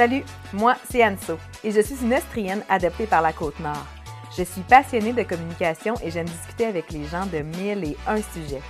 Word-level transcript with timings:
Salut, 0.00 0.24
moi 0.54 0.76
c'est 0.90 1.04
Anso 1.04 1.36
et 1.62 1.70
je 1.70 1.82
suis 1.82 2.02
une 2.02 2.14
Austrienne 2.14 2.62
adoptée 2.70 3.04
par 3.04 3.20
la 3.20 3.34
Côte-Nord. 3.34 3.84
Je 4.34 4.44
suis 4.44 4.62
passionnée 4.62 5.12
de 5.12 5.22
communication 5.24 5.92
et 6.02 6.10
j'aime 6.10 6.24
discuter 6.24 6.64
avec 6.64 6.90
les 6.90 7.04
gens 7.04 7.26
de 7.26 7.40
mille 7.40 7.84
et 7.84 7.98
un 8.06 8.16
sujets. 8.16 8.62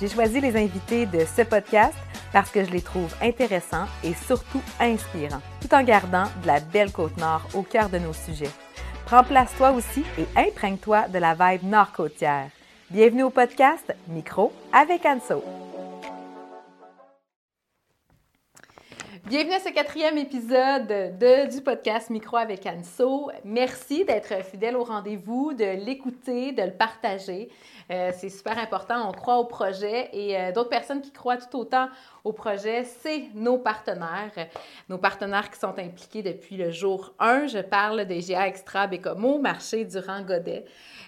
J'ai 0.00 0.08
choisi 0.08 0.40
les 0.40 0.56
invités 0.56 1.06
de 1.06 1.20
ce 1.20 1.42
podcast 1.42 1.94
parce 2.32 2.50
que 2.50 2.64
je 2.64 2.70
les 2.72 2.82
trouve 2.82 3.14
intéressants 3.22 3.86
et 4.02 4.12
surtout 4.12 4.60
inspirants, 4.80 5.40
tout 5.60 5.72
en 5.72 5.84
gardant 5.84 6.24
de 6.42 6.48
la 6.48 6.58
belle 6.58 6.90
Côte-Nord 6.90 7.46
au 7.54 7.62
cœur 7.62 7.88
de 7.88 7.98
nos 7.98 8.12
sujets. 8.12 8.50
Prends 9.06 9.22
place 9.22 9.54
toi 9.56 9.70
aussi 9.70 10.02
et 10.18 10.26
imprègne-toi 10.36 11.06
de 11.06 11.18
la 11.20 11.34
vibe 11.34 11.62
nord-côtière. 11.62 12.48
Bienvenue 12.90 13.22
au 13.22 13.30
podcast 13.30 13.94
Micro 14.08 14.52
avec 14.72 15.06
Anso. 15.06 15.44
Bienvenue 19.28 19.54
à 19.54 19.60
ce 19.60 19.68
quatrième 19.68 20.18
épisode 20.18 20.88
de, 20.88 21.48
du 21.48 21.62
podcast 21.62 22.10
Micro 22.10 22.36
avec 22.36 22.66
Anso. 22.66 23.30
Merci 23.44 24.04
d'être 24.04 24.44
fidèle 24.44 24.76
au 24.76 24.82
rendez-vous, 24.82 25.54
de 25.54 25.84
l'écouter, 25.84 26.50
de 26.50 26.62
le 26.62 26.72
partager. 26.72 27.48
Euh, 27.92 28.10
c'est 28.18 28.28
super 28.28 28.58
important. 28.58 29.08
On 29.08 29.12
croit 29.12 29.38
au 29.38 29.44
projet 29.44 30.10
et 30.12 30.36
euh, 30.36 30.50
d'autres 30.50 30.70
personnes 30.70 31.00
qui 31.00 31.12
croient 31.12 31.36
tout 31.36 31.56
autant 31.56 31.88
au 32.24 32.32
projet, 32.32 32.82
c'est 32.82 33.26
nos 33.34 33.58
partenaires. 33.58 34.32
Nos 34.88 34.98
partenaires 34.98 35.50
qui 35.50 35.58
sont 35.60 35.78
impliqués 35.78 36.24
depuis 36.24 36.56
le 36.56 36.72
jour 36.72 37.14
1. 37.20 37.46
Je 37.46 37.60
parle 37.60 38.04
des 38.06 38.20
GA 38.22 38.48
Extra 38.48 38.88
Bécomo, 38.88 39.38
marché 39.38 39.84
Durand-Godet. 39.84 40.64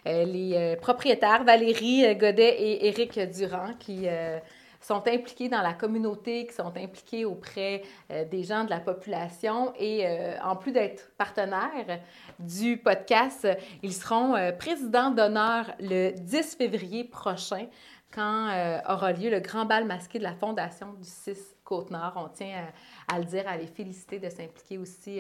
Euh, 0.07 0.25
les 0.25 0.77
propriétaires 0.81 1.43
Valérie 1.43 2.15
Godet 2.15 2.61
et 2.61 2.87
Éric 2.87 3.19
Durand 3.19 3.75
qui 3.81 4.07
sont 4.85 5.07
impliqués 5.09 5.49
dans 5.49 5.63
la 5.63 5.73
communauté, 5.73 6.47
qui 6.47 6.55
sont 6.55 6.73
impliqués 6.77 7.25
auprès 7.25 7.83
euh, 8.11 8.25
des 8.25 8.43
gens 8.43 8.65
de 8.65 8.71
la 8.71 8.81
population. 8.81 9.73
Et 9.79 10.07
euh, 10.07 10.37
en 10.43 10.57
plus 10.57 10.73
d'être 10.73 11.11
partenaires 11.17 12.01
du 12.39 12.77
podcast, 12.77 13.49
ils 13.83 13.95
seront 13.95 14.35
euh, 14.35 14.53
présidents 14.53 15.11
d'honneur 15.11 15.73
le 15.81 16.11
10 16.11 16.57
février 16.57 17.05
prochain 17.05 17.67
quand 18.13 18.81
aura 18.89 19.13
lieu 19.13 19.29
le 19.29 19.41
grand 19.41 19.65
bal 19.65 19.87
masqué 19.87 20.21
de 20.21 20.23
la 20.23 20.35
Fondation 20.35 20.93
du 20.93 21.09
6 21.09 21.57
Côte-Nord. 21.65 22.13
On 22.15 22.29
tient 22.29 22.65
à, 23.09 23.19
le 23.19 23.25
dire, 23.25 23.43
à 23.49 23.57
les 23.57 23.67
féliciter 23.67 24.21
de 24.21 24.29
s'impliquer 24.29 24.79
aussi 24.79 25.19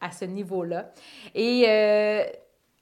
à 0.00 0.10
ce 0.10 0.24
niveau-là. 0.24 0.90
Et 1.34 1.66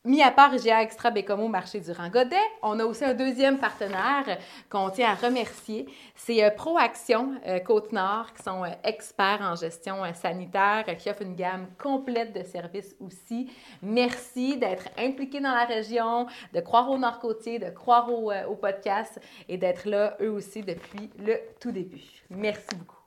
Mis 0.04 0.22
à 0.22 0.30
part 0.30 0.54
IGA 0.54 0.82
Extra 0.82 1.10
Bécomo 1.10 1.48
Marché 1.48 1.80
du 1.80 1.90
Godet, 1.90 2.36
on 2.62 2.78
a 2.78 2.84
aussi 2.84 3.04
un 3.04 3.14
deuxième 3.14 3.58
partenaire 3.58 4.38
qu'on 4.70 4.90
tient 4.90 5.10
à 5.10 5.14
remercier. 5.14 5.86
C'est 6.14 6.44
euh, 6.44 6.50
ProAction 6.50 7.32
euh, 7.46 7.58
Côte-Nord, 7.58 8.32
qui 8.32 8.44
sont 8.44 8.62
euh, 8.62 8.68
experts 8.84 9.40
en 9.42 9.56
gestion 9.56 9.96
sanitaire, 10.14 10.84
qui 10.96 11.10
offrent 11.10 11.22
une 11.22 11.34
gamme 11.34 11.66
complète 11.82 12.32
de 12.32 12.44
services 12.44 12.94
aussi. 13.00 13.50
Merci 13.82 14.56
d'être 14.56 14.88
impliqués 14.96 15.40
dans 15.40 15.54
la 15.54 15.64
région, 15.64 16.28
de 16.54 16.60
croire 16.60 16.88
au 16.90 16.96
Nord-Côtier, 16.96 17.58
de 17.58 17.70
croire 17.70 18.08
au, 18.08 18.32
au 18.32 18.54
podcast 18.54 19.20
et 19.48 19.58
d'être 19.58 19.84
là, 19.84 20.16
eux 20.20 20.30
aussi, 20.30 20.62
depuis 20.62 21.10
le 21.18 21.40
tout 21.60 21.72
début. 21.72 22.22
Merci 22.30 22.76
beaucoup. 22.76 22.97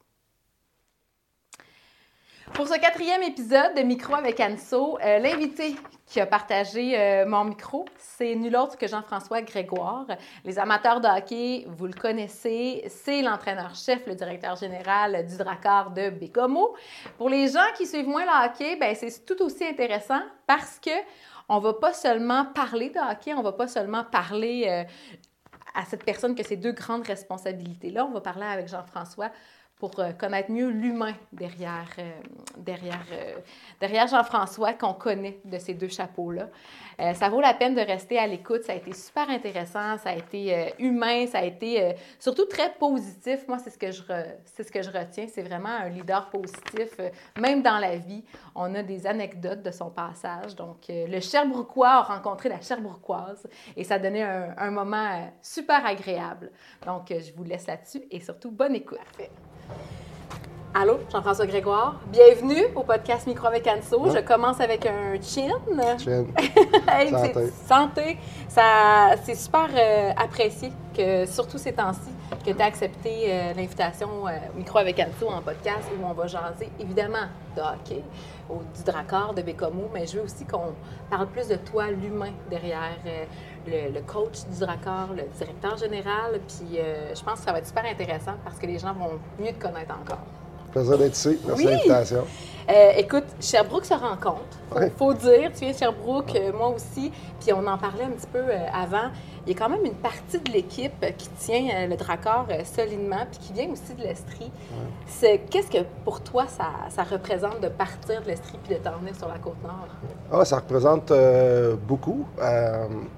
Pour 2.54 2.68
ce 2.68 2.78
quatrième 2.78 3.24
épisode 3.24 3.76
de 3.78 3.82
Micro 3.82 4.14
avec 4.14 4.40
Anso, 4.42 4.98
euh, 5.00 5.20
l'invité 5.20 5.76
qui 6.06 6.20
a 6.20 6.26
partagé 6.26 7.00
euh, 7.00 7.26
mon 7.26 7.46
micro, 7.46 7.86
c'est 7.98 8.36
nul 8.36 8.58
autre 8.58 8.78
que 8.78 8.88
Jean-François 8.88 9.42
Grégoire. 9.42 10.08
Les 10.44 10.60
amateurs 10.60 11.00
de 11.00 11.08
hockey, 11.08 11.66
vous 11.70 11.88
le 11.88 11.94
connaissez, 11.94 12.84
c'est 12.90 13.22
l'entraîneur-chef, 13.22 14.06
le 14.06 14.16
directeur 14.16 14.58
général 14.58 15.26
du 15.26 15.38
Dracar 15.38 15.92
de 15.92 16.10
Bécomo. 16.10 16.76
Pour 17.18 17.30
les 17.30 17.48
gens 17.48 17.60
qui 17.78 17.88
suivent 17.88 18.10
moins 18.10 18.26
le 18.26 18.46
hockey, 18.46 18.76
ben, 18.76 18.94
c'est 18.96 19.26
tout 19.26 19.42
aussi 19.42 19.64
intéressant 19.64 20.22
parce 20.46 20.78
que 20.80 20.92
on 21.48 21.60
va 21.60 21.74
pas 21.74 21.94
seulement 21.94 22.46
parler 22.46 22.90
de 22.90 23.00
hockey, 23.00 23.34
on 23.34 23.44
va 23.44 23.54
pas 23.54 23.68
seulement 23.68 24.04
parler 24.04 24.66
euh, 24.68 24.84
à 25.74 25.86
cette 25.86 26.04
personne 26.04 26.36
que 26.36 26.44
ces 26.44 26.58
deux 26.58 26.74
grandes 26.74 27.06
responsabilités-là. 27.06 28.06
On 28.06 28.12
va 28.12 28.22
parler 28.22 28.46
avec 28.46 28.68
Jean-François 28.68 29.32
pour 29.82 30.00
euh, 30.00 30.12
connaître 30.12 30.52
mieux 30.52 30.70
l'humain 30.70 31.16
derrière, 31.34 31.90
euh, 31.98 32.12
derrière, 32.56 33.04
euh, 33.12 33.40
derrière 33.80 34.06
Jean-François 34.08 34.74
qu'on 34.74 34.94
connaît 34.94 35.40
de 35.44 35.58
ces 35.58 35.74
deux 35.74 35.88
chapeaux-là. 35.88 36.50
ça 37.16 37.30
vaut 37.30 37.42
la 37.42 37.56
peine 37.56 37.74
de 37.74 37.82
rester 37.82 38.20
à 38.20 38.28
l'écoute. 38.28 38.62
Ça 38.62 38.74
a 38.74 38.76
été 38.76 38.94
super 38.94 39.28
intéressant, 39.32 39.98
ça 39.98 40.12
a 40.12 40.16
été 40.16 40.72
humain, 40.78 41.26
ça 41.26 41.40
a 41.40 41.44
été 41.46 41.96
surtout 42.20 42.46
très 42.46 42.72
positif. 42.74 43.48
Moi, 43.48 43.58
c'est 43.58 43.72
ce 43.72 43.80
que 43.80 43.90
je, 43.90 44.04
c'est 44.46 44.62
ce 44.62 44.72
que 44.72 44.84
je 44.84 44.92
retiens. 44.92 45.26
C'est 45.28 45.42
vraiment 45.42 45.70
un 45.70 45.90
leader 45.90 46.30
positif. 46.30 46.90
même 47.40 47.64
dans 47.64 47.80
la 47.80 47.96
vie, 47.96 48.24
on 48.54 48.76
a 48.76 48.84
des 48.84 49.08
anecdotes 49.08 49.64
de 49.64 49.72
son 49.72 49.90
passage. 49.90 50.56
Donc, 50.56 50.86
le 50.90 51.20
Sherbrookeois 51.20 51.90
a 51.90 52.02
rencontré 52.04 52.50
la 52.50 52.62
Sherbrookeoise 52.62 53.48
et 53.76 53.84
ça 53.84 53.98
donnait 53.98 54.22
un, 54.22 54.54
un 54.56 54.70
moment 54.70 55.34
super 55.42 55.84
agréable. 55.84 56.52
Donc, 56.86 57.08
je 57.10 57.34
vous 57.34 57.44
laisse 57.44 57.66
là-dessus 57.66 58.04
et 58.12 58.20
surtout, 58.20 58.52
bonne 58.52 58.76
écoute. 58.76 59.00
Parfait. 59.00 59.32
Allô, 60.74 61.00
Jean-François 61.12 61.46
Grégoire. 61.46 62.00
Bienvenue 62.08 62.64
au 62.76 62.84
podcast 62.84 63.28
Micro 63.28 63.48
avec 63.48 63.68
Anso. 63.68 64.10
Je 64.10 64.20
commence 64.20 64.62
avec 64.62 64.86
un 64.86 65.22
chin. 65.22 65.50
Chin. 66.00 66.26
santé. 67.10 67.52
santé. 67.68 68.18
Ça, 68.48 69.16
c'est 69.24 69.36
super 69.36 69.68
euh, 69.76 70.12
apprécié 70.16 70.72
que, 70.96 71.26
surtout 71.26 71.58
ces 71.58 71.74
temps-ci, 71.74 72.12
que 72.46 72.52
tu 72.52 72.62
as 72.62 72.66
accepté 72.66 73.26
euh, 73.28 73.54
l'invitation 73.54 74.26
euh, 74.28 74.32
Micro 74.56 74.78
avec 74.78 74.98
Anso 75.00 75.30
en 75.30 75.42
podcast 75.42 75.90
où 76.00 76.06
on 76.06 76.14
va 76.14 76.28
jaser 76.28 76.70
évidemment 76.80 77.28
de 77.54 77.62
hockey, 77.62 78.02
ou 78.50 78.60
du 78.74 78.84
Dracor, 78.86 79.34
de 79.34 79.42
Bécomo, 79.42 79.90
mais 79.94 80.08
je 80.08 80.20
veux 80.20 80.24
aussi 80.24 80.46
qu'on 80.46 80.74
parle 81.10 81.28
plus 81.28 81.50
de 81.50 81.56
toi, 81.56 81.92
l'humain 81.92 82.32
derrière 82.50 82.98
le, 83.68 84.02
coach 84.02 84.46
du 84.52 84.60
Dracor, 84.60 85.10
le 85.16 85.24
directeur 85.38 85.78
général. 85.78 86.40
Puis 86.48 86.78
je 86.78 87.24
pense 87.24 87.40
que 87.40 87.46
ça 87.46 87.52
va 87.52 87.60
être 87.60 87.68
super 87.68 87.86
intéressant 87.86 88.34
parce 88.44 88.58
que 88.58 88.66
les 88.66 88.80
gens 88.80 88.94
vont 88.94 89.20
mieux 89.40 89.54
te 89.54 89.62
connaître 89.62 89.94
encore. 89.94 90.26
Plaisir 90.72 90.98
d'être 90.98 91.16
ici. 91.16 91.38
Merci 91.46 91.66
de 91.66 91.70
l'invitation. 91.70 92.26
Euh, 92.72 92.92
écoute, 92.96 93.26
Sherbrooke 93.42 93.86
se 93.86 93.94
rencontre. 93.94 94.58
Il 94.82 94.92
faut 94.92 95.14
dire, 95.14 95.52
tu 95.54 95.66
viens 95.66 95.72
de 95.72 95.78
Sherbrooke, 95.78 96.34
euh, 96.36 96.54
moi 96.54 96.70
aussi, 96.70 97.12
puis 97.42 97.52
on 97.52 97.68
en 97.68 97.78
parlait 97.78 98.06
un 98.06 98.12
petit 98.12 98.28
peu 98.32 98.40
euh, 98.40 98.58
avant. 98.74 99.10
Il 99.46 99.52
y 99.52 99.56
a 99.56 99.60
quand 99.60 99.68
même 99.68 99.84
une 99.84 99.96
partie 99.96 100.40
de 100.40 100.52
l'équipe 100.52 101.06
qui 101.18 101.28
tient 101.40 101.88
le 101.88 101.98
Dracor 101.98 102.48
solidement, 102.64 103.26
puis 103.30 103.40
qui 103.40 103.54
vient 103.54 103.70
aussi 103.72 103.94
de 103.96 104.04
l'Estrie. 104.04 104.52
Qu'est-ce 105.50 105.70
que 105.70 105.84
pour 106.06 106.22
toi 106.22 106.46
ça, 106.48 107.04
représente 107.04 107.60
de 107.60 107.68
partir 107.68 108.22
de 108.22 108.28
l'Estrie 108.28 108.60
puis 108.64 108.76
de 108.76 108.80
t'en 108.80 108.98
venir 109.00 109.16
sur 109.16 109.28
la 109.28 109.40
Côte-Nord? 109.40 109.88
Ah, 110.32 110.46
ça 110.46 110.58
représente 110.58 111.12
beaucoup. 111.88 112.28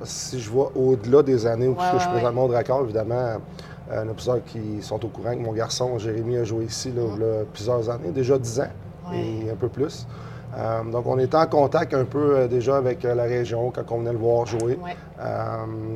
si 0.04 0.40
je 0.40 0.50
vois 0.50 0.72
au-delà 0.76 1.24
des 1.24 1.46
années 1.46 1.68
où 1.68 1.76
je, 1.78 2.00
suis 2.00 2.10
présentement 2.10 2.46
au 2.46 2.48
Dracor, 2.48 2.84
évidemment, 2.86 3.34
il 3.92 3.96
y 3.96 4.00
en 4.00 4.10
a 4.10 4.14
plusieurs 4.14 4.44
qui 4.46 4.82
sont 4.82 5.04
au 5.04 5.10
courant 5.10 5.36
que 5.36 5.42
mon 5.42 5.52
garçon 5.52 6.00
Jérémy 6.00 6.38
a 6.38 6.46
joué 6.46 6.64
ici 6.64 6.94
là, 6.94 7.04
a 7.42 7.44
plusieurs 7.52 7.90
années, 7.90 8.12
déjà 8.12 8.40
10 8.40 8.62
ans 8.62 8.72
et 9.14 9.52
un 9.52 9.56
peu 9.56 9.70
plus. 9.70 10.08
Euh, 10.58 10.84
donc, 10.84 11.06
on 11.08 11.18
était 11.18 11.38
en 11.38 11.48
contact 11.48 11.94
un 11.94 12.06
peu 12.06 12.38
euh, 12.38 12.48
déjà 12.48 12.78
avec 12.78 13.04
euh, 13.06 13.16
la 13.16 13.24
région 13.24 13.72
quand 13.72 13.84
on 13.92 14.00
venait 14.00 14.12
le 14.12 14.20
voir 14.20 14.46
jouer. 14.46 14.78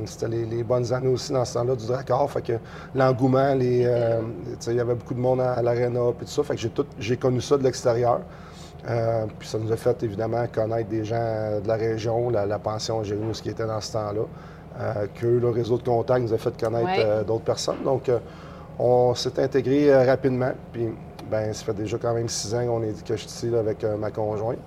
C'était 0.06 0.28
les, 0.28 0.64
bonnes 0.64 0.92
années 0.94 1.10
aussi 1.10 1.32
dans 1.32 1.46
ce 1.46 1.54
temps-là 1.56 1.76
du 1.76 1.86
Drakkar. 1.86 2.30
Fait 2.32 2.42
que 2.42 2.54
l'engouement, 2.96 3.54
il 3.60 3.82
y 3.82 3.86
avait 4.80 4.96
beaucoup 4.96 5.14
de 5.14 5.20
monde 5.20 5.42
à, 5.42 5.62
l'aréna 5.62 6.00
et 6.10 6.26
tout 6.26 6.28
ça. 6.28 6.44
Fait 6.44 6.56
que 6.56 6.62
j'ai, 7.00 7.18
connu 7.18 7.42
ça 7.42 7.58
de 7.58 7.64
l'extérieur. 7.64 8.22
puis 9.38 9.48
ça 9.48 9.60
nous 9.60 9.72
a 9.72 9.78
fait 9.78 10.02
évidemment 10.04 10.46
connaître 10.52 10.90
des 10.90 11.06
gens 11.06 11.60
de 11.62 11.68
la 11.68 11.76
région, 11.76 12.30
la, 12.30 12.60
pension 12.60 13.04
Jérémy, 13.04 13.34
qui 13.34 13.50
était 13.50 13.68
dans 13.68 13.82
ce 13.82 13.94
temps-là. 13.94 14.22
Que 15.16 15.28
le 15.28 15.50
réseau 15.50 15.78
de 15.78 15.84
contacts 15.84 16.22
nous 16.22 16.34
a 16.34 16.38
fait 16.38 16.60
connaître 16.60 17.26
d'autres 17.26 17.44
personnes. 17.44 17.84
Donc, 17.84 18.10
on 18.80 19.14
s'est 19.14 19.40
intégré 19.40 20.06
rapidement. 20.06 20.52
Puis, 20.72 20.90
ben, 21.30 21.54
ça 21.54 21.66
fait 21.66 21.74
déjà 21.74 21.98
quand 21.98 22.14
même 22.14 22.30
six 22.30 22.54
ans 22.54 22.66
qu'on 22.66 22.84
est, 22.84 23.04
que 23.04 23.16
je 23.16 23.22
suis 23.22 23.30
ici 23.30 23.56
avec 23.56 23.84
ma 23.84 24.12
conjointe. 24.12 24.60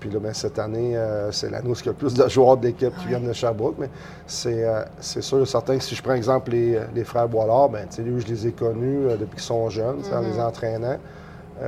Puis 0.00 0.10
là, 0.10 0.20
ben, 0.20 0.32
cette 0.32 0.58
année, 0.58 0.96
c'est 1.32 1.50
l'année 1.50 1.68
où 1.68 1.74
il 1.74 1.86
y 1.86 1.88
a 1.88 1.92
plus 1.92 2.14
de 2.14 2.28
joueurs 2.28 2.56
d'équipe 2.56 2.96
qui 2.98 3.08
viennent 3.08 3.26
de 3.26 3.32
Sherbrooke. 3.32 3.76
Mais 3.78 3.90
c'est, 4.26 4.64
sûr, 5.00 5.46
certain 5.46 5.80
si 5.80 5.94
je 5.94 6.02
prends 6.02 6.14
exemple 6.14 6.52
les, 6.52 7.04
frères 7.04 7.28
Boilard, 7.28 7.68
ben, 7.68 7.86
je 7.90 8.26
les 8.26 8.46
ai 8.46 8.52
connus 8.52 9.06
depuis 9.18 9.36
qu'ils 9.36 9.40
sont 9.40 9.68
jeunes, 9.70 10.02
en 10.12 10.20
les 10.20 10.28
mm-hmm. 10.30 10.40
entraînant. 10.40 10.98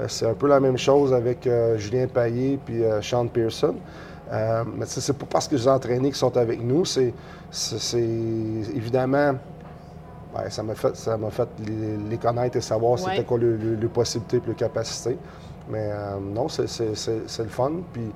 c'est 0.07 0.27
un 0.27 0.35
peu 0.35 0.47
la 0.47 0.61
même 0.61 0.79
chose 0.79 1.13
avec 1.13 1.49
Julien 1.77 2.07
Paillé 2.07 2.59
puis 2.65 2.83
Sean 3.03 3.27
Pearson. 3.27 3.75
Euh, 4.33 4.65
mais 4.77 4.87
c'est 4.87 5.13
pas 5.13 5.27
parce 5.29 5.49
que 5.49 5.57
les 5.57 5.67
entraînés 5.67 6.11
qui 6.11 6.19
sont 6.19 6.37
avec 6.37 6.63
nous, 6.63 6.85
c'est 6.85 7.13
évidemment. 8.75 9.35
Ben, 10.43 10.51
ça 10.51 10.63
m'a 10.63 10.75
fait, 10.75 10.97
ça 10.97 11.19
fait 11.31 11.49
les, 12.09 12.17
connaître 12.17 12.57
et 12.57 12.61
savoir 12.61 12.99
c'était 12.99 13.25
quoi 13.25 13.39
les, 13.39 13.89
possibilités 13.89 14.39
et 14.39 14.49
les 14.49 14.55
capacités. 14.55 15.19
Mais 15.69 15.91
euh, 15.93 16.19
non, 16.19 16.49
c'est 16.49 16.69
le 16.69 17.49
fun. 17.49 17.73
Puis 17.93 18.11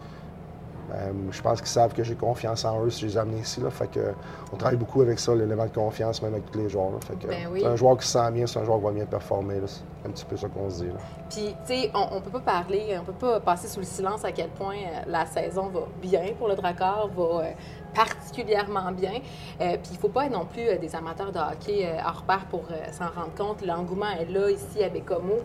je 1.30 1.42
pense 1.42 1.60
qu'ils 1.60 1.68
savent 1.68 1.94
que 1.94 2.02
j'ai 2.02 2.14
confiance 2.14 2.64
en 2.64 2.84
eux 2.84 2.90
si 2.90 3.02
je 3.02 3.06
les 3.06 3.18
amène 3.18 3.38
ici. 3.38 3.60
Là. 3.60 3.70
Fait 3.70 3.88
que, 3.88 4.12
on 4.52 4.56
travaille 4.56 4.76
beaucoup 4.76 5.02
avec 5.02 5.18
ça, 5.18 5.34
l'élément 5.34 5.66
de 5.66 5.70
confiance, 5.70 6.22
même 6.22 6.34
avec 6.34 6.50
tous 6.50 6.58
les 6.58 6.68
joueurs. 6.68 6.92
Fait 7.06 7.14
que, 7.14 7.26
ben 7.26 7.66
un 7.66 7.76
joueur 7.76 7.96
qui 7.96 8.06
se 8.06 8.12
sent 8.12 8.30
bien, 8.32 8.46
c'est 8.46 8.58
un 8.58 8.64
joueur 8.64 8.78
qui 8.78 8.84
va 8.84 8.92
bien 8.92 9.06
performer. 9.06 9.60
C'est 9.66 9.82
un 10.06 10.10
petit 10.10 10.24
peu 10.24 10.36
ça 10.36 10.48
qu'on 10.48 10.68
se 10.70 10.84
dit. 10.84 10.90
Puis, 11.30 11.54
tu 11.66 11.74
sais, 11.74 11.90
on 11.94 12.16
ne 12.16 12.20
peut 12.20 12.30
pas 12.30 12.40
parler, 12.40 12.96
on 13.00 13.04
peut 13.04 13.12
pas 13.12 13.40
passer 13.40 13.68
sous 13.68 13.80
le 13.80 13.86
silence 13.86 14.24
à 14.24 14.32
quel 14.32 14.50
point 14.50 14.76
euh, 14.76 15.02
la 15.06 15.26
saison 15.26 15.68
va 15.68 15.80
bien 16.00 16.32
pour 16.38 16.48
le 16.48 16.54
Drakkar, 16.54 17.08
va 17.08 17.22
euh, 17.22 17.50
particulièrement 17.94 18.92
bien. 18.92 19.14
Euh, 19.60 19.76
puis 19.76 19.90
il 19.92 19.94
ne 19.94 19.98
faut 19.98 20.08
pas 20.08 20.26
être 20.26 20.32
non 20.32 20.44
plus 20.44 20.78
des 20.78 20.94
amateurs 20.94 21.32
de 21.32 21.38
hockey 21.38 21.88
hors 22.04 22.22
pair 22.24 22.46
pour 22.50 22.64
s'en 22.92 23.08
rendre 23.08 23.34
compte. 23.36 23.64
L'engouement 23.64 24.10
est 24.10 24.30
là, 24.30 24.50
ici, 24.50 24.82
à 24.82 24.88
Bécomo 24.88 25.38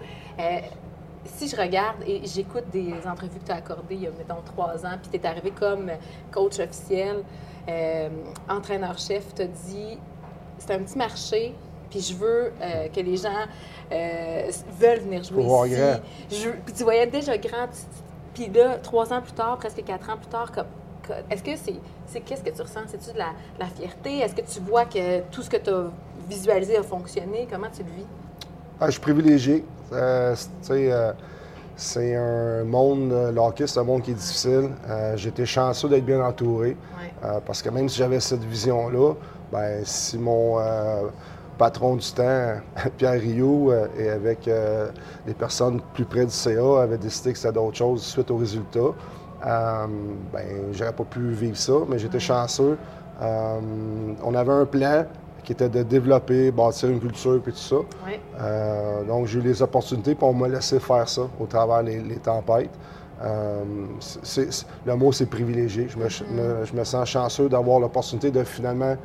si 1.26 1.48
je 1.48 1.56
regarde 1.56 1.98
et 2.08 2.22
j'écoute 2.26 2.66
des 2.72 2.94
entrevues 3.06 3.40
que 3.40 3.46
tu 3.46 3.52
as 3.52 3.56
accordées 3.56 3.96
il 3.96 4.02
y 4.02 4.08
a, 4.08 4.12
mettons, 4.12 4.42
trois 4.46 4.86
ans, 4.86 4.98
puis 5.02 5.12
tu 5.12 5.18
es 5.18 5.28
arrivé 5.28 5.52
comme 5.52 5.92
coach 6.32 6.60
officiel, 6.60 7.24
euh, 7.68 8.10
entraîneur-chef, 8.48 9.34
tu 9.36 9.42
as 9.44 9.48
dit 9.48 9.98
c'est 10.58 10.72
un 10.74 10.80
petit 10.80 10.98
marché, 10.98 11.56
puis 11.90 12.02
je 12.02 12.14
veux 12.14 12.52
euh, 12.62 12.88
que 12.90 13.00
les 13.00 13.18
gens 13.18 13.46
euh, 13.92 14.52
veulent 14.80 15.00
venir 15.00 15.24
jouer 15.24 15.44
ici. 15.44 16.48
puis 16.66 16.74
tu 16.74 16.84
voyais 16.84 17.08
déjà 17.08 17.38
grand, 17.38 17.68
puis 18.34 18.48
là, 18.48 18.78
trois 18.78 19.12
ans 19.14 19.22
plus 19.22 19.34
tard, 19.34 19.58
presque 19.58 19.84
quatre 19.84 20.10
ans 20.10 20.18
plus 20.18 20.30
tard, 20.30 20.52
comme, 20.52 20.68
est-ce 21.30 21.44
que 21.44 21.52
c'est, 21.56 22.22
qu'est-ce 22.22 22.44
que 22.44 22.50
tu 22.50 22.62
ressens? 22.62 22.82
C'est-tu 22.88 23.14
de 23.14 23.18
la, 23.18 23.32
la 23.60 23.66
fierté? 23.66 24.20
Est-ce 24.20 24.36
que 24.36 24.42
tu 24.42 24.60
vois 24.60 24.86
que 24.86 25.22
tout 25.32 25.42
ce 25.42 25.50
que 25.50 25.58
tu 25.58 25.70
as 25.70 25.86
visualisé 26.30 26.78
a 26.78 26.84
fonctionné? 26.84 27.48
Comment 27.50 27.70
tu 27.76 27.84
le 27.84 27.90
vis? 27.90 28.06
Ah, 28.80 28.86
je 28.88 28.92
suis 28.92 29.02
privilégié. 29.02 29.66
Euh, 29.94 30.36
euh, 30.72 31.14
c'est 31.76 32.16
un 32.16 32.64
monde, 32.66 33.12
euh, 33.12 33.32
le 33.32 33.40
hockey, 33.40 33.66
c'est 33.68 33.80
un 33.80 33.84
monde 33.84 34.02
qui 34.02 34.12
est 34.12 34.16
difficile. 34.16 34.70
J'étais 35.16 35.46
chanceux 35.46 35.90
d'être 35.90 36.06
bien 36.06 36.22
entouré. 36.24 36.76
parce 37.46 37.62
que 37.62 37.70
même 37.70 37.90
si 37.90 37.98
j'avais 37.98 38.20
cette 38.20 38.44
vision-là, 38.44 39.14
ben, 39.52 39.82
si 39.84 40.18
mon 40.18 40.58
patron 41.58 41.96
du 41.96 42.12
temps, 42.12 42.54
Pierre 42.98 43.20
Rio, 43.20 43.74
et 43.98 44.10
avec 44.10 44.50
les 45.26 45.34
personnes 45.34 45.82
plus 45.94 46.06
près 46.06 46.26
du 46.26 46.32
CA 46.32 46.82
avaient 46.82 46.98
décidé 46.98 47.34
que 47.34 47.40
c'était 47.40 47.54
d'autres 47.54 47.78
choses 47.78 48.04
suite 48.04 48.30
aux 48.32 48.38
résultats, 48.38 48.94
ben, 49.42 50.74
j'aurais 50.74 50.94
pas 50.94 51.06
pu 51.06 51.32
vivre 51.32 51.58
ça, 51.58 51.74
mais 51.88 51.98
j'étais 51.98 52.20
chanceux. 52.20 52.78
on 53.22 54.36
avait 54.36 54.52
un 54.52 54.66
plan 54.66 55.06
qui 55.44 55.52
était 55.54 55.70
de 55.70 55.84
développer, 55.84 56.52
bâtir 56.52 56.90
une 56.90 57.00
culture 57.00 57.42
puis 57.42 57.54
tout 57.54 57.58
ça. 57.58 57.76
Euh, 58.42 59.04
donc, 59.04 59.28
j'ai 59.28 59.40
eu 59.40 59.42
les 59.42 59.62
opportunités, 59.62 60.16
puis 60.16 60.26
on 60.26 60.34
m'a 60.34 60.48
laissé 60.48 60.80
faire 60.80 61.08
ça 61.08 61.24
au 61.40 61.46
travers 61.46 61.84
les, 61.84 62.18
tempêtes. 62.18 62.72
Euh, 63.22 63.64
le 64.86 64.96
mot, 64.96 65.12
c'est 65.12 65.26
privilégié. 65.26 65.88
Je 65.90 65.98
me, 65.98 66.10
je 66.66 66.74
me, 66.74 66.84
sens 66.84 67.10
chanceux 67.10 67.50
d'avoir 67.50 67.80
l'opportunité 67.80 68.32
de 68.32 68.44
finalement 68.44 68.96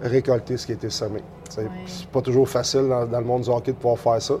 récolter 0.00 0.56
ce 0.56 0.66
qui 0.66 0.72
a 0.72 0.74
été 0.74 0.90
semé. 0.90 1.22
C'est 1.48 2.06
pas 2.08 2.22
toujours 2.22 2.48
facile 2.48 2.88
dans, 2.88 3.18
le 3.18 3.24
monde 3.24 3.42
du 3.42 3.50
hockey 3.50 3.72
de 3.72 3.76
pouvoir 3.76 3.98
faire 3.98 4.22
ça. 4.22 4.34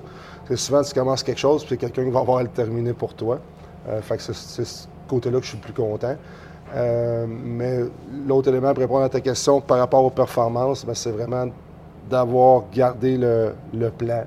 C'est 0.48 0.56
souvent, 0.56 0.82
tu 0.82 0.94
commences 0.94 1.22
quelque 1.22 1.38
chose, 1.38 1.64
puis 1.64 1.78
quelqu'un 1.78 2.08
va 2.10 2.20
avoir 2.20 2.38
à 2.38 2.42
le 2.42 2.48
terminer 2.48 2.92
pour 2.92 3.14
toi. 3.14 3.38
Euh, 3.88 4.00
fait 4.00 4.16
que 4.16 4.22
c'est 4.22 4.64
ce 4.64 4.86
côté-là 5.08 5.38
que 5.38 5.44
je 5.44 5.50
suis 5.50 5.58
plus 5.58 5.72
content. 5.72 6.16
Euh, 6.74 7.26
mais 7.28 7.80
l'autre 8.26 8.48
élément 8.48 8.72
pour 8.72 8.80
répondre 8.80 9.04
à 9.04 9.08
ta 9.08 9.20
question 9.20 9.60
par 9.60 9.78
rapport 9.78 10.04
aux 10.04 10.10
performances, 10.10 10.84
ben, 10.84 10.94
c'est 10.94 11.10
vraiment 11.10 11.46
d'avoir 12.08 12.64
gardé 12.72 13.16
le, 13.16 13.54
plan. 13.90 14.24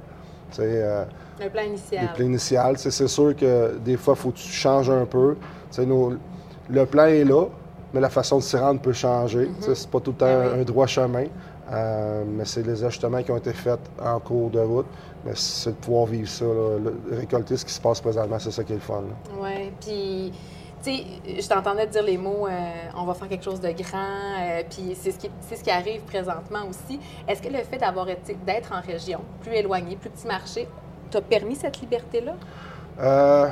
Euh, 0.59 1.06
le 1.39 1.50
plan 1.50 1.63
initial. 1.63 2.07
Le 2.09 2.15
plan 2.15 2.25
initial. 2.25 2.77
C'est 2.77 3.07
sûr 3.07 3.36
que 3.36 3.77
des 3.83 3.97
fois, 3.97 4.13
il 4.18 4.21
faut 4.21 4.31
que 4.31 4.38
tu 4.38 4.50
changes 4.50 4.89
un 4.89 5.06
peu. 5.06 5.36
le 5.77 6.86
plan 6.86 7.06
est 7.06 7.24
là, 7.24 7.45
mais 7.94 8.00
la 8.00 8.09
façon 8.09 8.38
de 8.38 8.44
s'y 8.44 8.57
rendre 8.57 8.81
peut 8.81 8.94
changer. 8.94 9.50
Ce 9.59 9.71
mm-hmm. 9.71 9.75
C'est 9.75 9.89
pas 9.89 10.00
tout 10.00 10.12
le 10.12 10.18
temps 10.18 10.25
ben 10.25 10.59
un 10.59 10.63
droit 10.63 10.88
chemin. 10.88 11.25
Euh, 11.71 12.24
mais 12.27 12.45
c'est 12.45 12.65
les 12.65 12.83
ajustements 12.83 13.24
qui 13.24 13.31
ont 13.31 13.38
été 13.38 13.51
faits 13.51 13.80
en 14.00 14.19
cours 14.19 14.50
de 14.51 14.59
route. 14.59 14.86
Mais 15.25 15.31
c'est 15.33 15.71
de 15.71 15.75
pouvoir 15.75 16.06
vivre 16.06 16.30
ça, 16.30 16.45
récolter 17.12 17.57
ce 17.57 17.65
qui 17.65 17.74
se 17.74 17.81
passe 17.81 18.00
présentement, 18.00 18.38
c'est 18.38 18.51
ça 18.51 18.63
qui 18.63 18.74
est 18.74 18.75
le 18.75 18.81
fun. 18.81 19.03
Oui, 19.41 19.71
puis 19.81 20.31
je 20.85 21.47
t'entendais 21.47 21.87
dire 21.87 22.03
les 22.03 22.17
mots 22.17 22.47
euh, 22.47 22.51
on 22.97 23.05
va 23.05 23.13
faire 23.13 23.27
quelque 23.27 23.43
chose 23.43 23.59
de 23.59 23.69
grand, 23.71 24.39
euh, 24.39 24.63
puis 24.69 24.95
c'est 24.99 25.11
ce, 25.11 25.17
qui, 25.17 25.29
ce 25.53 25.61
qui 25.61 25.71
arrive 25.71 26.01
présentement 26.01 26.59
aussi. 26.69 26.99
Est-ce 27.27 27.41
que 27.41 27.49
le 27.49 27.59
fait 27.59 27.77
d'avoir 27.77 28.09
été, 28.09 28.37
d'être 28.45 28.71
en 28.71 28.81
région, 28.81 29.21
plus 29.41 29.53
éloigné, 29.53 29.95
plus 29.95 30.09
petit 30.09 30.27
marché, 30.27 30.67
t'a 31.09 31.21
permis 31.21 31.55
cette 31.55 31.79
liberté-là? 31.79 32.35
Euh, 32.99 33.47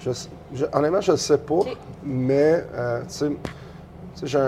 je, 0.00 0.64
honnêtement, 0.72 1.00
je 1.00 1.12
ne 1.12 1.16
sais 1.16 1.38
pas, 1.38 1.60
mais 2.04 2.64
tu 3.08 3.36
sais, 4.20 4.38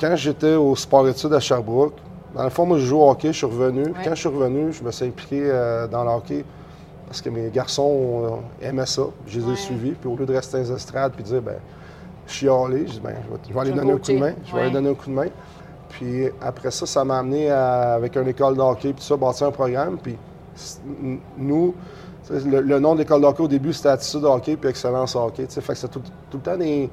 quand 0.00 0.16
j'étais 0.16 0.54
au 0.54 0.76
sport-études 0.76 1.34
à 1.34 1.40
Sherbrooke, 1.40 1.94
dans 2.34 2.44
le 2.44 2.50
fond, 2.50 2.66
moi, 2.66 2.78
je 2.78 2.84
joue 2.84 2.98
au 2.98 3.10
hockey, 3.10 3.28
je 3.28 3.38
suis 3.38 3.46
revenu. 3.46 3.92
Quand 4.04 4.10
je 4.10 4.20
suis 4.20 4.28
revenu, 4.28 4.72
je 4.72 4.82
me 4.82 4.90
suis 4.90 5.06
impliqué 5.06 5.50
dans 5.90 6.04
le 6.04 6.10
hockey 6.10 6.44
parce 7.08 7.22
que 7.22 7.30
mes 7.30 7.48
garçons 7.50 8.40
euh, 8.62 8.68
aimaient 8.68 8.86
ça. 8.86 9.04
Je 9.26 9.40
les 9.40 9.52
ai 9.52 9.56
suivis. 9.56 9.92
Puis 9.92 10.08
au 10.08 10.14
lieu 10.14 10.26
de 10.26 10.34
rester 10.34 10.58
dans 10.58 10.64
les 10.64 10.72
estrades 10.72 11.12
puis 11.12 11.24
de 11.24 11.28
dire, 11.28 11.42
ben, 11.42 11.56
chialer, 12.26 12.86
je 12.86 12.92
dis, 12.92 13.00
ben, 13.00 13.14
je 13.48 13.52
vais, 13.52 13.60
aller 13.60 13.72
donner 13.72 13.92
un 13.92 13.96
coup 13.96 14.12
de 14.12 14.18
main. 14.18 14.34
Je 14.44 14.54
vais 14.54 14.60
aller 14.60 14.70
donner 14.70 14.90
un 14.90 14.94
coup 14.94 15.08
de 15.08 15.14
main. 15.14 15.28
Puis 15.88 16.28
après 16.40 16.70
ça, 16.70 16.84
ça 16.84 17.04
m'a 17.04 17.18
amené 17.18 17.50
avec 17.50 18.14
une 18.16 18.28
école 18.28 18.56
de 18.56 18.60
hockey, 18.60 18.92
puis 18.92 19.02
ça, 19.02 19.16
bâtir 19.16 19.46
un 19.46 19.50
programme. 19.50 19.96
Puis 19.96 20.16
nous, 21.38 21.74
le, 22.30 22.78
nom 22.78 22.94
de 22.94 23.00
l'école 23.00 23.22
de 23.22 23.26
hockey 23.26 23.42
au 23.42 23.48
début, 23.48 23.72
c'était 23.72 23.88
attitude 23.88 24.24
hockey 24.24 24.56
puis 24.56 24.68
excellence 24.68 25.16
hockey. 25.16 25.46
Fait 25.48 25.72
que 25.72 25.74
c'était 25.74 25.92
tout, 25.92 26.02
le 26.34 26.38
temps 26.40 26.56
des, 26.58 26.90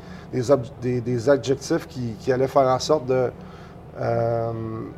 des, 1.02 1.30
adjectifs 1.30 1.88
qui, 1.88 2.14
qui, 2.20 2.32
allaient 2.32 2.48
faire 2.48 2.70
en 2.70 2.80
sorte 2.80 3.06
de 3.06 3.32
euh, 4.00 4.52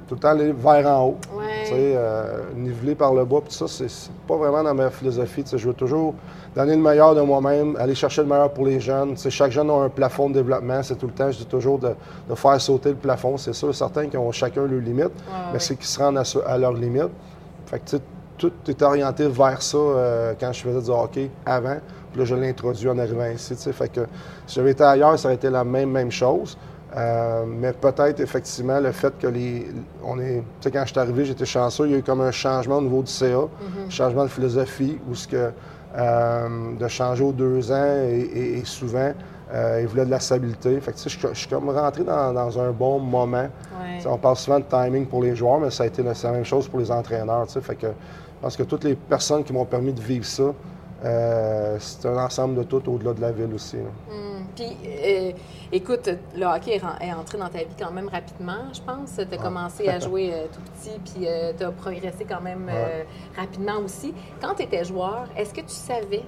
tout 0.07 0.15
le 0.15 0.19
temps 0.19 0.29
aller 0.29 0.51
vers 0.51 0.87
en 0.87 1.05
haut. 1.05 1.17
Ouais. 1.35 1.69
Euh, 1.71 2.39
niveler 2.55 2.95
par 2.95 3.13
le 3.13 3.25
bas, 3.25 3.37
tout 3.45 3.51
ça, 3.51 3.65
c'est 3.67 4.11
pas 4.27 4.35
vraiment 4.35 4.63
dans 4.63 4.73
ma 4.73 4.89
philosophie. 4.89 5.43
Je 5.51 5.67
veux 5.67 5.73
toujours 5.73 6.15
donner 6.55 6.75
le 6.75 6.81
meilleur 6.81 7.13
de 7.13 7.21
moi-même, 7.21 7.75
aller 7.77 7.93
chercher 7.93 8.21
le 8.21 8.27
meilleur 8.27 8.51
pour 8.51 8.65
les 8.65 8.79
jeunes. 8.79 9.15
chaque 9.29 9.51
jeune 9.51 9.69
a 9.69 9.73
un 9.73 9.89
plafond 9.89 10.29
de 10.29 10.35
développement. 10.35 10.81
C'est 10.81 10.95
tout 10.95 11.05
le 11.05 11.13
temps, 11.13 11.31
je 11.31 11.37
dis 11.37 11.45
toujours, 11.45 11.77
de, 11.77 11.93
faire 12.33 12.59
sauter 12.59 12.89
le 12.89 12.95
plafond. 12.95 13.37
C'est 13.37 13.53
sûr, 13.53 13.73
certains 13.75 14.07
qui 14.07 14.17
ont 14.17 14.31
chacun 14.31 14.65
leurs 14.65 14.81
limites, 14.81 15.13
mais 15.53 15.59
c'est 15.59 15.75
qui 15.75 15.85
se 15.85 15.99
rendent 15.99 16.21
à, 16.45 16.57
leurs 16.57 16.73
limites. 16.73 17.11
Fait 17.67 17.79
que, 17.79 17.97
tout 18.37 18.51
est 18.67 18.81
orienté 18.83 19.27
vers 19.27 19.61
ça 19.63 19.77
euh, 19.77 20.33
quand 20.39 20.53
je 20.53 20.61
faisais 20.61 20.81
du 20.81 20.91
hockey 20.91 21.31
avant. 21.43 21.77
Puis 22.11 22.19
là, 22.19 22.25
je 22.25 22.35
l'ai 22.35 22.49
introduit 22.49 22.87
en 22.87 22.97
arrivant 22.99 23.25
ici. 23.25 23.55
Fait 23.73 23.91
que 23.91 24.01
si 24.45 24.55
j'avais 24.55 24.71
été 24.71 24.83
ailleurs, 24.83 25.17
ça 25.17 25.27
aurait 25.27 25.35
été 25.35 25.49
la 25.49 25.63
même, 25.63 25.89
même 25.89 26.11
chose. 26.11 26.55
Euh, 26.95 27.43
mais 27.45 27.73
peut-être 27.73 28.21
effectivement 28.21 28.79
le 28.79 28.91
fait 28.91 29.17
que 29.19 29.27
les. 29.27 29.67
On 30.03 30.19
est. 30.19 30.37
Tu 30.37 30.43
sais, 30.61 30.71
quand 30.71 30.83
je 30.85 30.91
suis 30.91 30.99
arrivé, 30.99 31.25
j'étais 31.25 31.45
chanceux, 31.45 31.85
il 31.85 31.91
y 31.91 31.95
a 31.95 31.97
eu 31.97 32.03
comme 32.03 32.21
un 32.21 32.31
changement 32.31 32.77
au 32.77 32.81
niveau 32.81 33.03
du 33.03 33.11
CA, 33.11 33.25
un 33.25 33.29
mm-hmm. 33.29 33.89
changement 33.89 34.23
de 34.23 34.29
philosophie, 34.29 34.97
où 35.09 35.13
ce 35.13 35.27
que 35.27 35.51
euh, 35.97 36.75
de 36.77 36.87
changer 36.87 37.23
aux 37.23 37.31
deux 37.31 37.71
ans 37.71 37.95
et, 38.07 38.61
souvent, 38.65 39.11
euh, 39.53 39.79
il 39.81 39.87
voulait 39.87 40.05
de 40.05 40.11
la 40.11 40.19
stabilité. 40.19 40.79
Fait 40.79 40.91
que, 40.91 40.97
tu 40.97 41.09
sais, 41.09 41.29
je, 41.33 41.33
suis 41.33 41.47
comme 41.47 41.69
rentré 41.69 42.03
dans, 42.03 42.59
un 42.59 42.71
bon 42.71 42.99
moment. 42.99 43.47
On 44.05 44.17
parle 44.17 44.35
souvent 44.35 44.59
de 44.59 44.65
timing 44.65 45.07
pour 45.07 45.23
les 45.23 45.35
joueurs, 45.35 45.59
mais 45.59 45.71
ça 45.71 45.83
a 45.83 45.87
été 45.87 46.03
la, 46.03 46.13
la 46.23 46.31
même 46.31 46.45
chose 46.45 46.67
pour 46.67 46.79
les 46.79 46.91
entraîneurs. 46.91 47.47
Tu 47.47 47.53
sais, 47.53 47.61
fait 47.61 47.75
que 47.75 47.87
je 47.87 48.41
pense 48.41 48.55
que 48.55 48.63
toutes 48.63 48.83
les 48.83 48.95
personnes 48.95 49.43
qui 49.43 49.51
m'ont 49.51 49.65
permis 49.65 49.91
de 49.91 50.01
vivre 50.01 50.25
ça, 50.25 50.53
euh, 51.05 51.77
c'est 51.79 52.07
un 52.07 52.17
ensemble 52.17 52.55
de 52.55 52.63
tout 52.63 52.81
au-delà 52.89 53.13
de 53.13 53.21
la 53.21 53.31
ville 53.31 53.53
aussi. 53.53 53.77
Hmm. 53.77 54.43
Puis, 54.55 54.75
euh, 54.85 55.31
écoute, 55.71 56.09
le 56.35 56.45
hockey 56.45 56.81
est, 57.01 57.13
entré 57.13 57.37
dans 57.37 57.49
ta 57.49 57.59
vie 57.59 57.75
quand 57.77 57.91
même 57.91 58.09
rapidement, 58.09 58.73
je 58.73 58.81
pense. 58.81 59.15
Tu 59.15 59.21
as 59.21 59.37
commencé 59.37 59.87
à 59.87 59.99
jouer 59.99 60.31
euh, 60.33 60.45
tout 60.51 60.61
petit, 60.71 60.97
puis 61.05 61.27
tu 61.57 61.63
as 61.63 61.71
progressé 61.71 62.25
quand 62.27 62.41
même 62.41 62.69
rapidement 63.35 63.77
aussi. 63.83 64.13
Quand 64.41 64.55
tu 64.55 64.63
étais 64.63 64.83
joueur, 64.83 65.27
est-ce 65.37 65.53
que 65.53 65.61
tu 65.61 65.75
savais 65.75 66.23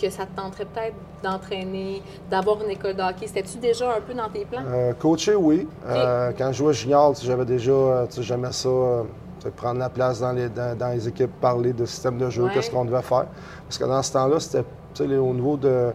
que 0.00 0.08
ça 0.08 0.24
te 0.24 0.34
tenterait 0.34 0.64
peut-être 0.64 0.96
d'entraîner, 1.22 2.02
d'avoir 2.30 2.64
une 2.64 2.70
école 2.70 2.96
de 2.96 3.02
hockey? 3.02 3.26
C'était-tu 3.26 3.58
déjà 3.58 3.94
un 3.94 4.00
peu 4.00 4.14
dans 4.14 4.28
tes 4.28 4.44
plans? 4.44 4.64
coacher, 4.98 5.36
oui. 5.36 5.68
quand 5.86 6.50
je 6.50 6.58
jouais 6.58 6.72
junior, 6.72 7.14
j'avais 7.22 7.44
déjà, 7.44 8.08
j'aimais 8.18 8.52
ça 8.52 9.04
prendre 9.48 9.78
la 9.78 9.88
place 9.88 10.20
dans 10.20 10.32
les, 10.32 10.48
dans, 10.48 10.92
les 10.92 11.08
équipes, 11.08 11.30
parler 11.40 11.72
de 11.72 11.86
système 11.86 12.18
de 12.18 12.28
jeu, 12.28 12.48
qu'est-ce 12.52 12.70
qu'on 12.70 12.84
devait 12.84 13.02
faire. 13.02 13.26
Parce 13.64 13.78
que 13.78 13.84
dans 13.84 14.02
ce 14.02 14.12
temps-là, 14.12 14.40
c'était 14.40 14.64
au 15.16 15.32
niveau 15.32 15.56
de 15.56 15.92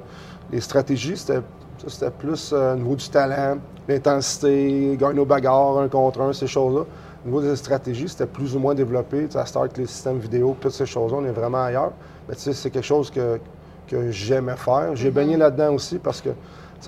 les 0.51 0.61
stratégies, 0.61 1.17
c'était 1.17 2.11
plus 2.11 2.51
euh, 2.53 2.73
au 2.73 2.77
niveau 2.77 2.95
du 2.95 3.09
talent, 3.09 3.57
l'intensité, 3.87 4.97
gagner 4.99 5.15
nos 5.15 5.25
bagarres, 5.25 5.79
un 5.79 5.87
contre 5.87 6.21
un, 6.21 6.33
ces 6.33 6.47
choses-là. 6.47 6.81
Au 7.23 7.27
niveau 7.27 7.41
des 7.41 7.55
stratégies, 7.55 8.09
c'était 8.09 8.27
plus 8.27 8.55
ou 8.55 8.59
moins 8.59 8.75
développé. 8.75 9.27
À 9.35 9.45
start 9.45 9.77
les 9.77 9.87
systèmes 9.87 10.19
vidéo, 10.19 10.55
toutes 10.59 10.71
ces 10.71 10.85
choses-là, 10.85 11.17
on 11.21 11.25
est 11.25 11.31
vraiment 11.31 11.63
ailleurs. 11.63 11.91
Mais 12.27 12.35
c'est 12.37 12.69
quelque 12.69 12.83
chose 12.83 13.09
que, 13.09 13.39
que 13.87 14.11
j'aimais 14.11 14.55
faire. 14.55 14.95
J'ai 14.95 15.09
mm-hmm. 15.09 15.13
baigné 15.13 15.37
là-dedans 15.37 15.73
aussi 15.73 15.97
parce 15.97 16.21
que 16.21 16.29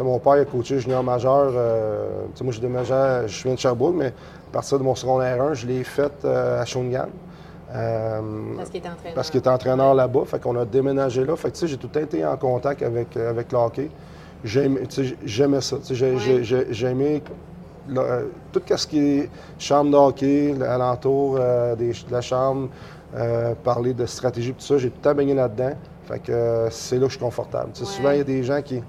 mon 0.03 0.19
père 0.19 0.33
a 0.33 0.45
coaché 0.45 0.79
junior 0.79 1.03
majeur. 1.03 1.51
Euh, 1.55 2.25
moi, 2.41 2.53
j'ai 2.53 2.61
déménagé, 2.61 2.93
je 3.27 3.43
viens 3.43 3.53
de 3.53 3.59
Sherbrooke, 3.59 3.95
mais 3.95 4.07
à 4.07 4.53
partir 4.53 4.77
de 4.77 4.83
mon 4.83 4.95
secondaire 4.95 5.41
1, 5.41 5.53
je 5.53 5.67
l'ai 5.67 5.83
fait 5.83 6.11
euh, 6.25 6.61
à 6.61 6.65
Shawinigan. 6.65 7.07
Euh, 7.73 8.21
parce 8.55 8.69
qu'il 8.69 8.79
était 8.79 8.89
entraîneur. 8.89 9.15
Parce 9.15 9.29
qu'il 9.29 9.39
était 9.39 9.49
entraîneur 9.49 9.93
là-bas. 9.93 10.21
Fait 10.25 10.41
qu'on 10.41 10.55
a 10.57 10.65
déménagé 10.65 11.25
là. 11.25 11.35
Fait 11.35 11.51
que, 11.51 11.67
j'ai 11.67 11.77
tout 11.77 11.87
le 11.87 11.93
temps 11.93 12.05
été 12.05 12.25
en 12.25 12.37
contact 12.37 12.81
avec, 12.81 13.17
avec 13.17 13.51
le 13.51 13.57
hockey. 13.57 13.89
j'aimais 14.43 15.61
ça. 15.61 15.77
J'ai 15.89 16.87
aimé 16.87 17.21
tout 18.53 18.61
ce 18.75 18.87
qui 18.87 18.99
est 18.99 19.29
chambre 19.59 19.91
de 19.91 19.97
hockey, 19.97 20.55
alentour 20.61 21.35
de 21.35 22.11
la 22.11 22.21
chambre, 22.21 22.69
parler 23.63 23.93
de 23.93 24.05
stratégie, 24.05 24.53
tout 24.53 24.61
ça, 24.61 24.77
j'ai 24.77 24.89
tout 24.89 24.97
le 24.99 25.09
temps 25.09 25.15
baigné 25.15 25.33
là-dedans. 25.33 25.73
Fait 26.07 26.19
que 26.19 26.67
c'est 26.71 26.95
là 26.95 27.01
que 27.01 27.07
je 27.07 27.17
suis 27.17 27.19
confortable. 27.19 27.71
Souvent, 27.73 28.11
il 28.11 28.17
y 28.19 28.21
a 28.21 28.23
des 28.23 28.43
gens 28.43 28.61
qui. 28.61 28.81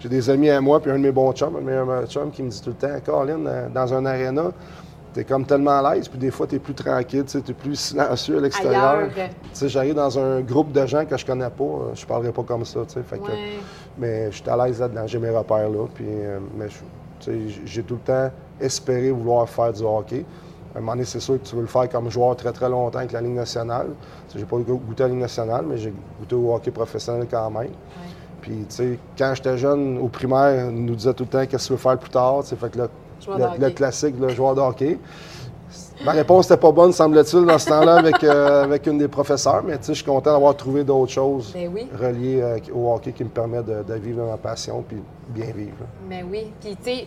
J'ai 0.00 0.08
des 0.08 0.30
amis 0.30 0.50
à 0.50 0.60
moi, 0.60 0.80
puis 0.80 0.90
un 0.90 0.94
de 0.94 1.02
mes 1.02 1.12
bons 1.12 1.32
chums, 1.32 1.56
un 1.56 1.60
de 1.60 1.64
mes 1.64 1.72
meilleurs 1.72 2.06
chums, 2.06 2.30
qui 2.30 2.42
me 2.42 2.50
dit 2.50 2.60
tout 2.62 2.70
le 2.70 2.76
temps 2.76 3.00
Colin, 3.04 3.68
dans 3.74 3.94
un 3.94 4.06
aréna, 4.06 4.52
tu 5.12 5.20
es 5.20 5.24
comme 5.24 5.44
tellement 5.44 5.78
à 5.78 5.94
l'aise, 5.94 6.06
puis 6.08 6.18
des 6.18 6.30
fois, 6.30 6.46
tu 6.46 6.56
es 6.56 6.58
plus 6.58 6.74
tranquille, 6.74 7.24
tu 7.24 7.38
es 7.38 7.54
plus 7.54 7.74
silencieux 7.80 8.38
à 8.38 8.40
l'extérieur. 8.40 9.08
J'arrive 9.60 9.94
dans 9.94 10.18
un 10.18 10.40
groupe 10.40 10.72
de 10.72 10.86
gens 10.86 11.04
que 11.04 11.16
je 11.16 11.26
connais 11.26 11.50
pas, 11.50 11.92
je 11.94 12.06
parlerai 12.06 12.32
pas 12.32 12.42
comme 12.42 12.64
ça. 12.64 12.80
Fait 12.86 13.18
que, 13.18 13.30
mais 13.98 14.30
je 14.30 14.36
suis 14.36 14.48
à 14.48 14.56
l'aise 14.56 14.80
là-dedans, 14.80 15.06
j'ai 15.06 15.18
mes 15.18 15.30
repères 15.30 15.68
là. 15.68 15.86
Puis, 15.94 16.06
je, 17.26 17.30
j'ai 17.64 17.82
tout 17.82 17.94
le 17.94 18.00
temps 18.00 18.30
espéré 18.60 19.10
vouloir 19.10 19.48
faire 19.48 19.72
du 19.72 19.82
hockey. 19.82 20.24
À 20.74 20.78
un 20.78 20.80
moment 20.80 20.92
donné, 20.92 21.04
c'est 21.04 21.20
sûr 21.20 21.40
que 21.42 21.46
tu 21.48 21.56
veux 21.56 21.62
le 21.62 21.66
faire 21.66 21.88
comme 21.88 22.10
joueur 22.10 22.36
très, 22.36 22.52
très 22.52 22.68
longtemps 22.68 22.98
avec 22.98 23.12
la 23.12 23.20
Ligue 23.20 23.34
nationale. 23.34 23.88
J'ai 24.36 24.44
pas 24.44 24.58
goûté 24.58 25.02
à 25.02 25.06
la 25.06 25.12
Ligue 25.12 25.22
nationale, 25.22 25.64
mais 25.66 25.78
j'ai 25.78 25.92
goûté 26.20 26.34
au 26.36 26.54
hockey 26.54 26.70
professionnel 26.70 27.26
quand 27.28 27.50
même. 27.50 27.70
Puis, 28.40 28.64
tu 28.68 28.74
sais, 28.74 28.98
quand 29.16 29.32
j'étais 29.34 29.58
jeune, 29.58 29.98
au 29.98 30.08
primaire, 30.08 30.68
on 30.68 30.72
nous 30.72 30.94
disait 30.94 31.14
tout 31.14 31.24
le 31.24 31.28
temps 31.28 31.46
qu'est-ce 31.46 31.64
que 31.64 31.68
tu 31.68 31.72
veux 31.72 31.78
faire 31.78 31.98
plus 31.98 32.10
tard. 32.10 32.44
Fait 32.44 32.70
que 32.70 32.78
le, 32.78 33.70
classique, 33.70 34.14
le 34.20 34.28
joueur 34.28 34.54
de 34.54 34.60
hockey. 34.60 34.98
Ma 36.04 36.12
réponse 36.12 36.48
n'était 36.48 36.60
pas 36.60 36.72
bonne, 36.72 36.92
semble-t-il, 36.92 37.44
dans 37.44 37.58
ce 37.58 37.68
temps-là 37.68 37.96
avec, 37.96 38.22
euh, 38.22 38.64
avec 38.64 38.86
une 38.86 38.98
des 38.98 39.08
professeurs, 39.08 39.62
mais 39.64 39.78
je 39.86 39.92
suis 39.92 40.04
content 40.04 40.32
d'avoir 40.32 40.56
trouvé 40.56 40.84
d'autres 40.84 41.12
choses 41.12 41.52
ben 41.52 41.70
reliées 42.00 42.40
euh, 42.40 42.58
au 42.74 42.92
hockey 42.94 43.12
qui 43.12 43.24
me 43.24 43.28
permettent 43.28 43.66
de, 43.66 43.94
vivre 43.94 44.24
ma 44.24 44.36
passion 44.36 44.84
puis 44.86 45.02
bien 45.28 45.46
vivre. 45.46 45.76
Mais 46.08 46.22
ben 46.22 46.28
oui. 46.30 46.52
Puis, 46.60 46.76
tu 46.76 46.90
sais, 46.90 47.06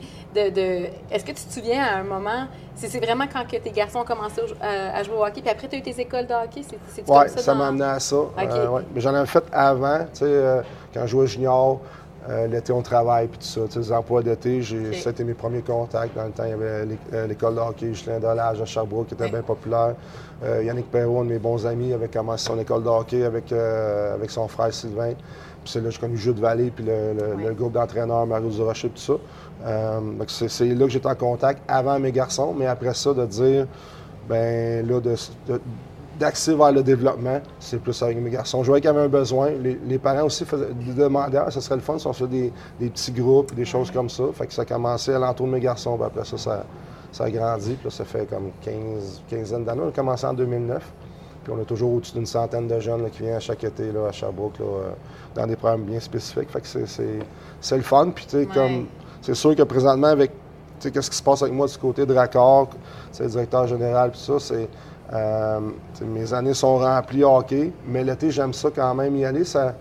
de, 0.51 0.87
est-ce 1.09 1.23
que 1.23 1.31
tu 1.31 1.43
te 1.45 1.53
souviens 1.53 1.83
à 1.83 1.99
un 1.99 2.03
moment, 2.03 2.47
c'est 2.75 3.03
vraiment 3.03 3.25
quand 3.31 3.45
que 3.49 3.57
tes 3.57 3.71
garçons 3.71 3.99
ont 3.99 4.05
commencé 4.05 4.41
euh, 4.41 4.89
à 4.93 5.03
jouer 5.03 5.15
au 5.15 5.25
hockey, 5.25 5.41
puis 5.41 5.49
après, 5.49 5.67
tu 5.67 5.75
as 5.75 5.79
eu 5.79 5.81
tes 5.81 5.99
écoles 6.01 6.27
de 6.27 6.33
hockey? 6.33 6.61
Oui, 7.07 7.29
ça, 7.29 7.37
ça 7.37 7.55
m'a 7.55 7.67
amené 7.67 7.85
à 7.85 7.99
ça. 7.99 8.17
Mais 8.93 9.01
j'en 9.01 9.13
avais 9.15 9.27
fait 9.27 9.43
avant, 9.51 9.99
tu 10.13 10.25
sais, 10.25 10.61
quand 10.93 11.01
je 11.01 11.07
jouais 11.07 11.27
junior. 11.27 11.79
Euh, 12.29 12.45
l'été, 12.47 12.71
on 12.71 12.81
travaille, 12.81 13.27
puis 13.27 13.39
tout 13.39 13.45
ça. 13.45 13.61
Tu 13.65 13.73
sais, 13.73 13.79
les 13.79 13.91
emplois 13.91 14.21
d'été, 14.21 14.61
a 14.61 15.09
été 15.09 15.23
mes 15.23 15.33
premiers 15.33 15.61
contacts. 15.61 16.15
Dans 16.15 16.25
le 16.25 16.31
temps, 16.31 16.43
il 16.43 16.51
y 16.51 16.53
avait 16.53 16.87
euh, 17.13 17.27
l'école 17.27 17.55
de 17.55 17.59
hockey 17.59 17.87
Justin 17.87 18.19
Dolage 18.19 18.61
à 18.61 18.65
Sherbrooke, 18.65 19.07
qui 19.07 19.13
était 19.15 19.29
bien 19.29 19.41
populaire. 19.41 19.95
Euh, 20.43 20.63
Yannick 20.63 20.91
Perrault, 20.91 21.21
un 21.21 21.25
de 21.25 21.29
mes 21.29 21.39
bons 21.39 21.65
amis, 21.65 21.93
avait 21.93 22.09
commencé 22.09 22.45
son 22.45 22.59
école 22.59 22.83
de 22.83 22.89
hockey 22.89 23.23
avec, 23.23 23.51
avec 23.51 24.29
son 24.29 24.47
frère 24.47 24.73
Sylvain. 24.73 25.13
Puis 25.63 25.73
c'est 25.73 25.79
là 25.79 25.85
que 25.85 25.91
j'ai 25.91 25.99
connu 25.99 26.17
Jules 26.17 26.39
Vallée, 26.39 26.71
puis 26.71 26.85
le, 26.85 27.53
groupe 27.53 27.73
d'entraîneurs, 27.73 28.25
Mario 28.25 28.49
Durocher, 28.49 28.89
tout 28.89 28.97
ça. 28.97 29.13
c'est, 30.27 30.47
c'est 30.47 30.65
là 30.65 30.85
que 30.85 30.91
j'étais 30.91 31.07
en 31.07 31.15
contact 31.15 31.61
avant 31.67 31.99
mes 31.99 32.11
garçons, 32.11 32.55
mais 32.57 32.65
après 32.65 32.95
ça, 32.95 33.13
de 33.13 33.25
dire, 33.25 33.67
ben 34.27 34.87
là, 34.87 34.99
de 34.99 35.15
d'accès 36.21 36.53
vers 36.53 36.71
le 36.71 36.83
développement, 36.83 37.41
c'est 37.59 37.81
plus 37.81 37.99
avec 38.03 38.17
mes 38.17 38.29
garçons. 38.29 38.61
Je 38.61 38.67
voyais 38.67 38.79
qu'il 38.79 38.91
y 38.91 38.93
avait 38.93 39.05
un 39.05 39.09
besoin. 39.09 39.49
Les, 39.49 39.97
parents 39.97 40.25
aussi 40.25 40.45
faisaient, 40.45 40.69
demandaient 40.95 41.39
ah, 41.39 41.49
ça 41.49 41.61
serait 41.61 41.75
le 41.75 41.81
fun 41.81 41.97
si 41.97 42.05
on 42.05 42.13
faisait 42.13 42.29
des, 42.29 42.53
des 42.79 42.89
petits 42.89 43.11
groupes, 43.11 43.55
des 43.55 43.65
choses 43.65 43.89
comme 43.89 44.07
ça. 44.07 44.25
Fait 44.33 44.45
que 44.45 44.53
ça 44.53 44.61
a 44.61 44.65
commencé 44.65 45.11
à 45.13 45.19
l'entour 45.19 45.47
de 45.47 45.53
mes 45.53 45.59
garçons. 45.59 45.97
Puis 45.97 46.05
après 46.05 46.23
ça, 46.23 46.37
ça, 47.11 47.23
a 47.23 47.29
grandi. 47.31 47.73
Puis 47.73 47.91
ça 47.91 48.05
fait 48.05 48.29
comme 48.29 48.51
15, 48.61 49.23
quinzaine 49.27 49.65
d'années. 49.65 49.81
On 49.83 49.89
a 49.89 49.91
commencé 49.91 50.27
en 50.27 50.33
2009. 50.33 50.83
Puis 51.43 51.53
on 51.57 51.59
a 51.59 51.65
toujours 51.65 51.93
au-dessus 51.93 52.13
d'une 52.13 52.27
centaine 52.27 52.67
de 52.67 52.79
jeunes 52.79 53.09
qui 53.09 53.23
viennent 53.23 53.41
chaque 53.41 53.63
été 53.63 53.91
là, 53.91 54.09
à 54.09 54.11
Sherbrooke 54.11 54.61
euh, 54.61 54.91
dans 55.33 55.47
des 55.47 55.55
programmes 55.55 55.85
bien 55.85 55.99
spécifiques. 55.99 56.51
Fait 56.51 56.61
que 56.61 56.67
c'est 56.67 57.77
le 57.77 57.83
fun. 57.83 58.11
Puis 58.13 58.25
tu 58.25 58.37
sais, 58.37 58.45
comme 58.45 58.85
c'est 59.23 59.33
sûr 59.33 59.55
que 59.55 59.63
présentement, 59.63 60.07
avec 60.07 60.31
qu'est-ce 60.79 61.09
qui 61.09 61.17
se 61.17 61.23
passe 61.23 61.41
avec 61.41 61.53
moi 61.55 61.65
du 61.65 61.77
côté 61.79 62.05
de 62.05 62.13
Raccord, 62.13 62.69
le 63.19 63.27
directeur 63.27 63.67
général, 63.67 64.11
puis 64.11 64.19
ça, 64.19 64.39
c'est 64.39 64.67
euh, 65.13 65.59
mes 66.01 66.33
années 66.33 66.53
sont 66.53 66.77
remplies 66.77 67.23
hockey, 67.23 67.71
mais 67.85 68.03
l'été, 68.03 68.31
j'aime 68.31 68.53
ça 68.53 68.69
quand 68.73 68.95
même 68.95 69.15
y 69.17 69.25
aller. 69.25 69.43
Ça, 69.43 69.75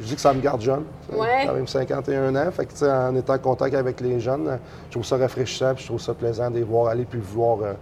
je 0.00 0.04
dis 0.04 0.14
que 0.14 0.20
ça 0.20 0.34
me 0.34 0.40
garde 0.40 0.60
jeune. 0.60 0.84
J'ai 1.10 1.46
quand 1.46 1.54
même 1.54 1.66
51 1.66 2.36
ans. 2.36 2.50
Fait 2.52 2.66
que, 2.66 2.84
en 2.84 3.14
étant 3.16 3.34
en 3.34 3.38
contact 3.38 3.74
avec 3.74 4.00
les 4.00 4.20
jeunes, 4.20 4.58
je 4.86 4.92
trouve 4.92 5.04
ça 5.04 5.16
rafraîchissant 5.16 5.74
je 5.76 5.86
trouve 5.86 6.00
ça 6.00 6.14
plaisant 6.14 6.50
de 6.50 6.56
les 6.56 6.62
voir 6.62 6.88
aller 6.88 7.04
puis 7.04 7.20
voir 7.20 7.58
euh, 7.62 7.72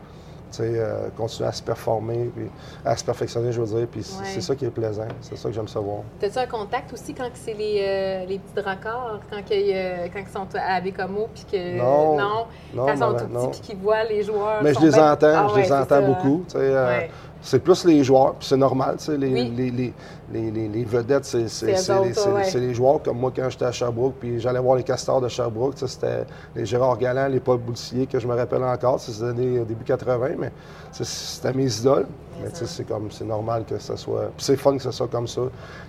euh, 0.61 1.09
continuer 1.17 1.49
à 1.49 1.53
se 1.53 1.63
performer, 1.63 2.31
puis 2.35 2.47
à 2.85 2.97
se 2.97 3.05
perfectionner, 3.05 3.53
je 3.53 3.61
veux 3.61 3.79
dire. 3.79 3.87
Puis 3.91 4.03
c'est 4.03 4.41
ça 4.41 4.55
qui 4.55 4.65
est 4.65 4.71
plaisant. 4.71 5.09
C'est 5.21 5.37
ça 5.37 5.49
que 5.49 5.55
j'aime 5.55 5.69
savoir. 5.69 6.01
T'as-tu 6.21 6.39
un 6.39 6.47
contact 6.47 6.93
aussi 6.93 7.15
quand 7.15 7.31
c'est 7.35 7.55
les, 7.55 7.81
euh, 7.83 8.27
les 8.27 8.39
petits 8.39 8.65
raccords, 8.65 9.21
quand, 9.31 9.37
quand 9.39 9.45
ils 9.49 10.33
sont 10.33 10.49
à 10.55 10.81
Bécomo, 10.81 11.29
puis 11.35 11.45
que. 11.51 11.79
Non. 11.79 12.17
non, 12.17 12.47
quand 12.75 12.93
ils 12.93 12.99
sont 12.99 13.15
tout 13.15 13.27
petits, 13.27 13.61
puis 13.61 13.61
qu'ils 13.61 13.79
voient 13.79 14.05
les 14.05 14.23
joueurs. 14.23 14.63
Mais 14.63 14.75
je 14.75 14.81
les 14.81 14.95
entends, 14.99 15.17
ah 15.23 15.49
je 15.55 15.61
les 15.61 15.73
entends 15.73 16.03
beaucoup. 16.03 16.45
Euh, 16.55 17.01
c'est 17.43 17.59
plus 17.59 17.85
les 17.85 18.05
joueurs, 18.05 18.35
puis 18.35 18.49
c'est 18.49 18.57
normal, 18.57 18.97
tu 18.99 19.07
sais, 19.07 19.19
les, 19.19 19.51
les, 19.51 19.71
les, 19.71 20.69
les, 20.69 20.85
vedettes, 20.85 21.25
c'est 21.25 22.61
les 22.61 22.75
joueurs. 22.75 23.03
Comme 23.03 23.19
moi, 23.19 23.33
quand 23.35 23.51
j'étais 23.51 23.65
à 23.65 23.73
Sherbrooke, 23.73 24.15
puis 24.21 24.41
j'allais 24.41 24.61
voir 24.61 24.77
les 24.77 24.85
castors 24.85 25.21
de 25.21 25.29
Sherbrooke, 25.29 25.75
c'était 25.77 26.25
les 26.55 26.65
Gérard 26.65 26.97
Galland, 26.99 27.29
les 27.29 27.41
Paul 27.41 27.59
Boutillier, 27.59 28.07
que 28.07 28.21
je 28.21 28.27
me 28.27 28.35
rappelle 28.35 28.63
encore, 28.63 29.01
c'est 29.01 29.23
années 29.25 29.59
début 29.67 29.85
80, 29.85 30.29
mais 30.39 30.53
c'était 30.93 31.53
mes 31.53 31.77
idoles. 31.79 32.07
Mais 32.41 32.49
c'est 32.53 32.85
comme, 32.87 33.11
c'est 33.11 33.25
normal 33.25 33.65
que 33.69 33.79
ça 33.79 33.97
soit. 33.97 34.31
Puis 34.37 34.45
c'est 34.45 34.57
fun 34.57 34.77
que 34.77 34.83
ça 34.83 34.93
soit 34.93 35.09
comme 35.09 35.27
ça. 35.27 35.43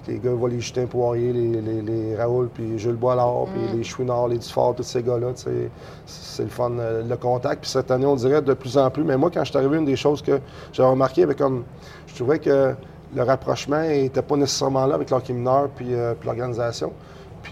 Les 0.08 0.20
gars 0.20 0.32
voient 0.32 0.50
les 0.50 0.60
Justin 0.60 0.86
Poirier, 0.86 1.32
les, 1.32 1.62
les, 1.62 1.82
les 1.82 2.16
Raoul, 2.16 2.50
puis 2.54 2.78
Jules 2.78 2.96
Boilard, 2.96 3.46
puis 3.54 3.62
mm. 3.62 3.78
les 3.78 3.84
Chouinard, 3.84 4.28
les 4.28 4.38
Dufort, 4.38 4.76
tous 4.76 4.84
ces 4.84 5.04
gars-là, 5.04 5.28
c'est 5.36 6.44
le 6.44 6.50
fun, 6.50 6.72
euh, 6.80 7.04
le 7.08 7.18
contact. 7.18 7.62
Puis 7.62 7.72
cette 7.72 7.92
année, 7.92 8.06
on 8.06 8.16
dirait 8.16 8.42
de 8.42 8.54
plus 8.54 8.78
en 8.78 8.90
plus. 8.90 9.04
Mais 9.04 9.18
moi, 9.18 9.30
quand 9.34 9.44
je 9.44 9.50
suis 9.50 9.58
arrivé, 9.58 9.78
une 9.78 9.86
des 9.86 9.96
choses 9.96 10.22
que 10.22 10.40
j'ai 10.72 10.84
remarqué, 10.84 11.24
avec 11.24 11.38
comme, 11.38 11.64
je 12.08 12.16
trouvais 12.16 12.40
que 12.40 12.74
le 13.16 13.24
rapprochement 13.24 13.82
n'était 13.82 14.22
pas 14.22 14.36
nécessairement 14.36 14.86
là 14.86 14.96
avec 14.96 15.10
l'hockey 15.10 15.34
mineur 15.34 15.70
puis, 15.76 15.94
euh, 15.94 16.14
puis 16.20 16.28
l'organisation. 16.28 16.92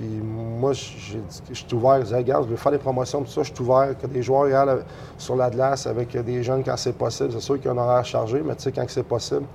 Puis 0.01 0.19
moi, 0.23 0.73
je 0.73 1.53
suis 1.53 1.75
ouvert. 1.75 1.99
Je 1.99 2.05
disais, 2.05 2.17
regarde, 2.17 2.45
je 2.45 2.49
veux 2.49 2.55
faire 2.55 2.71
des 2.71 2.79
promotions, 2.79 3.21
tout 3.21 3.29
ça. 3.29 3.43
Je 3.43 3.53
suis 3.53 3.63
ouvert. 3.63 3.95
Que 4.01 4.07
des 4.07 4.23
joueurs 4.23 4.43
regardent 4.43 4.83
sur 5.15 5.35
la 5.35 5.49
glace 5.51 5.85
avec 5.85 6.17
des 6.17 6.41
jeunes 6.41 6.63
quand 6.63 6.75
c'est 6.75 6.97
possible. 6.97 7.31
C'est 7.33 7.39
sûr 7.39 7.57
qu'il 7.57 7.65
y 7.65 7.67
a 7.67 7.71
un 7.73 7.77
horaire 7.77 8.03
chargé, 8.03 8.41
mais 8.43 8.55
tu 8.55 8.63
sais, 8.63 8.71
quand 8.71 8.83
c'est 8.87 9.03
possible, 9.03 9.45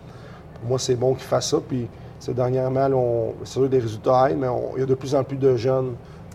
pour 0.60 0.68
moi, 0.68 0.78
c'est 0.78 0.94
bon 0.94 1.14
qu'ils 1.14 1.24
fassent 1.24 1.50
ça. 1.50 1.58
Puis, 1.66 1.88
dernièrement, 2.28 3.34
c'est 3.42 3.54
sûr 3.54 3.68
des 3.68 3.80
résultats 3.80 4.28
mais 4.36 4.46
il 4.76 4.80
y 4.80 4.82
a 4.84 4.86
de 4.86 4.94
plus 4.94 5.14
en 5.16 5.24
plus 5.24 5.36
de 5.36 5.56
jeunes 5.56 5.94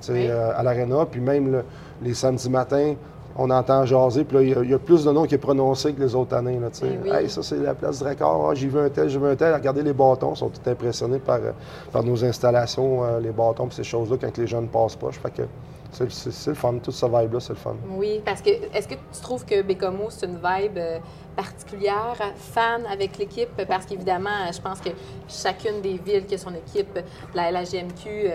euh, 0.10 0.52
à 0.56 0.62
l'aréna. 0.62 1.06
Puis 1.10 1.22
même 1.22 1.64
les 2.02 2.14
samedis 2.14 2.50
matins, 2.50 2.96
on 3.38 3.50
entend 3.50 3.86
jaser, 3.86 4.24
puis 4.24 4.38
là, 4.38 4.62
il 4.64 4.70
y, 4.70 4.74
a 4.74 4.80
plus 4.80 5.06
de 5.06 5.12
noms 5.12 5.26
qui 5.26 5.36
est 5.36 5.40
prononcé 5.40 5.94
que 5.94 6.02
les 6.02 6.16
autres 6.16 6.36
années. 6.36 6.60
Là, 6.60 6.68
ben 6.82 7.16
hey, 7.16 7.30
ça, 7.30 7.42
c'est 7.42 7.58
la 7.58 7.74
place 7.74 8.00
du 8.00 8.08
record. 8.08 8.50
Ah, 8.50 8.56
j'ai 8.56 8.68
vu 8.68 8.80
un 8.80 8.90
tel, 8.90 9.10
j'ai 9.10 9.20
vu 9.20 9.28
un 9.28 9.36
tel. 9.36 9.54
Regardez 9.54 9.84
les 9.84 9.94
bâtons. 9.94 10.34
Ils 10.34 10.38
sont 10.38 10.50
tout 10.50 10.70
impressionnés 10.70 11.20
par, 11.20 11.38
euh, 11.38 11.52
par 11.92 12.04
nos 12.04 12.24
installations, 12.24 13.04
euh, 13.04 13.20
les 13.20 13.32
bâtons, 13.32 13.68
puis 13.68 13.76
ces 13.76 13.84
choses-là, 13.84 14.18
quand 14.20 14.38
les 14.38 14.48
jeunes 14.48 14.68
passent 14.68 14.96
pas. 14.96 15.12
Fait 15.12 15.32
que 15.32 15.44
c'est 15.92 16.48
le 16.48 16.54
fun. 16.54 16.76
Toute 16.82 16.94
ce 16.94 17.06
vibe-là, 17.06 17.40
c'est 17.40 17.54
le 17.54 17.60
fun. 17.60 17.76
Oui, 17.90 18.22
parce 18.24 18.42
que 18.42 18.50
est-ce 18.50 18.88
que 18.88 18.96
tu 18.96 19.22
trouves 19.22 19.46
que 19.46 19.62
Bécomo, 19.62 20.10
c'est 20.10 20.26
une 20.26 20.38
vibe 20.38 20.78
euh, 20.78 21.00
particulière, 21.36 22.16
fan 22.36 22.86
avec 22.92 23.18
l'équipe? 23.18 23.50
Parce 23.68 23.86
qu'évidemment, 23.86 24.52
je 24.54 24.62
pense 24.62 24.80
que 24.80 24.90
chacune 25.28 25.82
des 25.82 25.98
villes 25.98 26.26
qui 26.26 26.36
a 26.36 26.38
son 26.38 26.54
équipe, 26.54 27.00
la 27.34 27.52
LHGMQ, 27.52 28.30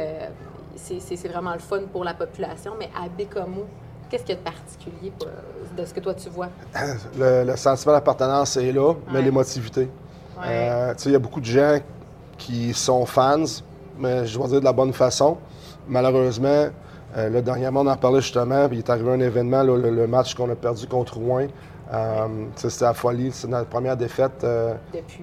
c'est 0.76 1.28
vraiment 1.28 1.52
le 1.52 1.58
fun 1.58 1.82
pour 1.92 2.04
la 2.04 2.14
population. 2.14 2.72
Mais 2.78 2.90
à 2.94 3.08
Bécomo, 3.08 3.64
Qu'est-ce 4.08 4.22
qu'il 4.22 4.34
y 4.34 4.38
a 4.38 4.40
de 4.40 4.44
particulier 4.44 5.12
de 5.76 5.84
ce 5.84 5.92
que 5.92 6.00
toi 6.00 6.14
tu 6.14 6.28
vois? 6.28 6.48
Le, 7.18 7.56
sentiment 7.56 7.92
d'appartenance 7.92 8.56
est 8.56 8.72
là, 8.72 8.94
mais 9.12 9.22
l'émotivité. 9.22 9.88
Euh, 10.44 10.94
il 11.04 11.12
y 11.12 11.14
a 11.14 11.18
beaucoup 11.18 11.40
de 11.40 11.46
gens 11.46 11.78
qui 12.38 12.74
sont 12.74 13.06
fans, 13.06 13.44
mais 13.98 14.26
je 14.26 14.38
vais 14.38 14.48
dire 14.48 14.60
de 14.60 14.64
la 14.64 14.72
bonne 14.72 14.92
façon. 14.92 15.38
Malheureusement, 15.88 16.68
euh, 17.16 17.28
le 17.30 17.42
dernièrement, 17.42 17.80
on 17.80 17.86
en 17.86 17.96
parlait 17.96 18.20
justement, 18.20 18.68
il 18.70 18.78
est 18.78 18.90
arrivé 18.90 19.10
un 19.10 19.20
événement, 19.20 19.62
le, 19.62 20.06
match 20.06 20.34
qu'on 20.34 20.50
a 20.50 20.54
perdu 20.54 20.86
contre 20.86 21.16
Rouen. 21.16 21.46
Euh, 21.92 22.46
c'était 22.56 22.84
la 22.84 22.94
folie, 22.94 23.30
c'est 23.32 23.46
notre 23.46 23.68
première 23.68 23.96
défaite 23.96 24.42
euh, 24.42 24.74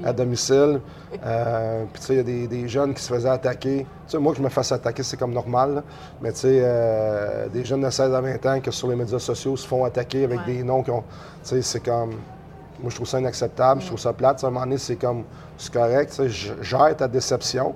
à 0.04 0.14
domicile. 0.14 0.80
Euh, 1.26 1.84
puis 1.92 2.02
il 2.10 2.16
y 2.16 2.20
a 2.20 2.48
des, 2.48 2.68
jeunes 2.68 2.94
qui 2.94 3.02
se 3.04 3.14
faisaient 3.14 3.30
attaquer. 3.30 3.86
moi, 4.20 4.32
que 4.32 4.38
je 4.38 4.44
me 4.44 4.50
fasse 4.50 4.72
attaquer, 4.72 5.04
c'est 5.04 5.18
comme 5.18 5.34
normal. 5.34 5.84
Mais 6.22 6.32
tu 6.32 6.40
sais, 6.40 7.50
des 7.52 7.66
jeunes 7.66 7.82
de 7.82 7.90
16 7.90 8.14
à 8.14 8.22
20 8.22 8.46
ans 8.46 8.60
qui 8.62 8.72
sur 8.72 8.88
les 8.88 8.96
médias 8.96 9.20
sociaux 9.20 9.58
se 9.58 9.68
font 9.68 9.84
attaquer 9.84 10.24
avec 10.24 10.46
des 10.46 10.64
noms 10.64 10.84
qui 10.84 10.92
ont. 10.92 11.04
c'est 11.44 11.84
comme. 11.84 12.12
Moi, 12.80 12.90
je 12.90 12.96
trouve 12.96 13.08
ça 13.08 13.20
inacceptable, 13.20 13.82
je 13.82 13.88
trouve 13.88 14.00
ça 14.00 14.14
plate. 14.14 14.44
À 14.44 14.48
un 14.48 14.50
moment 14.50 14.66
donné, 14.66 14.78
c'est 14.78 14.96
comme. 14.96 15.24
C'est 15.58 15.72
correct, 15.72 16.20
gère 16.62 16.96
ta 16.98 17.08
déception 17.08 17.76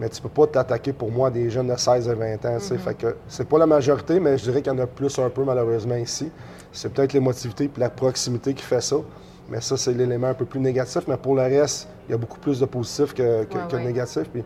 mais 0.00 0.08
tu 0.08 0.22
peux 0.22 0.28
pas 0.28 0.46
t'attaquer 0.46 0.92
pour 0.92 1.10
moi 1.10 1.28
des 1.28 1.50
jeunes 1.50 1.66
de 1.66 1.76
16 1.76 2.08
à 2.08 2.14
20 2.14 2.44
ans. 2.44 2.56
Mm-hmm. 2.58 2.78
Fait 2.78 2.94
que 2.94 3.16
c'est 3.26 3.48
pas 3.48 3.58
la 3.58 3.66
majorité, 3.66 4.20
mais 4.20 4.38
je 4.38 4.44
dirais 4.44 4.62
qu'il 4.62 4.72
y 4.72 4.76
en 4.76 4.78
a 4.78 4.86
plus 4.86 5.18
un 5.18 5.28
peu 5.28 5.42
malheureusement 5.42 5.96
ici. 5.96 6.30
C'est 6.72 6.92
peut-être 6.92 7.12
l'émotivité 7.12 7.64
et 7.64 7.70
la 7.80 7.90
proximité 7.90 8.54
qui 8.54 8.62
fait 8.62 8.80
ça. 8.80 8.96
Mais 9.50 9.62
ça, 9.62 9.78
c'est 9.78 9.92
l'élément 9.92 10.26
un 10.26 10.34
peu 10.34 10.44
plus 10.44 10.60
négatif. 10.60 11.02
Mais 11.08 11.16
pour 11.16 11.34
le 11.34 11.42
reste, 11.42 11.88
il 12.06 12.12
y 12.12 12.14
a 12.14 12.18
beaucoup 12.18 12.38
plus 12.38 12.60
de 12.60 12.66
positif 12.66 13.14
que, 13.14 13.44
que, 13.44 13.70
de 13.70 13.78
négatif. 13.78 14.24
Puis, 14.32 14.42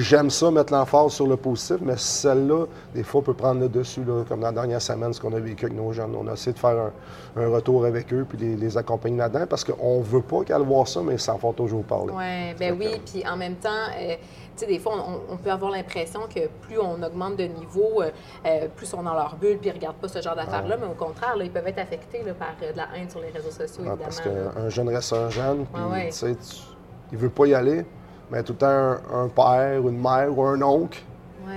j'aime 0.00 0.30
ça, 0.30 0.50
mettre 0.50 0.72
l'emphase 0.72 1.12
sur 1.12 1.26
le 1.26 1.36
positif, 1.36 1.76
mais 1.80 1.96
celle-là, 1.96 2.66
des 2.94 3.02
fois, 3.02 3.20
on 3.20 3.24
peut 3.24 3.34
prendre 3.34 3.60
le 3.60 3.68
dessus, 3.68 4.04
là, 4.04 4.24
comme 4.28 4.40
dans 4.40 4.46
la 4.46 4.52
dernière 4.52 4.80
semaine, 4.82 5.12
ce 5.12 5.20
qu'on 5.20 5.32
a 5.32 5.40
vécu 5.40 5.66
avec 5.66 5.76
nos 5.76 5.92
jeunes. 5.92 6.14
On 6.14 6.26
a 6.26 6.32
essayé 6.32 6.52
de 6.52 6.58
faire 6.58 6.90
un, 7.36 7.48
retour 7.48 7.84
avec 7.86 8.12
eux, 8.12 8.26
puis 8.28 8.38
les, 8.38 8.56
les 8.56 8.76
accompagner 8.78 9.18
là-dedans, 9.18 9.46
parce 9.48 9.64
qu'on 9.64 9.98
ne 9.98 10.04
veut 10.04 10.22
pas 10.22 10.42
qu'elles 10.44 10.62
voient 10.62 10.86
ça, 10.86 11.00
mais 11.02 11.16
ça 11.16 11.34
en 11.34 11.38
font 11.38 11.52
toujours 11.52 11.84
parler. 11.84 12.12
Ouais, 12.12 12.54
ben 12.58 12.76
oui, 12.78 13.00
puis 13.04 13.22
en 13.26 13.36
même 13.36 13.56
temps, 13.56 13.68
euh, 13.98 14.14
sais, 14.56 14.66
des 14.66 14.78
fois, 14.78 14.94
on, 15.30 15.36
peut 15.36 15.50
avoir 15.50 15.70
l'impression 15.70 16.20
que 16.22 16.48
plus 16.62 16.78
on 16.78 17.02
augmente 17.02 17.36
de 17.36 17.44
niveau, 17.44 18.02
euh, 18.02 18.10
euh, 18.46 18.68
plus 18.74 18.92
on 18.94 19.00
est 19.00 19.04
dans 19.04 19.14
leur 19.14 19.36
bulle, 19.36 19.58
puis 19.58 19.68
ils 19.68 19.72
ne 19.72 19.78
regardent 19.78 19.96
pas 19.96 20.08
ce 20.08 20.20
genre 20.20 20.36
d'affaires-là, 20.36 20.76
mais 20.78 20.86
au 20.86 20.94
contraire, 20.94 21.36
là, 21.36 21.44
ils 21.44 21.50
peuvent 21.50 21.66
être 21.66 21.78
affectés 21.78 22.22
là, 22.24 22.34
par 22.34 22.54
de 22.60 22.76
la 22.76 22.88
haine 22.96 23.10
sur 23.10 23.20
les 23.20 23.30
réseaux 23.30 23.50
sociaux, 23.50 23.80
évidemment. 23.80 23.96
Parce 24.02 24.20
qu'un 24.20 24.68
jeune 24.68 24.88
reste 24.88 25.12
un 25.12 25.30
jeune, 25.30 25.66
puis 25.66 25.82
tu 26.06 26.12
sais, 26.12 26.36
il 27.12 27.18
veut 27.18 27.30
pas 27.30 27.46
y 27.46 27.54
aller, 27.54 27.84
mais 28.30 28.42
tout 28.42 28.52
le 28.52 28.58
temps 28.58 28.96
un, 29.12 29.28
père 29.28 29.86
une 29.86 30.00
mère 30.00 30.36
ou 30.36 30.42
un 30.44 30.60
oncle. 30.62 31.02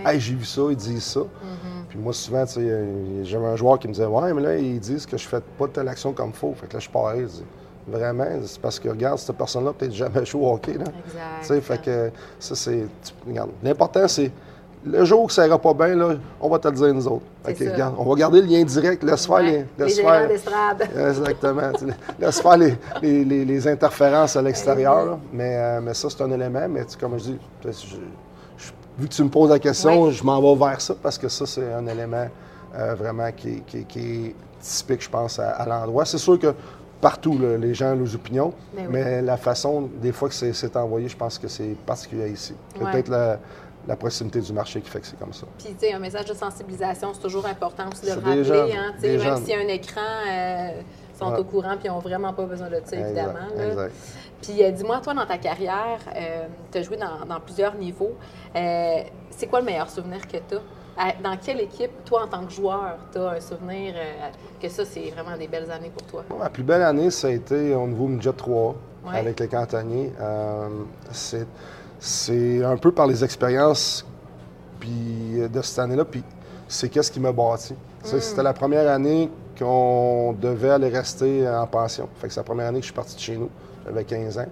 Hey, 0.05 0.19
j'ai 0.19 0.33
vu 0.33 0.45
ça, 0.45 0.61
ils 0.69 0.75
disent 0.75 1.03
ça. 1.03 1.21
Mm-hmm. 1.21 1.85
Puis 1.89 1.99
moi, 1.99 2.11
souvent, 2.11 2.43
j'avais 2.45 3.45
un 3.47 3.55
joueur 3.55 3.79
qui 3.79 3.87
me 3.87 3.93
disait 3.93 4.05
Ouais, 4.05 4.33
mais 4.33 4.41
là, 4.41 4.57
ils 4.57 4.79
disent 4.79 5.05
que 5.05 5.15
je 5.15 5.27
fais 5.27 5.39
pas 5.39 5.67
telle 5.67 5.87
action 5.87 6.11
comme 6.11 6.29
il 6.29 6.35
faut. 6.35 6.53
Fait 6.53 6.67
que 6.67 6.73
là, 6.73 6.79
je 6.79 6.89
pars. 6.89 7.13
Vraiment, 7.87 8.25
c'est 8.43 8.59
parce 8.59 8.79
que, 8.79 8.89
regarde, 8.89 9.19
cette 9.19 9.37
personne-là 9.37 9.71
peut-être 9.73 9.93
jamais 9.93 10.25
joué 10.25 10.43
au 10.43 10.53
hockey. 10.53 10.73
Là. 10.73 10.85
Exact. 11.39 11.61
Fait 11.61 11.81
que 11.81 12.11
ça, 12.39 12.55
c'est. 12.55 12.87
Regarde, 13.27 13.51
l'important, 13.63 14.07
c'est 14.07 14.31
le 14.85 15.03
jour 15.03 15.27
que 15.27 15.33
ça 15.33 15.45
ira 15.47 15.57
pas 15.59 15.73
bien, 15.73 15.95
là, 15.95 16.15
on 16.39 16.49
va 16.49 16.59
te 16.59 16.67
le 16.67 16.75
dire 16.75 16.93
nous 16.93 17.07
autres. 17.07 17.25
on 17.97 18.03
va 18.03 18.15
garder 18.15 18.41
le 18.41 18.47
lien 18.47 18.63
direct, 18.63 19.03
laisse 19.03 19.25
faire 19.25 19.41
les. 19.41 19.65
Laisse 19.77 19.97
les 19.97 20.03
faire, 20.03 20.29
Exactement. 21.09 21.71
laisse 22.19 22.41
faire 22.41 22.57
les, 23.01 23.67
interférences 23.67 24.35
à 24.35 24.41
l'extérieur. 24.41 25.17
Mais, 25.33 25.57
euh, 25.57 25.81
mais 25.81 25.93
ça, 25.93 26.09
c'est 26.09 26.21
un 26.21 26.31
élément. 26.31 26.67
Mais 26.69 26.85
comme 26.99 27.17
je 27.17 27.23
dis, 27.23 27.39
vu 28.97 29.07
que 29.07 29.13
tu 29.13 29.23
me 29.23 29.29
poses 29.29 29.49
la 29.49 29.59
question, 29.59 30.11
je 30.11 30.23
m'en 30.23 30.41
vais 30.41 30.65
vers 30.65 30.81
ça 30.81 30.95
parce 31.01 31.17
que 31.17 31.27
ça, 31.27 31.45
c'est 31.45 31.73
un 31.73 31.85
élément 31.87 32.27
euh, 32.75 32.95
vraiment 32.95 33.31
qui, 33.35 33.63
est 33.73 34.35
typique, 34.59 35.03
je 35.03 35.09
pense, 35.09 35.39
à, 35.39 35.65
l'endroit. 35.67 36.05
C'est 36.05 36.17
sûr 36.17 36.37
que 36.39 36.53
partout, 37.05 37.37
les 37.59 37.75
gens 37.75 37.93
leurs 37.93 38.15
opinions, 38.15 38.51
ben 38.75 38.87
mais, 38.89 39.21
la 39.21 39.37
façon, 39.37 39.89
des 40.01 40.11
fois 40.11 40.27
que 40.27 40.33
c'est 40.33 40.75
envoyé, 40.75 41.07
je 41.07 41.15
pense 41.15 41.37
que 41.37 41.47
c'est 41.47 41.75
particulier 41.85 42.29
ici. 42.31 42.55
Peut-être 42.79 43.09
la 43.09 43.37
la 43.87 43.95
proximité 43.95 44.39
du 44.39 44.51
marché 44.51 44.81
qui 44.81 44.89
fait 44.89 44.99
que 44.99 45.05
c'est 45.07 45.19
comme 45.19 45.33
ça. 45.33 45.45
Puis, 45.59 45.73
tu 45.73 45.85
sais, 45.85 45.93
un 45.93 45.99
message 45.99 46.25
de 46.25 46.33
sensibilisation, 46.33 47.13
c'est 47.13 47.21
toujours 47.21 47.45
important 47.45 47.83
aussi 47.91 48.01
de 48.01 48.07
le 48.07 48.13
rappeler. 48.15 48.75
hein, 48.75 48.93
même 49.01 49.37
s'il 49.37 49.49
y 49.49 49.53
a 49.53 49.59
un 49.59 49.67
écran, 49.67 50.01
euh, 50.27 50.81
ils 51.13 51.17
sont 51.17 51.33
au 51.33 51.43
courant 51.43 51.77
puis 51.77 51.85
ils 51.85 51.91
n'ont 51.91 51.99
vraiment 51.99 52.33
pas 52.33 52.45
besoin 52.45 52.69
de 52.69 52.81
ça, 52.83 52.95
évidemment. 52.95 53.47
Exact. 53.55 53.93
Puis, 54.41 54.63
euh, 54.63 54.71
dis-moi, 54.71 54.99
toi, 55.01 55.13
dans 55.13 55.25
ta 55.25 55.37
carrière, 55.37 55.99
euh, 56.15 56.47
tu 56.71 56.77
as 56.77 56.81
joué 56.81 56.97
dans, 56.97 57.39
plusieurs 57.39 57.75
niveaux. 57.75 58.15
c'est 58.53 59.47
quoi 59.47 59.59
le 59.59 59.65
meilleur 59.65 59.89
souvenir 59.89 60.27
que 60.27 60.37
tu 60.37 60.55
as? 60.55 60.61
Dans 61.23 61.37
quelle 61.37 61.61
équipe, 61.61 61.91
toi, 62.05 62.23
en 62.23 62.27
tant 62.27 62.45
que 62.45 62.53
joueur, 62.53 62.97
tu 63.11 63.17
as 63.19 63.31
un 63.31 63.39
souvenir 63.39 63.93
que 64.61 64.69
ça, 64.69 64.85
c'est 64.85 65.11
vraiment 65.11 65.37
des 65.37 65.47
belles 65.47 65.69
années 65.69 65.91
pour 65.95 66.07
toi? 66.07 66.23
la 66.39 66.49
plus 66.49 66.63
belle 66.63 66.83
année, 66.83 67.11
ça 67.11 67.27
a 67.27 67.31
été 67.31 67.75
au 67.75 67.85
niveau 67.87 68.07
Midget 68.07 68.31
3 68.31 68.75
avec 69.07 69.39
les 69.39 69.47
cantonniers. 69.47 70.11
c'est 71.11 71.47
c'est 71.99 72.63
un 72.63 72.77
peu 72.77 72.91
par 72.91 73.07
les 73.07 73.23
expériences 73.23 74.05
puis, 74.79 75.39
de 75.51 75.61
cette 75.61 75.79
année-là, 75.79 76.05
puis 76.05 76.23
c'est 76.67 76.89
qu'est-ce 76.89 77.11
qui 77.11 77.19
m'a 77.19 77.31
bâti. 77.31 77.73
Mm. 77.73 78.19
C'était 78.19 78.43
la 78.43 78.53
première 78.53 78.89
année 78.91 79.31
qu'on 79.57 80.35
devait 80.39 80.71
aller 80.71 80.89
rester 80.89 81.47
en 81.47 81.65
pension. 81.65 82.09
Fait 82.19 82.27
que 82.27 82.33
c'est 82.33 82.39
la 82.39 82.43
première 82.43 82.67
année 82.67 82.79
que 82.79 82.85
je 82.85 82.91
suis 82.91 82.95
parti 82.95 83.15
de 83.15 83.21
chez 83.21 83.37
nous. 83.37 83.49
J'avais 83.85 84.03
15 84.03 84.37
ans. 84.37 84.45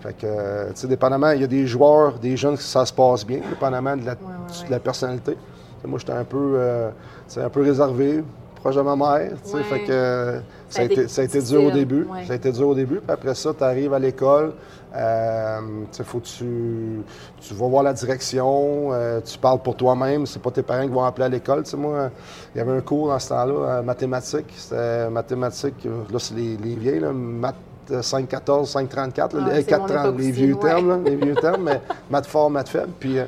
Fait 0.00 0.12
que, 0.16 0.70
tu 0.70 0.76
sais, 0.76 0.88
dépendamment, 0.88 1.30
il 1.30 1.40
y 1.40 1.44
a 1.44 1.48
des 1.48 1.66
joueurs, 1.66 2.18
des 2.18 2.36
jeunes, 2.36 2.56
ça 2.56 2.84
se 2.84 2.92
passe 2.92 3.24
bien, 3.24 3.40
dépendamment 3.48 3.96
de 3.96 4.04
la, 4.04 4.14
de 4.16 4.70
la 4.70 4.80
personnalité. 4.80 5.36
Moi, 5.84 5.98
j'étais 5.98 6.12
un 6.12 6.24
peu, 6.24 6.54
euh, 6.56 6.90
un 7.36 7.48
peu 7.48 7.62
réservé, 7.62 8.22
proche 8.56 8.76
de 8.76 8.80
ma 8.80 8.96
mère. 8.96 9.32
Fait 9.44 9.80
que 9.80 10.40
ça, 10.68 10.82
a 10.82 10.84
été, 10.84 11.08
ça 11.08 11.22
a 11.22 11.24
été 11.24 11.42
dur 11.42 11.64
au 11.64 11.70
début. 11.70 12.06
Ça 12.26 12.32
a 12.32 12.36
été 12.36 12.52
dur 12.52 12.68
au 12.68 12.74
début. 12.74 12.96
Puis 12.96 13.10
après 13.10 13.34
ça, 13.34 13.52
tu 13.56 13.64
arrives 13.64 13.92
à 13.92 13.98
l'école. 13.98 14.54
Euh, 14.94 15.60
faut 16.04 16.20
tu, 16.20 17.02
tu 17.40 17.54
vas 17.54 17.66
voir 17.66 17.82
la 17.82 17.94
direction, 17.94 18.90
euh, 18.92 19.20
tu 19.24 19.38
parles 19.38 19.60
pour 19.60 19.74
toi-même, 19.74 20.26
c'est 20.26 20.42
pas 20.42 20.50
tes 20.50 20.62
parents 20.62 20.82
qui 20.82 20.92
vont 20.92 21.04
appeler 21.04 21.24
à 21.24 21.28
l'école. 21.30 21.64
Moi, 21.78 22.10
il 22.54 22.58
y 22.58 22.60
avait 22.60 22.72
un 22.72 22.80
cours 22.82 23.08
dans 23.08 23.18
ce 23.18 23.30
temps-là, 23.30 23.54
euh, 23.54 23.82
mathématiques. 23.82 24.52
C'était 24.54 25.08
mathématiques, 25.08 25.84
là, 25.84 26.18
c'est 26.18 26.34
les, 26.34 26.56
les 26.58 26.74
vieilles, 26.74 27.00
là, 27.00 27.12
maths 27.12 27.56
514, 28.00 28.70
534, 28.70 29.36
les, 29.36 29.64
430, 29.64 30.18
les 30.18 30.30
vieux 30.30 30.56
termes, 30.56 31.04
les 31.04 31.16
vieux 31.16 31.34
termes, 31.34 31.64
mais 31.64 31.80
maths 32.10 32.26
fort, 32.26 32.50
maths 32.50 32.68
faible. 32.68 32.92
Puis 32.98 33.18
euh, 33.18 33.24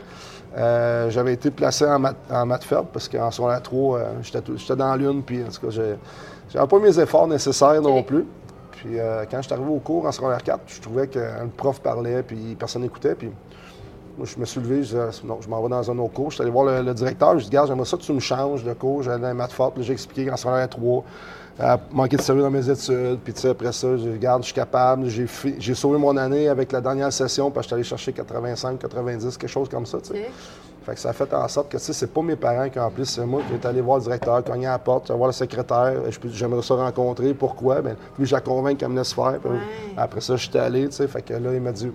j'avais 0.56 1.32
été 1.34 1.50
placé 1.50 1.84
en 1.84 1.98
maths, 1.98 2.16
en 2.30 2.48
faible 2.60 2.88
parce 2.92 3.08
qu'en 3.08 3.30
secondaire 3.30 3.62
3, 3.62 4.00
j'étais 4.22 4.76
dans 4.76 4.94
l'une, 4.96 5.22
puis 5.22 5.42
en 5.42 5.48
tout 5.48 5.66
cas, 5.66 5.72
j'avais 6.50 6.66
pas 6.66 6.78
mes 6.78 6.98
efforts 6.98 7.26
nécessaires 7.26 7.82
non 7.82 8.02
plus. 8.02 8.24
Puis 8.84 8.98
euh, 8.98 9.24
quand 9.30 9.38
je 9.38 9.46
suis 9.46 9.52
arrivé 9.52 9.70
au 9.70 9.78
cours 9.78 10.04
en 10.04 10.12
secondaire 10.12 10.42
4, 10.42 10.60
je 10.66 10.80
trouvais 10.80 11.06
que 11.06 11.18
le 11.18 11.48
prof 11.56 11.80
parlait, 11.80 12.22
puis 12.22 12.54
personne 12.58 12.82
n'écoutait. 12.82 13.14
Puis 13.14 13.30
moi, 14.18 14.26
je 14.26 14.38
me 14.38 14.44
suis 14.44 14.60
levé, 14.60 14.76
je 14.76 14.80
disais, 14.82 15.08
non, 15.24 15.38
je 15.40 15.48
m'en 15.48 15.62
vais 15.62 15.70
dans 15.70 15.90
un 15.90 15.98
autre 15.98 16.12
cours. 16.12 16.30
Je 16.30 16.36
suis 16.36 16.42
allé 16.42 16.50
voir 16.50 16.82
le, 16.82 16.92
directeur, 16.92 17.38
je 17.38 17.44
dis, 17.44 17.50
gars, 17.50 17.64
j'aimerais 17.66 17.86
ça 17.86 17.96
que 17.96 18.02
tu 18.02 18.12
me 18.12 18.20
changes 18.20 18.62
de 18.62 18.74
cours. 18.74 19.02
J'allais 19.02 19.22
dans 19.22 19.28
les 19.28 19.34
maths 19.34 19.52
fortes, 19.52 19.74
puis 19.74 19.84
j'ai 19.84 19.94
expliqué 19.94 20.28
qu'en 20.28 20.36
secondaire 20.36 20.68
3, 20.68 21.02
euh, 21.60 21.76
manqué 21.92 22.16
de 22.16 22.22
sérieux 22.22 22.42
dans 22.42 22.50
mes 22.50 22.68
études. 22.68 23.18
Puis 23.24 23.34
après 23.48 23.72
ça, 23.72 23.96
je 23.96 24.10
regarde, 24.10 24.42
je 24.42 24.46
suis 24.46 24.54
capable. 24.54 25.06
J'ai 25.58 25.74
sauvé 25.74 25.98
mon 25.98 26.16
année 26.16 26.48
avec 26.48 26.72
la 26.72 26.80
dernière 26.80 27.12
session, 27.12 27.50
puis 27.50 27.62
je 27.62 27.66
suis 27.66 27.74
allé 27.74 27.84
chercher 27.84 28.12
85, 28.12 28.78
90, 28.78 29.36
quelque 29.36 29.50
chose 29.50 29.68
comme 29.68 29.86
ça. 29.86 29.98
Fait 30.84 30.94
que 30.94 31.00
ça 31.00 31.10
a 31.10 31.12
fait 31.14 31.32
en 31.32 31.48
sorte 31.48 31.70
que, 31.70 31.78
tu 31.78 31.82
sais, 31.82 31.92
c'est 31.94 32.12
pas 32.12 32.20
mes 32.20 32.36
parents 32.36 32.68
qui, 32.68 32.78
en 32.78 32.90
plus, 32.90 33.06
c'est 33.06 33.24
moi 33.24 33.40
qui 33.48 33.54
est 33.54 33.64
allé 33.64 33.80
voir 33.80 33.96
le 33.98 34.02
directeur, 34.02 34.44
cogner 34.44 34.66
à 34.66 34.72
la 34.72 34.78
porte, 34.78 35.10
voir 35.10 35.28
le 35.28 35.32
secrétaire, 35.32 35.94
j'aimerais 36.30 36.60
ça 36.60 36.74
rencontrer, 36.74 37.32
pourquoi? 37.32 37.80
Bien, 37.80 37.96
puis 38.14 38.26
j'ai 38.26 38.38
convaincu 38.44 38.76
qu'elle 38.76 38.90
me 38.90 38.98
laisse 38.98 39.14
faire. 39.14 39.38
Après 39.96 40.20
ça, 40.20 40.36
j'étais 40.36 40.58
allé, 40.58 40.86
tu 40.88 40.96
sais, 40.96 41.08
fait 41.08 41.22
que 41.22 41.32
là, 41.32 41.54
il 41.54 41.60
m'a 41.62 41.72
dit, 41.72 41.90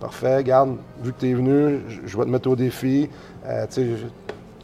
parfait, 0.00 0.42
garde, 0.42 0.76
vu 1.04 1.12
que 1.12 1.20
tu 1.20 1.30
es 1.30 1.34
venu, 1.34 1.82
je 2.04 2.16
vais 2.16 2.24
te 2.24 2.28
mettre 2.28 2.48
au 2.48 2.56
défi, 2.56 3.08
euh, 3.46 3.64
tu 3.70 3.74
sais, 3.74 3.96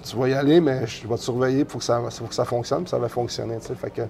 tu 0.02 0.16
vas 0.16 0.28
y 0.28 0.34
aller, 0.34 0.60
mais 0.60 0.86
je 0.86 1.06
vais 1.06 1.16
te 1.16 1.20
surveiller 1.20 1.64
pour 1.64 1.78
que 1.78 1.84
ça, 1.84 2.00
faut 2.10 2.26
que 2.26 2.34
ça 2.34 2.44
fonctionne, 2.44 2.82
puis 2.82 2.90
ça 2.90 2.98
va 2.98 3.08
fonctionner, 3.08 3.58
tu 3.58 3.66
sais. 3.66 3.74
Fait 3.74 3.90
que 3.90 4.02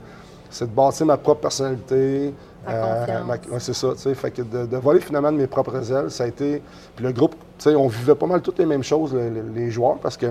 c'est 0.51 0.66
de 0.66 0.74
bâtir 0.74 1.07
ma 1.07 1.16
propre 1.16 1.42
personnalité, 1.42 2.33
euh, 2.68 3.37
c'est 3.59 3.74
ça, 3.74 3.92
tu 3.92 3.98
sais. 3.98 4.14
Fait 4.14 4.31
que 4.31 4.42
de, 4.42 4.77
voler 4.77 5.01
finalement 5.01 5.33
de 5.33 5.37
mes 5.37 5.46
propres 5.46 5.92
ailes, 5.92 6.11
ça 6.11 6.24
a 6.24 6.27
été. 6.27 6.62
Puis 6.96 7.05
le 7.05 7.12
groupe, 7.12 7.35
tu 7.59 7.64
sais, 7.64 7.77
on 7.77 7.88
vivait 7.88 8.14
pas 8.14 8.27
mal 8.27 8.40
toutes 8.42 8.59
les 8.59 8.66
mêmes 8.66 8.83
choses, 8.83 9.14
les, 9.55 9.70
joueurs, 9.70 9.98
parce 9.98 10.16
que, 10.16 10.27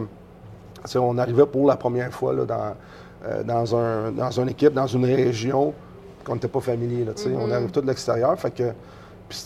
on 0.95 1.17
arrivait 1.17 1.45
pour 1.45 1.67
la 1.67 1.75
première 1.75 2.13
fois 2.13 2.33
là, 2.33 2.45
dans, 2.45 2.75
euh, 3.25 3.43
dans, 3.43 3.75
un, 3.75 4.11
dans 4.11 4.31
une 4.31 4.49
équipe, 4.49 4.73
dans 4.73 4.87
une 4.87 5.05
région 5.05 5.73
qu'on 6.23 6.35
n'était 6.35 6.47
pas 6.47 6.61
familier, 6.61 7.05
tu 7.15 7.23
sais. 7.23 7.29
On 7.35 7.47
mm-hmm. 7.47 7.53
arrive 7.53 7.71
tout 7.71 7.81
de 7.81 7.87
l'extérieur, 7.87 8.39
fait 8.39 8.51
que. 8.51 8.71
Puis 9.29 9.39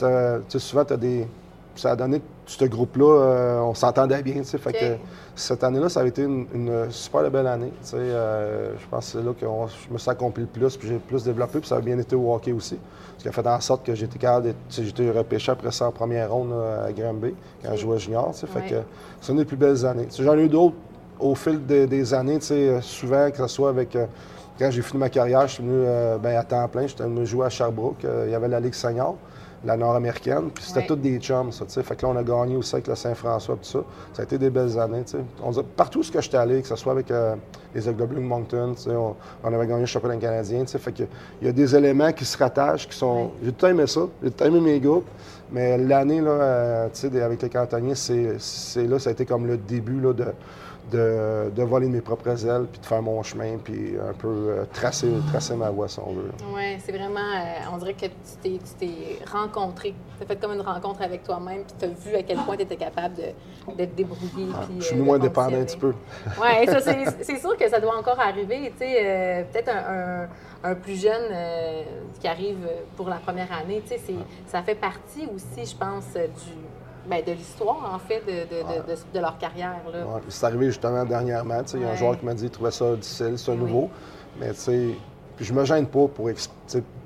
souvent, 0.60 0.86
tu 0.86 0.93
as 0.93 0.97
des 0.97 1.28
ça 1.75 1.91
a 1.91 1.95
donné 1.95 2.19
que 2.19 2.25
ce 2.45 2.65
groupe-là, 2.65 3.05
euh, 3.05 3.60
on 3.62 3.73
s'entendait 3.73 4.21
bien. 4.21 4.43
Fait 4.43 4.73
que 4.73 4.97
cette 5.36 5.63
année-là, 5.63 5.89
ça 5.89 6.01
a 6.01 6.05
été 6.05 6.23
une, 6.23 6.88
super 6.89 7.29
belle 7.31 7.47
année. 7.47 7.71
Euh, 7.93 8.73
je 8.79 8.88
pense 8.88 9.05
que 9.05 9.19
c'est 9.19 9.25
là 9.25 9.34
que 9.34 9.45
je 9.88 9.93
me 9.93 9.97
suis 9.97 10.10
accompli 10.10 10.43
le 10.43 10.49
plus, 10.49 10.75
puis 10.77 10.88
j'ai 10.89 10.97
plus 10.97 11.23
développé, 11.23 11.60
puis 11.60 11.67
ça 11.67 11.77
a 11.77 11.81
bien 11.81 11.97
été 11.97 12.15
au 12.15 12.34
hockey 12.34 12.51
aussi. 12.51 12.77
Ce 13.17 13.23
qui 13.23 13.29
a 13.29 13.31
fait 13.31 13.47
en 13.47 13.60
sorte 13.62 13.86
que 13.86 13.95
j'étais 13.95 14.19
capable 14.19 14.49
été 14.49 15.12
repêché 15.12 15.51
après 15.51 15.71
ça 15.71 15.88
en 15.88 15.91
première 15.91 16.31
ronde 16.31 16.53
à 16.53 16.91
Granby, 16.91 17.36
quand 17.63 17.75
je 17.75 17.81
jouais 17.81 17.99
junior. 17.99 18.34
Fait 18.36 18.67
que 18.67 18.75
c'est 19.21 19.31
une 19.31 19.38
des 19.38 19.45
plus 19.45 19.57
belles 19.57 19.86
années. 19.86 20.07
J'en 20.19 20.38
ai 20.38 20.43
eu 20.43 20.49
d'autres 20.49 20.75
au 21.19 21.36
fil 21.36 21.63
des 21.65 22.13
années, 22.13 22.39
souvent, 22.81 23.29
que 23.31 23.38
ce 23.38 23.47
soit 23.47 23.69
avec. 23.69 23.95
Euh, 23.95 24.05
quand 24.60 24.69
j'ai 24.69 24.81
fini 24.81 24.99
ma 24.99 25.10
carrière, 25.10 25.47
je 25.47 25.53
suis 25.53 25.63
venu 25.63 25.86
ben, 26.21 26.38
à 26.38 26.43
temps 26.43 26.67
plein, 26.67 26.86
j'étais 26.86 27.03
venu 27.03 27.25
jouer 27.25 27.47
à 27.47 27.49
Sherbrooke. 27.49 28.05
il 28.25 28.29
y 28.29 28.36
avait 28.36 28.47
la 28.47 28.60
Ligue 28.60 28.75
senior 28.75 29.15
la 29.63 29.78
nord-américaine. 29.78 30.50
Puis 30.54 30.63
c'était 30.65 30.86
toutes 30.86 31.02
des 31.02 31.17
chums, 31.19 31.52
ça, 31.52 31.65
tu 31.65 31.71
sais. 31.71 31.84
Fait 31.84 31.95
que 31.95 32.06
là, 32.06 32.12
on 32.13 32.17
a 32.17 32.24
gagné 32.24 32.56
aussi 32.56 32.76
avec 32.76 32.88
le 32.88 32.95
Saint-François, 32.95 33.56
tout 33.56 33.63
ça. 33.63 33.80
Ça 34.13 34.21
a 34.21 34.26
été 34.26 34.38
des 34.38 34.50
belles 34.50 34.78
années, 34.80 35.04
tu 35.04 35.17
sais. 35.17 35.24
On 35.43 35.52
partout 35.63 36.00
où 36.00 36.04
je 36.04 36.19
suis 36.19 36.36
allé, 36.36 36.62
que 36.62 36.67
ce 36.67 36.76
soit 36.76 36.93
avec 36.93 37.12
euh, 37.12 37.36
les 37.74 37.88
Aigle 37.88 38.08
Blue 38.08 38.21
Moncton, 38.21 38.74
tu 38.76 38.84
sais, 38.84 38.95
on, 38.95 39.15
avait 39.43 39.67
gagné 39.67 39.82
le 39.82 39.86
championnat 39.86 40.17
canadien, 40.17 40.62
tu 40.62 40.67
sais. 40.67 40.80
Fait 40.80 40.91
que 40.91 41.04
il 41.41 41.47
y 41.47 41.50
a 41.50 41.54
des 41.54 41.76
éléments 41.76 42.12
qui 42.12 42.26
se 42.26 42.38
rattachent, 42.38 42.88
qui 42.88 42.97
sont... 42.97 43.32
J'ai 43.43 43.52
tout 43.52 43.65
aimé 43.65 43.88
ça, 43.88 44.02
j'ai 44.24 44.32
tout 44.32 44.43
aimé 44.43 44.60
mes 44.60 44.80
groupes. 44.80 45.08
Mais 45.52 45.78
l'année, 45.78 46.21
là, 46.21 46.32
euh, 46.32 46.88
tu 46.93 47.10
sais, 47.10 47.21
avec 47.21 47.41
les 47.41 47.50
cantonniers, 47.50 47.95
c'est 47.95 48.88
là, 48.88 49.00
ça 49.00 49.10
a 49.10 49.13
été 49.13 49.26
comme 49.26 49.47
le 49.47 49.58
début, 49.58 50.00
là, 50.00 50.13
de 50.13 50.26
de, 50.91 51.63
voler 51.63 51.88
de 51.88 51.91
mes 51.91 52.01
propres 52.01 52.45
ailes, 52.45 52.67
puis 52.71 52.80
de 52.82 52.86
faire 52.86 53.01
mon 53.01 53.21
chemin, 53.23 53.58
puis 53.58 53.95
un 53.97 54.13
peu 54.13 54.27
euh, 54.27 54.65
tracer, 54.73 55.12
tracer 55.32 55.56
ma 55.56 55.69
voie, 55.69 55.88
si 55.88 55.99
on 55.99 56.12
veut. 56.13 56.32
Oui, 56.54 56.77
c'est 56.84 56.91
vraiment, 56.91 57.19
euh, 57.19 57.73
on 57.73 57.77
dirait 57.77 57.93
que 57.93 58.06
tu 58.06 58.60
t'es 58.80 59.19
rencontré. 59.32 59.93
Tu 60.17 60.23
as 60.23 60.27
fait 60.27 60.39
comme 60.39 60.54
une 60.54 60.62
rencontre 60.62 61.01
avec 61.01 61.23
toi-même, 61.23 61.63
puis 61.63 61.75
tu 61.80 61.86
as 61.86 61.88
vu 61.88 62.15
à 62.15 62.23
quel 62.23 62.38
point 62.38 62.56
tu 62.56 62.63
étais 62.63 62.75
capable 62.75 63.15
de, 63.15 63.86
te 63.86 63.95
débrouiller. 63.95 64.51
Ah, 64.54 64.65
je 64.77 64.84
suis 64.84 64.95
moins 64.97 65.19
dépendant 65.19 65.60
un 65.60 65.65
petit 65.65 65.77
peu. 65.77 65.93
oui, 66.41 66.67
c'est 67.21 67.39
sûr 67.39 67.58
que 67.58 67.69
ça 67.69 67.80
doit 67.80 67.97
encore 67.97 68.19
arriver. 68.19 68.71
Tu 68.77 68.86
sais, 68.86 68.97
euh, 68.99 69.43
peut-être 69.51 69.69
un, 69.69 70.27
un 70.63 70.75
plus 70.75 71.01
jeune 71.01 71.30
euh, 71.32 71.84
qui 72.19 72.27
arrive 72.27 72.67
pour 72.95 73.10
la 73.10 73.17
première 73.17 73.51
année, 73.51 73.82
tu 73.82 73.97
sais, 73.97 74.15
ça 74.47 74.62
fait 74.62 74.75
partie 74.75 75.27
aussi, 75.34 75.65
je 75.65 75.75
pense, 75.75 76.06
du, 76.13 76.54
ben, 77.07 77.23
de 77.25 77.31
l'histoire, 77.31 77.91
en 77.93 77.99
fait, 77.99 78.23
de, 78.25 79.19
leur 79.19 79.37
carrière. 79.37 79.75
c'est 80.29 80.45
arrivé 80.45 80.67
justement 80.67 81.03
dernièrement. 81.05 81.61
Il 81.73 81.81
y 81.81 81.85
a 81.85 81.91
un 81.91 81.95
joueur 81.95 82.19
qui 82.19 82.25
m'a 82.25 82.33
dit 82.33 82.43
qu'il 82.43 82.51
trouvait 82.51 82.71
ça 82.71 82.95
difficile, 82.95 83.37
c'est 83.37 83.55
nouveau. 83.55 83.89
Mais 84.39 84.53
tu 84.53 84.59
sais, 84.59 84.95
je 85.41 85.54
me 85.54 85.65
gêne 85.65 85.86
pas 85.86 86.08
pour 86.08 86.30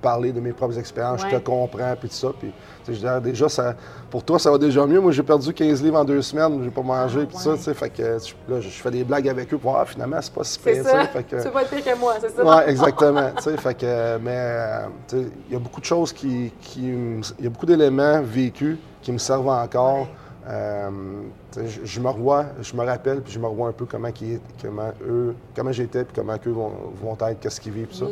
parler 0.02 0.32
de 0.32 0.40
mes 0.40 0.52
propres 0.52 0.78
expériences. 0.78 1.22
Je 1.22 1.36
te 1.36 1.42
comprends, 1.42 1.96
puis 2.00 2.10
tout 2.10 2.16
ça. 2.16 2.28
Puis, 2.38 2.52
je 2.88 3.20
déjà, 3.20 3.50
ça, 3.50 3.76
pour 4.12 4.24
toi, 4.24 4.38
ça 4.38 4.52
va 4.52 4.58
déjà 4.58 4.86
mieux. 4.86 5.00
Moi, 5.00 5.12
j'ai 5.12 5.24
perdu 5.24 5.54
15 5.54 5.82
livres 5.84 5.98
en 5.98 6.04
deux 6.04 6.22
semaines. 6.22 6.62
J'ai 6.64 6.70
pas 6.70 6.82
mangé, 6.82 7.22
ah, 7.24 7.26
puis 7.26 7.38
ça. 7.38 7.56
Fait 7.74 7.90
que 7.90 8.04
là, 8.04 8.60
je 8.60 8.70
fais 8.70 8.92
des 8.92 9.04
blagues 9.04 9.28
avec 9.30 9.54
eux 9.54 9.58
pour 9.58 9.72
voir, 9.72 9.88
finalement, 9.88 10.18
c'est 10.22 10.34
pas 10.34 10.44
si 10.44 10.60
pire. 10.60 10.84
Que, 10.84 11.40
c'est 11.40 11.52
pas 11.52 11.64
pire 11.64 11.84
que 11.84 12.00
moi, 12.00 12.14
c'est 12.20 12.36
ça? 12.36 12.44
Oui, 12.46 12.64
exactement. 12.68 13.30
fait 13.40 13.78
que, 13.78 14.18
mais 14.18 14.86
il 15.14 15.54
y 15.54 15.56
a 15.56 15.60
beaucoup 15.60 15.82
de 15.82 15.86
choses 15.86 16.14
qui. 16.14 16.52
Il 16.78 17.24
y 17.40 17.48
a 17.48 17.50
beaucoup 17.50 17.66
d'éléments 17.66 18.22
vécus 18.22 18.78
qui 19.02 19.12
me 19.12 19.18
servent 19.18 19.50
encore. 19.50 20.08
Euh, 20.48 20.90
je, 21.84 22.00
me 22.00 22.10
revois, 22.10 22.46
je 22.62 22.76
me 22.76 22.86
rappelle, 22.86 23.22
puis 23.22 23.34
je 23.34 23.40
me 23.40 23.48
revois 23.48 23.70
un 23.70 23.72
peu 23.72 23.86
comment, 23.86 24.12
qui, 24.12 24.40
comment 24.62 24.92
eux, 25.02 25.36
comment 25.56 25.72
j'étais, 25.72 26.04
puis 26.04 26.14
comment 26.16 26.36
eux 26.46 26.52
vont, 26.52 26.72
vont 27.02 27.18
être, 27.28 27.40
qu'est-ce 27.40 27.60
qu'ils 27.60 27.72
vivent, 27.72 27.94
ça. 27.94 28.06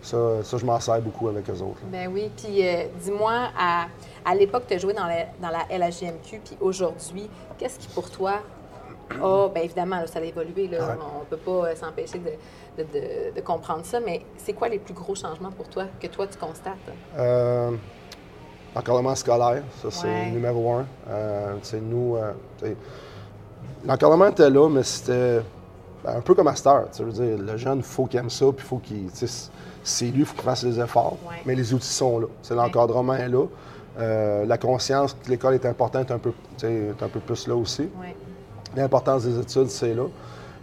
ça. 0.00 0.42
ça. 0.42 0.56
je 0.56 0.64
m'en 0.64 0.80
sers 0.80 1.00
beaucoup 1.02 1.28
avec 1.28 1.48
eux 1.50 1.60
autres. 1.60 1.80
Ben 1.92 2.10
oui, 2.12 2.30
puis 2.34 2.66
euh, 2.66 2.84
dis-moi, 3.02 3.50
à, 3.58 3.86
à 4.24 4.34
l'époque, 4.34 4.64
tu 4.66 4.74
as 4.74 4.78
joué 4.78 4.94
dans 4.94 5.06
la, 5.06 5.26
dans 5.42 5.50
la 5.50 5.64
LHJMQ, 5.68 6.40
puis 6.42 6.56
aujourd'hui, 6.60 7.28
qu'est-ce 7.58 7.78
qui 7.78 7.88
pour 7.88 8.10
toi 8.10 8.40
a, 9.22 9.48
bien 9.48 9.62
évidemment, 9.62 10.06
ça 10.06 10.20
a 10.20 10.22
évolué, 10.22 10.68
là, 10.68 10.96
on 11.16 11.20
ne 11.20 11.24
peut 11.26 11.36
pas 11.36 11.68
euh, 11.68 11.76
s'empêcher 11.76 12.18
de, 12.18 12.82
de, 12.82 13.34
de, 13.34 13.40
comprendre 13.42 13.84
ça, 13.84 14.00
mais 14.00 14.22
c'est 14.38 14.54
quoi 14.54 14.68
les 14.68 14.78
plus 14.78 14.94
gros 14.94 15.14
changements 15.14 15.50
pour 15.50 15.68
toi, 15.68 15.84
que 16.00 16.06
toi 16.06 16.26
tu 16.26 16.38
constates? 16.38 16.78
L'encadrement 18.74 19.14
scolaire, 19.14 19.62
ça 19.80 19.90
c'est 19.90 20.30
numéro 20.30 20.72
un. 20.72 20.86
Euh, 21.08 21.54
nous, 21.80 22.16
euh, 22.16 22.74
l'encadrement 23.86 24.26
était 24.26 24.50
là, 24.50 24.68
mais 24.68 24.82
c'était 24.82 25.40
ben, 26.02 26.16
un 26.16 26.20
peu 26.20 26.34
comme 26.34 26.48
à 26.48 26.56
Star. 26.56 26.86
Veux 26.98 27.12
dire, 27.12 27.38
le 27.38 27.56
jeune, 27.56 27.78
il 27.78 27.84
faut 27.84 28.06
qu'il 28.06 28.18
aime 28.18 28.30
ça, 28.30 28.46
puis 28.54 28.66
faut 28.66 28.78
qu'il. 28.78 29.08
C'est 29.84 30.06
lui, 30.06 30.20
il 30.20 30.24
faut 30.24 30.34
qu'il 30.34 30.42
fasse 30.42 30.64
les 30.64 30.80
efforts. 30.80 31.18
Mais 31.46 31.54
les 31.54 31.72
outils 31.72 31.86
sont 31.86 32.18
là. 32.18 32.26
L'encadrement 32.50 33.14
est 33.14 33.28
là. 33.28 33.44
Euh, 33.96 34.44
la 34.44 34.58
conscience 34.58 35.14
que 35.14 35.30
l'école 35.30 35.54
est 35.54 35.66
importante 35.66 36.10
est 36.10 36.12
un 36.12 36.18
peu, 36.18 36.32
est 36.64 37.00
un 37.00 37.08
peu 37.08 37.20
plus 37.20 37.46
là 37.46 37.54
aussi. 37.54 37.88
L'importance 38.74 39.24
des 39.24 39.38
études, 39.38 39.68
c'est 39.68 39.94
là. 39.94 40.04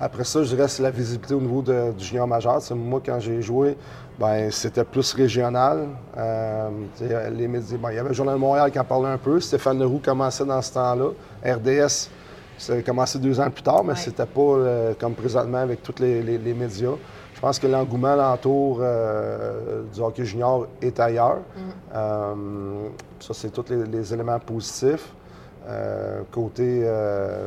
Après 0.03 0.23
ça, 0.23 0.41
je 0.41 0.67
c'est 0.67 0.81
la 0.81 0.89
visibilité 0.89 1.35
au 1.35 1.39
niveau 1.39 1.61
du 1.61 2.03
junior 2.03 2.27
majeur. 2.27 2.59
moi, 2.75 2.99
quand 3.05 3.19
j'ai 3.19 3.39
joué, 3.43 3.77
ben 4.19 4.49
c'était 4.49 4.83
plus 4.83 5.13
régional. 5.13 5.89
Euh, 6.17 6.69
les 7.31 7.47
médias, 7.47 7.77
il 7.89 7.95
y 7.95 7.99
avait 7.99 8.09
le 8.09 8.15
Journal 8.15 8.33
de 8.33 8.39
Montréal 8.39 8.71
qui 8.71 8.79
en 8.79 8.83
parlait 8.83 9.09
un 9.09 9.19
peu. 9.19 9.39
Stéphane 9.39 9.77
Leroux 9.77 10.01
commençait 10.03 10.43
dans 10.43 10.59
ce 10.59 10.73
temps-là. 10.73 11.09
RDS, 11.45 12.09
ça 12.57 12.73
a 12.73 12.81
commencé 12.81 13.19
deux 13.19 13.39
ans 13.39 13.51
plus 13.51 13.61
tard, 13.61 13.83
mais 13.83 13.95
c'était 13.95 14.25
pas 14.25 14.41
euh, 14.41 14.93
comme 14.99 15.13
présentement 15.13 15.59
avec 15.59 15.83
tous 15.83 15.99
les, 15.99 16.39
médias. 16.55 16.95
Je 17.35 17.39
pense 17.39 17.59
que 17.59 17.67
l'engouement 17.67 18.13
alentour 18.13 18.79
euh, 18.81 19.83
du 19.93 20.01
hockey 20.01 20.25
junior 20.25 20.65
est 20.81 20.99
ailleurs. 20.99 21.41
Mm. 21.93 22.89
ça, 23.19 23.33
c'est 23.35 23.51
tous 23.51 23.65
les, 23.69 24.11
éléments 24.11 24.39
positifs. 24.39 25.13
Côté 26.31 26.89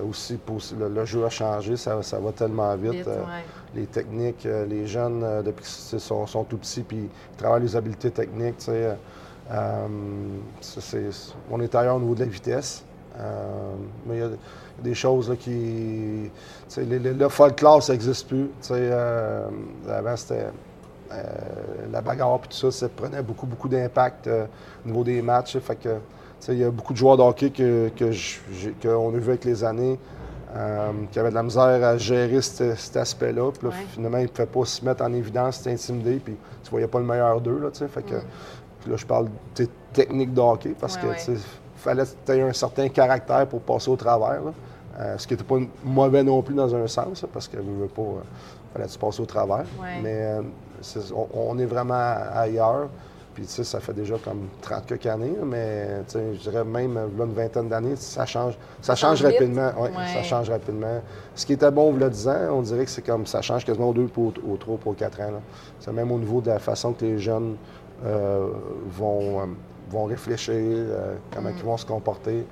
aussi, 0.09 0.39
le, 0.79 1.05
jeu 1.05 1.25
a 1.25 1.31
changé, 1.31 1.77
ça, 1.77 1.97
va 1.97 2.33
tellement 2.33 2.75
vite 2.77 3.09
les 3.75 3.87
techniques, 3.87 4.47
euh, 4.47 4.67
les 4.67 4.87
jeunes, 4.87 5.23
euh, 5.23 5.43
depuis 5.43 5.65
qu'ils 5.65 6.01
sont, 6.01 6.45
tout 6.49 6.59
petits, 6.59 6.83
puis 6.83 7.09
ils 7.33 7.37
travaillent 7.37 7.63
les 7.63 7.77
habiletés 7.77 8.11
techniques. 8.11 8.57
Euh, 8.69 8.95
on 11.51 11.61
est 11.61 11.75
ailleurs 11.75 11.97
au 11.97 12.01
niveau 12.01 12.15
de 12.15 12.21
la 12.21 12.27
vitesse. 12.27 12.85
mais 14.07 14.17
il 14.17 14.21
y 14.21 14.23
a 14.23 14.31
des 14.83 14.95
choses 14.95 15.29
là, 15.29 15.37
qui. 15.37 16.31
Le 16.77 17.29
folklore, 17.29 17.83
ça 17.83 17.93
n'existe 17.93 18.27
plus. 18.27 18.49
avant, 19.89 20.17
c'était. 20.17 20.47
la 21.93 22.01
bagarre 22.01 22.41
et 22.43 22.49
tout 22.49 22.57
ça, 22.57 22.71
ça 22.71 22.89
prenait 22.89 23.23
beaucoup, 23.23 23.47
beaucoup 23.47 23.69
d'impact 23.69 24.29
au 24.29 24.89
niveau 24.89 25.05
des 25.05 25.21
matchs. 25.21 25.59
Fait 25.59 25.77
que, 25.77 25.97
il 26.49 26.59
y 26.59 26.65
a 26.65 26.71
beaucoup 26.71 26.93
de 26.93 26.99
joueurs 26.99 27.17
de 27.17 27.23
hockey 27.23 27.51
que, 27.51 27.91
qu'on 28.83 29.15
a 29.15 29.19
vu 29.19 29.29
avec 29.31 29.45
les 29.45 29.65
années 29.65 29.99
euh, 30.57 30.93
qui 31.11 31.19
avait 31.19 31.31
de 31.31 31.35
la 31.35 31.43
misère 31.43 31.83
à 31.85 31.97
gérer 31.97 32.41
cet, 32.41 32.97
aspect-là. 32.97 33.51
Puis 33.51 33.69
finalement, 33.89 34.19
il 34.19 34.25
ne 34.25 34.29
pouvait 34.29 34.47
pas 34.47 34.65
se 34.65 34.85
mettre 34.85 35.03
en 35.03 35.13
évidence, 35.13 35.57
c'était 35.57 35.73
intimidé, 35.73 36.21
puis 36.25 36.37
tu 36.63 36.71
voyais 36.71 36.87
pas 36.87 37.01
le 37.01 37.07
meilleur 37.07 37.41
d'eux. 37.41 37.59
Là, 37.59 37.71
fait 37.89 38.03
que, 38.03 38.15
là, 38.15 38.97
je 38.97 39.05
parle 39.05 39.29
de 39.57 39.67
technique 39.93 40.33
de 40.33 40.41
hockey 40.41 40.75
parce 40.79 40.97
que 40.97 41.07
il 41.29 41.39
fallait 41.77 42.05
que 42.05 42.11
tu 42.25 42.33
aies 42.33 42.43
un 42.43 42.53
certain 42.53 42.89
caractère 42.89 43.47
pour 43.49 43.61
passer 43.61 43.91
au 43.91 43.97
travers. 43.97 44.41
Euh, 45.01 45.19
ce 45.19 45.27
qui 45.27 45.35
n'était 45.35 45.45
pas 45.45 45.57
mauvais 45.83 46.23
non 46.23 46.41
plus 46.41 46.55
dans 46.55 46.73
un 46.73 46.87
sens, 46.87 47.27
parce 47.33 47.49
que 47.49 47.57
pas. 47.57 48.03
Euh, 48.03 48.21
fallait 48.73 48.87
que 48.87 48.93
tu 48.93 48.99
passes 48.99 49.19
au 49.19 49.27
travers. 49.27 49.65
Mais 50.03 50.37
on, 51.35 51.59
est 51.59 51.67
vraiment 51.67 52.15
ailleurs. 52.33 52.89
Puis, 53.35 53.45
tu 53.45 53.51
sais, 53.51 53.65
ça 53.65 53.81
fait 53.81 53.93
déjà 53.93 54.15
comme 54.25 54.49
30 54.63 54.87
quelques 54.87 55.07
années, 55.07 55.35
mais 55.45 56.03
je 56.15 56.39
dirais 56.39 56.65
même 56.65 56.95
là, 56.95 57.25
une 57.25 57.33
vingtaine 57.33 57.69
d'années, 57.69 57.97
ça 57.97 58.25
change. 58.27 58.57
Ça, 58.81 58.95
change, 58.95 59.23
rapidement. 59.25 59.73
Ça 60.13 60.23
change 60.23 60.51
rapidement. 60.51 61.01
Ce 61.35 61.45
qui 61.45 61.55
était 61.55 61.71
bon, 61.71 61.91
vous 61.91 61.99
le 61.99 62.11
disant, 62.11 62.37
on 62.53 62.63
dirait 62.63 62.85
que 62.85 62.91
c'est 62.91 63.05
comme 63.05 63.27
ça 63.27 63.43
change 63.43 63.65
quasiment 63.65 63.89
aux 63.89 63.93
deux, 63.93 64.07
pour, 64.07 64.33
aux 64.49 64.57
trois, 64.57 64.77
pour 64.77 64.95
quatre 64.95 65.21
ans. 65.21 65.43
C'est 65.81 65.93
même 65.93 66.13
au 66.13 66.19
niveau 66.19 66.41
de 66.41 66.49
la 66.49 66.61
façon 66.61 66.93
que 66.93 67.05
les 67.05 67.19
jeunes 67.19 67.57
euh, 68.05 68.51
vont, 68.87 69.41
euh, 69.41 69.45
vont 69.91 70.05
réfléchir, 70.05 70.55
euh, 70.55 71.17
comment 71.35 71.51
mm. 71.51 71.55
ils 71.59 71.65
vont 71.65 71.77
se 71.77 71.87
comporter. 71.87 72.47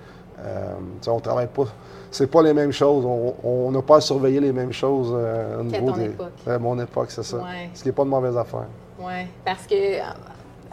on 1.06 1.20
travaille 1.20 1.46
pas. 1.46 1.66
C'est 2.10 2.26
pas 2.26 2.42
les 2.42 2.54
mêmes 2.54 2.72
choses. 2.72 3.04
On 3.44 3.70
n'a 3.70 3.82
pas 3.82 3.98
à 3.98 4.00
surveiller 4.00 4.40
les 4.40 4.52
mêmes 4.52 4.72
choses 4.72 5.12
au 5.12 5.62
niveau 5.62 5.92
des. 5.92 6.06
Époque. 6.06 6.32
mon 6.60 6.78
époque, 6.80 7.10
c'est 7.10 7.22
ça. 7.22 7.38
Ce 7.72 7.82
qui 7.82 7.88
n'est 7.88 7.94
pas 7.94 8.04
de 8.04 8.08
mauvaise 8.08 8.36
affaire. 8.36 8.66
Oui, 8.98 9.26
parce 9.44 9.66
que 9.66 9.74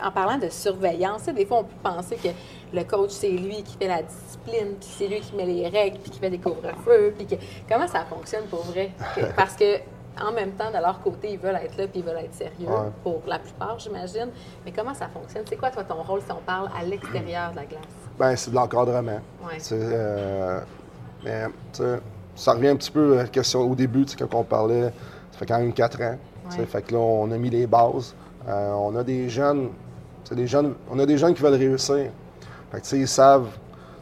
en 0.03 0.11
parlant 0.11 0.37
de 0.37 0.49
surveillance, 0.49 1.25
des 1.25 1.45
fois, 1.45 1.59
on 1.59 1.63
peut 1.63 1.75
penser 1.83 2.15
que 2.15 2.29
le 2.73 2.83
coach, 2.83 3.11
c'est 3.11 3.29
lui 3.29 3.63
qui 3.63 3.77
fait 3.77 3.87
la 3.87 4.01
discipline, 4.03 4.75
puis 4.79 4.89
c'est 4.89 5.07
lui 5.07 5.19
qui 5.19 5.35
met 5.35 5.45
les 5.45 5.67
règles, 5.67 5.99
puis 5.99 6.11
qui 6.11 6.19
fait 6.19 6.29
des 6.29 6.37
couvre-feux, 6.37 7.13
puis 7.17 7.25
que... 7.25 7.35
comment 7.67 7.87
ça 7.87 8.05
fonctionne 8.05 8.45
pour 8.45 8.63
vrai? 8.65 8.91
parce 9.35 9.55
que 9.55 9.79
en 10.21 10.31
même 10.31 10.51
temps, 10.51 10.69
de 10.69 10.77
leur 10.77 11.01
côté, 11.01 11.31
ils 11.31 11.39
veulent 11.39 11.55
être 11.55 11.77
là, 11.77 11.87
puis 11.87 11.99
ils 11.99 12.03
veulent 12.03 12.17
être 12.17 12.33
sérieux, 12.33 12.67
pour 13.03 13.21
la 13.25 13.39
plupart, 13.39 13.79
j'imagine. 13.79 14.29
Mais 14.65 14.71
comment 14.71 14.93
ça 14.93 15.07
fonctionne? 15.07 15.43
C'est 15.47 15.55
quoi, 15.55 15.71
toi, 15.71 15.83
ton 15.83 16.01
rôle, 16.03 16.21
si 16.21 16.31
on 16.31 16.41
parle 16.45 16.69
à 16.77 16.83
l'extérieur 16.83 17.51
de 17.51 17.57
la 17.57 17.65
glace? 17.65 17.81
Bien, 18.19 18.35
c'est 18.35 18.51
de 18.51 18.55
l'encadrement. 18.55 19.21
Ouais. 19.41 19.57
Euh, 19.71 20.59
mais, 21.23 21.45
ça 22.35 22.53
revient 22.53 22.69
un 22.69 22.75
petit 22.75 22.91
peu 22.91 23.13
à 23.13 23.23
la 23.23 23.27
question 23.29 23.61
au 23.61 23.75
début, 23.75 24.05
quand 24.17 24.33
on 24.33 24.43
parlait, 24.43 24.91
ça 25.31 25.37
fait 25.37 25.45
quand 25.45 25.59
même 25.59 25.73
quatre 25.73 26.01
ans. 26.01 26.17
Fait 26.49 26.81
que 26.81 26.93
là, 26.93 26.99
on 26.99 27.29
a 27.31 27.37
mis 27.37 27.49
les 27.49 27.67
bases. 27.67 28.15
Euh, 28.47 28.71
on 28.71 28.95
a 28.95 29.03
des 29.03 29.29
jeunes 29.29 29.69
des 30.35 30.47
jeunes, 30.47 30.73
on 30.89 30.99
a 30.99 31.05
des 31.05 31.17
jeunes 31.17 31.33
qui 31.33 31.41
veulent 31.41 31.53
réussir. 31.53 32.11
ils 32.93 33.07
savent, 33.07 33.47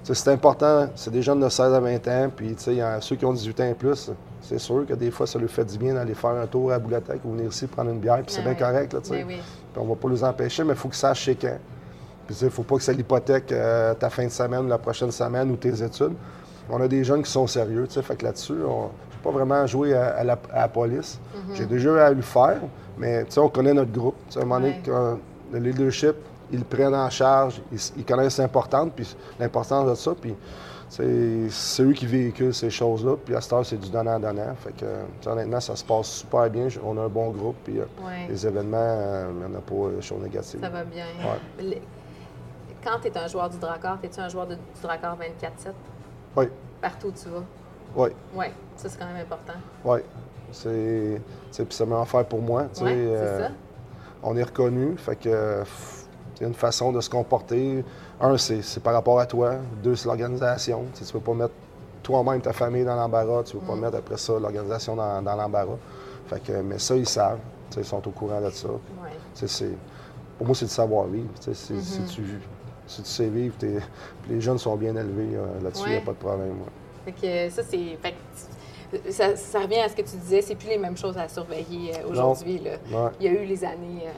c'est 0.03 0.31
important, 0.31 0.87
c'est 0.95 1.11
des 1.11 1.21
jeunes 1.21 1.39
de 1.39 1.49
16 1.49 1.73
à 1.73 1.79
20 1.79 2.07
ans, 2.07 2.31
puis 2.35 2.55
y 2.67 2.81
a 2.81 3.01
ceux 3.01 3.15
qui 3.15 3.25
ont 3.25 3.33
18 3.33 3.59
ans 3.59 3.65
et 3.65 3.73
plus, 3.73 4.11
c'est 4.41 4.59
sûr 4.59 4.85
que 4.87 4.93
des 4.93 5.11
fois, 5.11 5.27
ça 5.27 5.37
leur 5.39 5.49
fait 5.49 5.65
du 5.65 5.77
bien 5.77 5.93
d'aller 5.93 6.13
faire 6.13 6.31
un 6.31 6.47
tour 6.47 6.71
à 6.71 6.79
Boulatec 6.79 7.19
ou 7.25 7.31
venir 7.31 7.49
ici 7.49 7.67
prendre 7.67 7.91
une 7.91 7.99
bière, 7.99 8.21
puis 8.23 8.33
c'est 8.33 8.43
bien 8.43 8.55
correct, 8.55 8.93
là, 8.93 8.99
ben 9.09 9.27
on 9.75 9.83
va 9.83 9.95
pas 9.95 10.09
les 10.09 10.23
empêcher, 10.23 10.63
mais 10.63 10.73
il 10.73 10.77
faut 10.77 10.87
qu'ils 10.87 10.97
sachent 10.97 11.21
chez 11.21 11.35
quand. 11.35 11.57
Puis 12.25 12.35
il 12.41 12.45
ne 12.45 12.49
faut 12.49 12.63
pas 12.63 12.75
que 12.75 12.81
ça 12.81 12.91
l'hypothèque 12.91 13.51
euh, 13.51 13.93
ta 13.93 14.09
fin 14.09 14.25
de 14.25 14.31
semaine 14.31 14.65
ou 14.65 14.67
la 14.67 14.77
prochaine 14.77 15.11
semaine 15.11 15.49
ou 15.51 15.55
tes 15.55 15.81
études. 15.81 16.13
On 16.69 16.81
a 16.81 16.87
des 16.87 17.03
jeunes 17.03 17.23
qui 17.23 17.31
sont 17.31 17.47
sérieux, 17.47 17.85
fait 17.89 18.15
que 18.15 18.25
là-dessus, 18.25 18.55
on 18.67 18.83
ne 18.83 19.23
pas 19.23 19.31
vraiment 19.31 19.65
jouer 19.65 19.93
à, 19.93 20.23
la, 20.23 20.35
police. 20.67 21.19
Mm-hmm. 21.19 21.55
J'ai 21.55 21.65
déjà 21.65 21.89
eu 21.89 21.99
à 21.99 22.09
le 22.11 22.21
faire, 22.21 22.59
mais 22.97 23.25
on 23.37 23.49
connaît 23.49 23.73
notre 23.73 23.91
groupe. 23.91 24.15
à 24.35 24.39
un 24.39 24.41
moment 24.45 24.59
donné, 24.59 24.81
le 25.51 25.59
leadership, 25.59 26.15
ils 26.51 26.59
le 26.59 26.65
prennent 26.65 26.95
en 26.95 27.09
charge, 27.09 27.61
ils, 27.71 28.05
connaissent 28.05 28.37
l'importance, 28.37 28.89
puis 28.95 29.15
l'importance 29.39 29.89
de 29.89 29.95
ça, 29.95 30.13
puis 30.19 30.33
c'est 30.89 31.83
eux 31.83 31.91
qui 31.91 32.05
véhiculent 32.05 32.53
ces 32.53 32.69
choses-là, 32.69 33.15
puis 33.23 33.35
à 33.35 33.41
ce 33.41 33.49
temps, 33.49 33.63
c'est 33.63 33.77
du 33.77 33.89
donnant-donnant. 33.89 34.55
Fait 34.55 34.71
que, 34.71 35.29
honnêtement, 35.29 35.59
ça 35.59 35.75
se 35.75 35.83
passe 35.83 36.07
super 36.07 36.49
bien. 36.49 36.67
On 36.83 36.97
a 36.97 37.01
un 37.01 37.09
bon 37.09 37.31
groupe, 37.31 37.57
puis 37.65 37.79
euh, 37.79 37.85
les 38.29 38.47
événements, 38.47 38.77
euh, 38.79 39.29
il 39.31 39.37
n'y 39.39 39.55
en 39.55 39.57
a 39.57 39.61
pas 39.61 39.95
de 39.95 40.01
choses 40.01 40.21
négatives. 40.23 40.61
Ça 40.61 40.69
va 40.69 40.83
bien. 40.83 41.05
Quand 42.83 42.99
tu 43.01 43.07
es 43.07 43.17
un 43.17 43.27
joueur 43.27 43.49
du 43.49 43.57
Dracor, 43.57 43.97
es-tu 44.01 44.19
un 44.19 44.29
joueur 44.29 44.47
du 44.47 44.55
Dracor 44.81 45.17
24-7? 45.17 45.71
Oui. 46.37 46.45
Partout 46.81 47.07
où 47.07 47.11
tu 47.11 47.27
vas? 47.29 47.43
Oui. 47.95 48.09
Oui, 48.33 48.45
ça, 48.77 48.87
c'est 48.87 48.97
quand 48.97 49.07
même 49.07 49.17
important. 49.17 49.53
Oui. 49.83 49.99
C'est. 50.51 51.19
Puis 51.51 51.65
ça 51.71 51.85
m'a 51.85 52.01
offert 52.01 52.25
pour 52.25 52.41
moi. 52.41 52.63
Oui, 52.63 52.69
c'est 52.73 52.85
euh, 52.85 53.47
ça 53.47 53.51
on 54.23 54.35
est 54.37 54.43
reconnu. 54.43 54.97
Fait 54.97 55.15
que 55.15 55.63
c'est 56.35 56.45
une 56.45 56.53
façon 56.53 56.91
de 56.91 57.01
se 57.01 57.09
comporter. 57.09 57.83
Un, 58.19 58.37
c'est 58.37 58.81
par 58.81 58.93
rapport 58.93 59.19
à 59.19 59.25
toi. 59.25 59.55
Deux, 59.83 59.95
c'est 59.95 60.07
l'organisation. 60.07 60.85
Tu 60.95 61.03
ne 61.03 61.09
peux 61.09 61.19
pas 61.19 61.33
mettre 61.33 61.53
toi-même 62.03 62.41
ta 62.41 62.53
famille 62.53 62.83
dans 62.83 62.95
l'embarras. 62.95 63.43
Tu 63.43 63.55
ne 63.55 63.61
peux 63.61 63.67
pas 63.67 63.75
mm. 63.75 63.79
mettre 63.79 63.97
après 63.97 64.17
ça 64.17 64.33
l'organisation 64.39 64.95
dans, 64.95 65.21
l'embarras. 65.21 65.77
Fait 66.27 66.43
que, 66.43 66.61
mais 66.61 66.79
ça, 66.79 66.95
ils 66.95 67.07
savent. 67.07 67.39
ils 67.75 67.85
sont 67.85 68.05
au 68.07 68.11
courant 68.11 68.41
de 68.41 68.49
ça. 68.49 68.67
pour 70.37 70.47
moi, 70.47 70.55
c'est 70.55 70.65
de 70.65 70.69
savoir-vivre. 70.69 71.29
Si, 71.39 71.51
mm-hmm. 71.51 72.07
tu, 72.13 72.23
si 72.85 73.01
tu 73.01 73.09
sais 73.09 73.29
vivre, 73.29 73.55
les 74.29 74.41
jeunes 74.41 74.57
sont 74.57 74.75
bien 74.75 74.95
élevés 74.95 75.35
euh, 75.35 75.61
là-dessus, 75.63 75.83
il 75.87 75.91
n'y 75.91 75.97
a 75.97 76.01
pas 76.01 76.11
de 76.11 76.17
problème. 76.17 76.55
que 77.05 77.49
ça, 77.49 77.63
c'est. 77.63 77.97
Ça, 79.09 79.59
revient 79.59 79.79
à 79.79 79.89
ce 79.89 79.95
que 79.95 80.01
tu 80.01 80.15
disais, 80.17 80.41
c'est 80.41 80.55
plus 80.55 80.69
les 80.69 80.77
mêmes 80.77 80.97
choses 80.97 81.17
à 81.17 81.27
surveiller 81.27 81.93
euh, 81.95 82.09
aujourd'hui. 82.09 82.61
Il 83.19 83.25
y 83.25 83.27
a 83.27 83.31
eu 83.31 83.45
les 83.45 83.63
années 83.63 84.05
euh, 84.05 84.11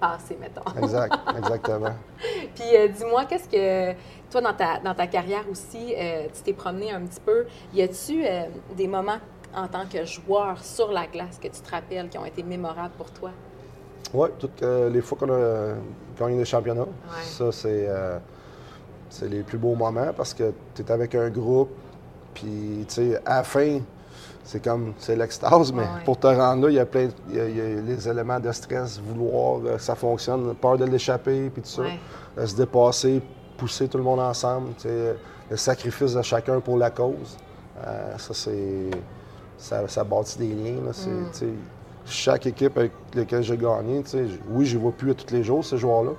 passées, 0.00 0.36
mettons. 0.40 0.62
Exact, 0.82 1.14
exactement. 1.36 1.94
Puis 2.54 2.64
dis-moi, 2.96 3.24
qu'est-ce 3.26 3.48
que 3.48 3.96
toi, 4.30 4.40
dans 4.40 4.54
ta, 4.54 4.80
dans 4.80 4.94
ta 4.94 5.06
carrière 5.06 5.44
aussi, 5.50 5.94
tu 6.34 6.42
t'es 6.42 6.52
promené 6.52 6.92
un 6.92 7.02
petit 7.02 7.20
peu. 7.20 7.46
Y 7.72 7.82
a-tu 7.82 8.24
des 8.76 8.88
moments 8.88 9.18
en 9.54 9.68
tant 9.68 9.84
que 9.86 10.04
joueur 10.04 10.62
sur 10.62 10.90
la 10.92 11.06
glace 11.06 11.38
que 11.38 11.48
tu 11.48 11.60
te 11.60 11.70
rappelles 11.70 12.08
qui 12.08 12.18
ont 12.18 12.24
été 12.24 12.42
mémorables 12.42 12.94
pour 12.96 13.10
toi? 13.10 13.30
Oui, 14.12 14.28
toutes 14.38 14.62
les 14.62 15.00
fois 15.02 15.18
qu'on 15.18 15.32
a 15.32 15.74
gagné 16.20 16.38
des 16.38 16.44
championnats, 16.44 16.86
ça, 17.22 17.50
euh, 17.64 18.18
c'est 19.08 19.28
les 19.28 19.42
plus 19.42 19.58
beaux 19.58 19.74
moments 19.74 20.12
parce 20.16 20.34
que 20.34 20.52
tu 20.74 20.82
es 20.82 20.90
avec 20.90 21.14
un 21.14 21.30
groupe, 21.30 21.70
puis, 22.34 22.84
tu 22.88 22.94
sais, 22.94 23.20
à 23.24 23.38
la 23.38 23.42
fin, 23.42 23.80
c'est 24.50 24.60
comme, 24.60 24.94
c'est 24.98 25.14
l'extase, 25.14 25.72
mais 25.72 25.84
pour 26.04 26.18
te 26.18 26.26
rendre 26.26 26.64
là, 26.64 26.70
il 26.70 26.74
y 26.74 26.80
a 26.80 26.84
plein, 26.86 27.08
il 27.28 27.36
y, 27.36 27.40
a, 27.40 27.80
les 27.80 28.08
éléments 28.08 28.40
de 28.40 28.50
stress, 28.50 29.00
vouloir 29.00 29.62
que 29.62 29.80
ça 29.80 29.94
fonctionne, 29.94 30.56
peur 30.56 30.76
de 30.76 30.86
l'échapper, 30.86 31.50
puis 31.50 31.62
tout 31.62 31.68
ça, 31.68 32.46
se 32.46 32.56
dépasser, 32.56 33.22
pousser 33.56 33.86
tout 33.86 33.98
le 33.98 34.02
monde 34.02 34.18
ensemble, 34.18 34.70
tu 34.74 34.88
sais, 34.88 35.16
le 35.48 35.56
sacrifice 35.56 36.14
de 36.14 36.22
chacun 36.22 36.58
pour 36.58 36.78
la 36.78 36.90
cause, 36.90 37.36
euh, 37.86 38.18
ça, 38.18 38.34
c'est, 38.34 38.90
ça, 39.56 39.86
ça 39.86 40.02
bâtit 40.02 40.38
des 40.38 40.48
liens, 40.48 40.84
là, 40.84 40.90
c'est, 40.92 41.46
mm. 41.46 41.54
chaque 42.04 42.46
équipe 42.46 42.76
avec 42.76 42.90
laquelle 43.14 43.44
j'ai 43.44 43.56
gagné, 43.56 44.02
oui, 44.48 44.66
je 44.66 44.76
ne 44.76 44.82
vois 44.82 44.92
plus 44.92 45.14
tous 45.14 45.32
les 45.32 45.44
jours 45.44 45.64
ces 45.64 45.78
joueurs-là. 45.78 46.12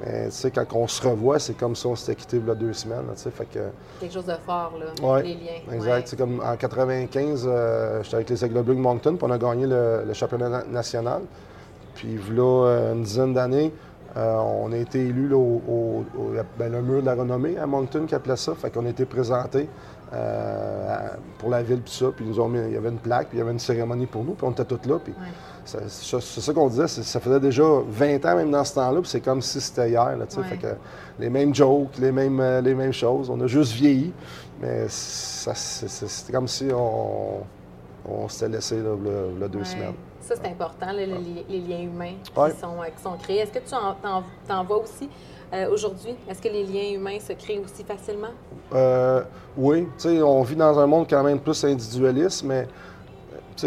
Mais 0.00 0.28
quand 0.54 0.66
on 0.74 0.88
se 0.88 1.06
revoit, 1.06 1.38
c'est 1.38 1.54
comme 1.54 1.76
si 1.76 1.86
on 1.86 1.94
s'était 1.94 2.14
quitté 2.14 2.38
il 2.38 2.46
y 2.46 2.50
a 2.50 2.54
deux 2.54 2.72
semaines. 2.72 3.04
fait 3.16 3.44
que... 3.44 3.58
Quelque 4.00 4.12
chose 4.12 4.26
de 4.26 4.34
fort, 4.46 4.72
là, 4.78 5.20
les 5.22 5.34
liens. 5.34 5.74
Exact. 5.74 6.08
C'est 6.08 6.16
Comme 6.16 6.40
en 6.40 6.56
95, 6.56 7.46
euh, 7.46 8.02
j'étais 8.02 8.16
avec 8.16 8.30
les 8.30 8.44
Aigles 8.44 8.62
Bleus 8.62 8.74
de 8.74 8.80
Moncton, 8.80 9.16
puis 9.16 9.26
on 9.28 9.30
a 9.30 9.38
gagné 9.38 9.66
le, 9.66 10.12
championnat 10.14 10.64
national. 10.70 11.22
Puis 11.94 12.18
là, 12.34 12.66
euh, 12.66 12.94
une 12.94 13.02
dizaine 13.02 13.34
d'années, 13.34 13.72
euh, 14.16 14.36
on 14.38 14.72
a 14.72 14.76
été 14.76 14.98
élus 14.98 15.32
au, 15.34 16.04
ben, 16.58 16.72
le 16.72 16.82
mur 16.82 17.00
de 17.00 17.06
la 17.06 17.14
renommée 17.14 17.56
à 17.58 17.66
Moncton 17.66 18.06
qui 18.06 18.14
appelait 18.14 18.36
ça. 18.36 18.54
Fait 18.54 18.70
qu'on 18.70 18.86
a 18.86 18.88
été 18.88 19.04
présenté 19.04 19.68
euh, 20.12 21.08
pour 21.38 21.50
la 21.50 21.62
ville, 21.62 21.80
puis 21.80 21.92
ça. 21.92 22.06
Puis 22.14 22.24
nous 22.24 22.40
ont 22.40 22.48
mis, 22.48 22.58
il 22.58 22.72
y 22.72 22.76
avait 22.76 22.88
une 22.88 22.98
plaque, 22.98 23.28
puis 23.28 23.38
il 23.38 23.40
y 23.40 23.42
avait 23.42 23.52
une 23.52 23.60
cérémonie 23.60 24.06
pour 24.06 24.24
nous, 24.24 24.32
puis 24.32 24.46
on 24.46 24.50
était 24.50 24.64
tous 24.64 24.88
là. 24.88 24.98
Puis 25.02 25.14
c'est 25.88 26.40
ça 26.40 26.52
qu'on 26.52 26.68
disait, 26.68 26.88
ça 26.88 27.20
faisait 27.20 27.40
déjà 27.40 27.62
20 27.62 28.24
ans 28.24 28.36
même 28.36 28.50
dans 28.50 28.64
ce 28.64 28.74
temps-là, 28.74 29.00
puis 29.00 29.10
c'est 29.10 29.20
comme 29.20 29.42
si 29.42 29.60
c'était 29.60 29.90
hier. 29.90 30.16
Là, 30.16 30.26
fait 30.26 30.56
que 30.56 30.74
les 31.18 31.30
mêmes 31.30 31.54
jokes, 31.54 31.98
les 31.98 32.12
mêmes, 32.12 32.40
euh, 32.40 32.60
les 32.60 32.74
mêmes 32.74 32.92
choses. 32.92 33.30
On 33.30 33.40
a 33.40 33.46
juste 33.46 33.72
vieilli, 33.72 34.12
mais 34.60 34.86
c'était 34.88 36.32
comme 36.32 36.48
si 36.48 36.68
on, 36.72 37.40
on 38.08 38.28
s'était 38.28 38.48
laissé 38.48 38.76
là, 38.76 38.96
là, 39.38 39.48
deux 39.48 39.64
semaines. 39.64 39.94
Ça, 40.20 40.34
c'est 40.36 40.48
important, 40.48 40.92
les, 40.92 41.06
liens 41.06 41.82
humains 41.82 42.14
qui, 42.22 42.32
sont, 42.60 42.76
qui 42.96 43.02
sont 43.02 43.16
créés. 43.16 43.38
Est-ce 43.38 43.52
que 43.52 43.58
tu 43.58 43.74
en, 43.74 44.22
en 44.54 44.64
vois 44.64 44.82
aussi 44.82 45.08
euh, 45.52 45.70
aujourd'hui? 45.72 46.14
Est-ce 46.28 46.40
que 46.40 46.48
les 46.48 46.64
liens 46.64 46.94
humains 46.94 47.18
se 47.18 47.32
créent 47.32 47.58
aussi 47.58 47.82
facilement? 47.82 48.28
Euh, 48.72 49.22
oui. 49.56 49.88
on 50.22 50.42
vit 50.42 50.56
dans 50.56 50.78
un 50.78 50.86
monde 50.86 51.06
quand 51.10 51.24
même 51.24 51.40
plus 51.40 51.64
individualiste, 51.64 52.44
mais 52.44 52.68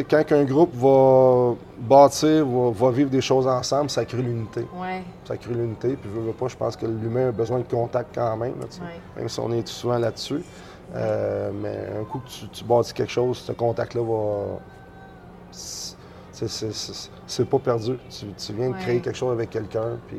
quand 0.02 0.32
un 0.32 0.44
groupe 0.44 0.74
va 0.76 1.56
bâtir, 1.78 2.46
va, 2.46 2.92
vivre 2.92 3.10
des 3.10 3.22
choses 3.22 3.48
ensemble, 3.48 3.90
ça 3.90 4.06
crée 4.06 4.22
l'unité. 4.22 4.66
Ouais. 4.76 5.04
Ça 5.26 5.38
crée 5.38 5.54
l'unité. 5.54 5.96
Puis, 5.96 6.10
je 6.14 6.20
veux 6.20 6.32
pas, 6.32 6.48
je 6.48 6.56
pense 6.56 6.76
que 6.76 6.86
l'humain 6.86 7.30
a 7.30 7.32
besoin 7.32 7.60
de 7.60 7.64
contact 7.64 8.16
quand 8.16 8.38
même, 8.38 8.56
même 9.18 9.30
si 9.30 9.40
on 9.40 9.52
est 9.52 9.68
souvent 9.68 9.98
là-dessus. 9.98 10.44
Euh, 10.96 11.52
mais 11.54 12.00
un 12.00 12.04
coup 12.04 12.20
que 12.20 12.46
tu, 12.52 12.64
bâtis 12.64 12.94
quelque 12.94 13.12
chose, 13.12 13.38
ce 13.38 13.52
contact-là 13.52 14.02
va. 14.02 14.60
C'est 17.28 17.50
pas 17.50 17.60
perdu. 17.60 17.98
Tu, 18.38 18.54
viens 18.54 18.70
de 18.70 18.76
créer 18.76 19.00
quelque 19.00 19.16
chose 19.16 19.32
avec 19.32 19.50
quelqu'un, 19.50 19.98
puis 20.08 20.18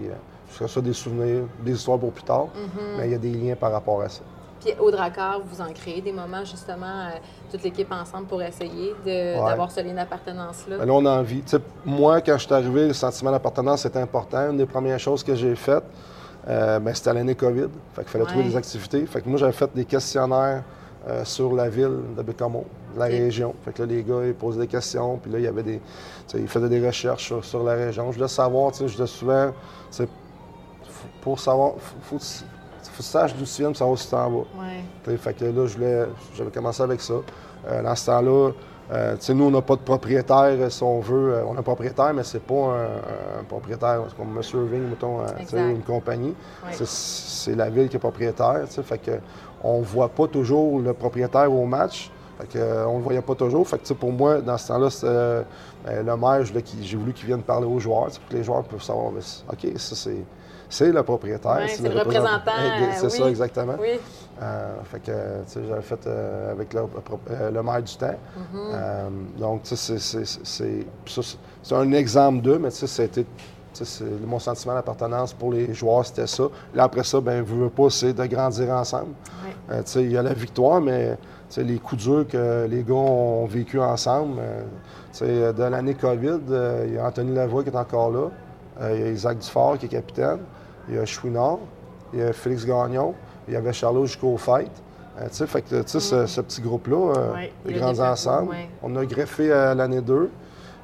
ce 0.50 0.66
ça 0.66 0.80
des 0.80 0.92
souvenirs, 0.92 1.44
des 1.64 1.72
histoires 1.72 1.98
pour 1.98 2.12
plus 2.12 2.24
tard, 2.24 2.46
mhm. 2.54 2.96
mais 2.96 3.08
il 3.08 3.12
y 3.12 3.14
a 3.14 3.18
des 3.18 3.32
liens 3.32 3.56
par 3.56 3.72
rapport 3.72 4.00
à 4.02 4.08
ça. 4.08 4.22
Puis 4.64 4.74
au 4.80 4.90
Dracar, 4.90 5.40
vous 5.44 5.60
en 5.60 5.72
créez 5.72 6.00
des 6.00 6.12
moments 6.12 6.44
justement, 6.44 6.86
euh, 6.86 7.18
toute 7.50 7.62
l'équipe 7.62 7.90
ensemble 7.92 8.26
pour 8.26 8.42
essayer 8.42 8.94
d'avoir 9.04 9.70
ce 9.70 9.80
lien 9.80 9.92
d'appartenance-là? 9.92 10.78
Ben 10.78 10.86
là, 10.86 10.92
on 10.92 11.04
a 11.04 11.18
envie. 11.18 11.42
moi, 11.84 12.20
quand 12.22 12.38
je 12.38 12.46
suis 12.46 12.54
arrivé, 12.54 12.88
le 12.88 12.94
sentiment 12.94 13.30
d'appartenance 13.30 13.84
était 13.84 13.98
important. 13.98 14.50
Une 14.50 14.56
des 14.56 14.66
premières 14.66 14.98
choses 14.98 15.22
que 15.22 15.34
j'ai 15.34 15.54
faites, 15.54 15.84
euh, 16.48 16.78
ben, 16.78 16.94
c'était 16.94 17.12
l'année 17.12 17.34
COVID. 17.34 17.68
Fait 17.92 18.02
qu'il 18.02 18.10
fallait 18.10 18.24
trouver 18.24 18.44
des 18.44 18.56
activités. 18.56 19.04
Fait 19.06 19.20
que 19.20 19.28
moi, 19.28 19.38
j'avais 19.38 19.52
fait 19.52 19.70
des 19.74 19.84
questionnaires 19.84 20.62
euh, 21.06 21.24
sur 21.24 21.52
la 21.52 21.68
ville 21.68 21.98
de 22.16 22.22
Bécamo, 22.22 22.64
la 22.96 23.04
région. 23.04 23.54
Fait 23.66 23.72
que 23.72 23.82
là, 23.82 23.88
les 23.88 24.02
gars, 24.02 24.24
ils 24.24 24.34
posaient 24.34 24.60
des 24.60 24.66
questions, 24.66 25.18
puis 25.18 25.30
là, 25.30 25.38
il 25.38 25.44
y 25.44 25.48
avait 25.48 25.62
des... 25.62 25.80
Ils 26.34 26.48
faisaient 26.48 26.70
des 26.70 26.84
recherches 26.84 27.34
sur, 27.42 27.62
la 27.62 27.74
région. 27.74 28.10
Je 28.10 28.16
voulais 28.16 28.28
savoir, 28.28 28.72
tu 28.72 28.78
sais, 28.78 28.88
je 28.88 28.92
disais 28.92 29.06
souvent, 29.06 29.52
pour 31.20 31.38
savoir, 31.38 31.74
faut, 31.78 32.18
faut, 32.18 32.44
faut 32.94 33.02
sache 33.02 33.34
d'où 33.34 33.44
tu 33.44 33.62
viens 33.62 33.68
pour 33.68 33.76
savoir 33.76 33.98
si 33.98 34.04
tu 34.06 34.10
t'en 34.10 34.30
vas. 34.30 34.36
Ouais. 34.38 35.16
Fait 35.16 35.34
que 35.34 35.44
là, 35.44 35.66
j'avais 36.34 36.50
commencé 36.50 36.82
avec 36.82 37.00
ça. 37.00 37.14
Euh, 37.68 37.82
dans 37.82 37.94
ce 37.94 38.06
temps-là, 38.06 38.50
euh, 38.92 39.16
nous, 39.30 39.44
on 39.44 39.50
n'a 39.50 39.62
pas 39.62 39.76
de 39.76 39.80
propriétaire, 39.80 40.70
si 40.70 40.82
on 40.82 41.00
veut. 41.00 41.34
Euh, 41.34 41.44
on 41.46 41.56
a 41.56 41.60
un 41.60 41.62
propriétaire, 41.62 42.12
mais 42.14 42.22
c'est 42.22 42.42
pas 42.42 42.76
un, 43.40 43.44
propriétaire 43.48 44.02
comme 44.16 44.36
M. 44.36 44.42
Irving, 44.42 44.88
mettons, 44.90 45.20
une 45.52 45.82
compagnie. 45.82 46.34
C'est 46.72 47.54
la 47.54 47.70
ville 47.70 47.88
qui 47.88 47.96
est 47.96 48.00
propriétaire. 48.00 48.60
Fait 48.68 48.98
que 48.98 49.12
on 49.62 49.80
ne 49.80 49.84
voit 49.84 50.10
pas 50.10 50.26
toujours 50.26 50.80
le 50.80 50.92
propriétaire 50.92 51.50
au 51.50 51.64
match. 51.64 52.10
Fait 52.38 52.58
que, 52.58 52.86
on 52.86 52.94
ne 52.94 52.98
le 52.98 53.04
voyait 53.04 53.22
pas 53.22 53.34
toujours. 53.34 53.66
Fait 53.66 53.78
que, 53.78 53.92
pour 53.94 54.12
moi, 54.12 54.40
dans 54.40 54.58
ce 54.58 54.68
temps-là, 54.68 55.44
ben, 55.86 56.04
le 56.04 56.16
maire, 56.16 56.44
j'ai 56.82 56.96
voulu 56.96 57.12
qu'il 57.12 57.26
vienne 57.26 57.42
parler 57.42 57.66
aux 57.66 57.78
joueurs, 57.78 58.06
pour 58.06 58.28
que 58.28 58.34
les 58.34 58.44
joueurs 58.44 58.64
puissent 58.64 58.82
savoir, 58.82 59.12
ben, 59.12 59.22
OK, 59.50 59.78
ça 59.78 59.94
c'est 59.94 60.24
c'est 60.74 60.90
le 60.90 61.02
propriétaire. 61.04 61.66
c'est 61.68 61.88
le, 61.88 62.00
représentant. 62.00 62.50
c'est 62.96 63.08
ça, 63.08 63.28
exactement. 63.28 63.76
Oui. 63.80 64.00
Euh, 64.42 64.74
fait 64.82 64.98
que, 64.98 65.12
tu 65.12 65.52
sais, 65.52 65.60
j'avais 65.68 65.82
fait 65.82 66.06
euh, 66.08 66.50
avec 66.50 66.74
le, 66.74 66.80
le, 67.52 67.62
maire 67.62 67.80
du 67.82 67.94
temps. 67.94 68.06
Mm-hmm. 68.08 68.56
euh, 68.56 69.08
donc, 69.38 69.62
tu 69.62 69.76
sais, 69.76 69.98
c'est 69.98 71.74
un 71.74 71.92
exemple 71.92 72.40
d'eux, 72.40 72.58
mais 72.58 72.70
tu 72.70 72.78
sais, 72.78 72.86
c'était 72.88 73.24
mon 74.26 74.40
sentiment 74.40 74.74
d'appartenance 74.74 75.32
pour 75.32 75.52
les 75.52 75.72
joueurs, 75.72 76.04
c'était 76.04 76.26
ça. 76.26 76.44
Là, 76.74 76.84
après 76.84 77.04
ça, 77.04 77.20
ben, 77.20 77.44
veux, 77.44 77.64
veux 77.64 77.70
pas, 77.70 77.90
c'est 77.90 78.12
de 78.12 78.26
grandir 78.26 78.70
ensemble. 78.70 79.12
Euh, 79.70 79.82
il 79.94 80.10
y 80.10 80.16
a 80.16 80.22
la 80.22 80.34
victoire, 80.34 80.80
mais 80.80 81.16
les 81.56 81.78
coups 81.78 82.02
durs 82.02 82.26
que 82.26 82.66
les 82.68 82.82
gars 82.82 82.94
ont 82.94 83.46
vécu 83.46 83.78
ensemble. 83.78 84.40
sais, 85.12 85.52
de 85.52 85.62
l'année 85.62 85.94
COVID, 85.94 86.40
il 86.86 86.94
y 86.94 86.98
a 86.98 87.06
Anthony 87.06 87.32
Lavoie 87.32 87.62
qui 87.62 87.68
est 87.68 87.76
encore 87.76 88.10
là. 88.10 88.28
il 88.92 89.00
y 89.00 89.02
a 89.04 89.10
Isaac 89.10 89.38
Dufort 89.38 89.78
qui 89.78 89.86
est 89.86 89.90
capitaine 89.90 90.40
il 90.88 90.96
y 90.96 90.98
a 90.98 91.04
Chouinard, 91.04 91.58
il 92.12 92.20
y 92.20 92.22
a 92.22 92.32
Félix 92.32 92.64
Gagnon, 92.64 93.14
il 93.48 93.54
y 93.54 93.56
avait 93.56 93.72
Charlot 93.72 94.06
jusqu'au 94.06 94.36
fête. 94.36 94.70
Euh, 95.18 95.28
tu 95.28 95.36
sais, 95.36 95.46
fait 95.46 95.62
que, 95.62 95.82
tu 95.82 96.00
sais, 96.00 96.26
ce, 96.26 96.40
petit 96.40 96.60
groupe-là, 96.60 97.12
euh, 97.16 97.46
les 97.66 97.74
grands 97.74 97.98
ensemble, 98.00 98.54
on 98.82 98.96
a 98.96 99.04
greffé 99.04 99.52
à 99.52 99.74
l'année 99.74 100.00
2. 100.00 100.30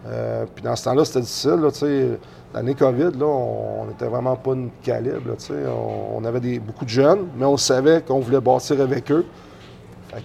Euh, 0.06 0.46
puis 0.54 0.64
dans 0.64 0.76
ce 0.76 0.84
temps-là, 0.84 1.04
c'était 1.04 1.20
difficile, 1.20 1.60
tu 1.72 1.78
sais. 1.78 2.18
L'année 2.54 2.74
COVID, 2.74 3.12
là, 3.18 3.26
on 3.26 3.86
n'était 3.86 4.06
vraiment 4.06 4.34
pas 4.34 4.52
une 4.52 4.70
calibre, 4.82 5.36
tu 5.38 5.46
sais. 5.46 5.54
On, 6.14 6.24
avait 6.24 6.40
des, 6.40 6.58
beaucoup 6.58 6.84
de 6.84 6.90
jeunes, 6.90 7.28
mais 7.36 7.44
on 7.44 7.56
savait 7.56 8.02
qu'on 8.02 8.20
voulait 8.20 8.40
bâtir 8.40 8.80
avec 8.80 9.10
eux. 9.10 9.24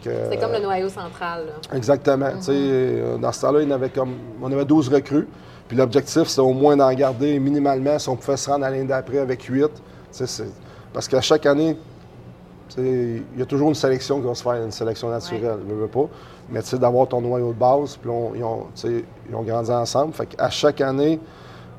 C'était 0.01 0.37
comme 0.39 0.53
le 0.53 0.61
noyau 0.61 0.89
central. 0.89 1.45
Là. 1.45 1.77
Exactement. 1.77 2.31
tu 2.37 2.43
sais, 2.43 2.53
mm-hmm. 2.53 3.19
Dans 3.19 3.31
ce 3.31 3.41
temps-là, 3.41 3.61
il 3.61 3.71
avait 3.71 3.89
comme, 3.89 4.15
on 4.41 4.51
avait 4.51 4.65
12 4.65 4.89
recrues. 4.89 5.27
Puis 5.67 5.77
l'objectif, 5.77 6.27
c'est 6.27 6.41
au 6.41 6.53
moins 6.53 6.77
d'en 6.77 6.93
garder 6.93 7.39
minimalement 7.39 7.97
si 7.97 8.09
on 8.09 8.15
pouvait 8.15 8.37
se 8.37 8.49
rendre 8.49 8.65
à 8.65 8.69
l'année 8.69 8.83
d'après 8.83 9.19
avec 9.19 9.43
8. 9.43 9.69
Parce 10.93 11.07
qu'à 11.07 11.21
chaque 11.21 11.45
année, 11.45 11.77
il 12.77 13.23
y 13.37 13.41
a 13.41 13.45
toujours 13.45 13.69
une 13.69 13.75
sélection 13.75 14.19
qui 14.19 14.27
va 14.27 14.35
se 14.35 14.43
faire, 14.43 14.53
une 14.53 14.71
sélection 14.71 15.09
naturelle, 15.09 15.59
je 15.67 15.73
ne 15.73 15.79
veux 15.79 15.87
pas. 15.87 16.07
Mais 16.49 16.61
d'avoir 16.73 17.07
ton 17.07 17.21
noyau 17.21 17.53
de 17.53 17.57
base, 17.59 17.97
puis 17.97 18.09
ils, 18.35 18.43
ont, 18.43 18.67
ils 18.85 19.35
ont 19.35 19.41
grandi 19.41 19.71
ensemble. 19.71 20.13
Fait 20.13 20.27
qu'à 20.27 20.49
chaque 20.49 20.81
année, 20.81 21.19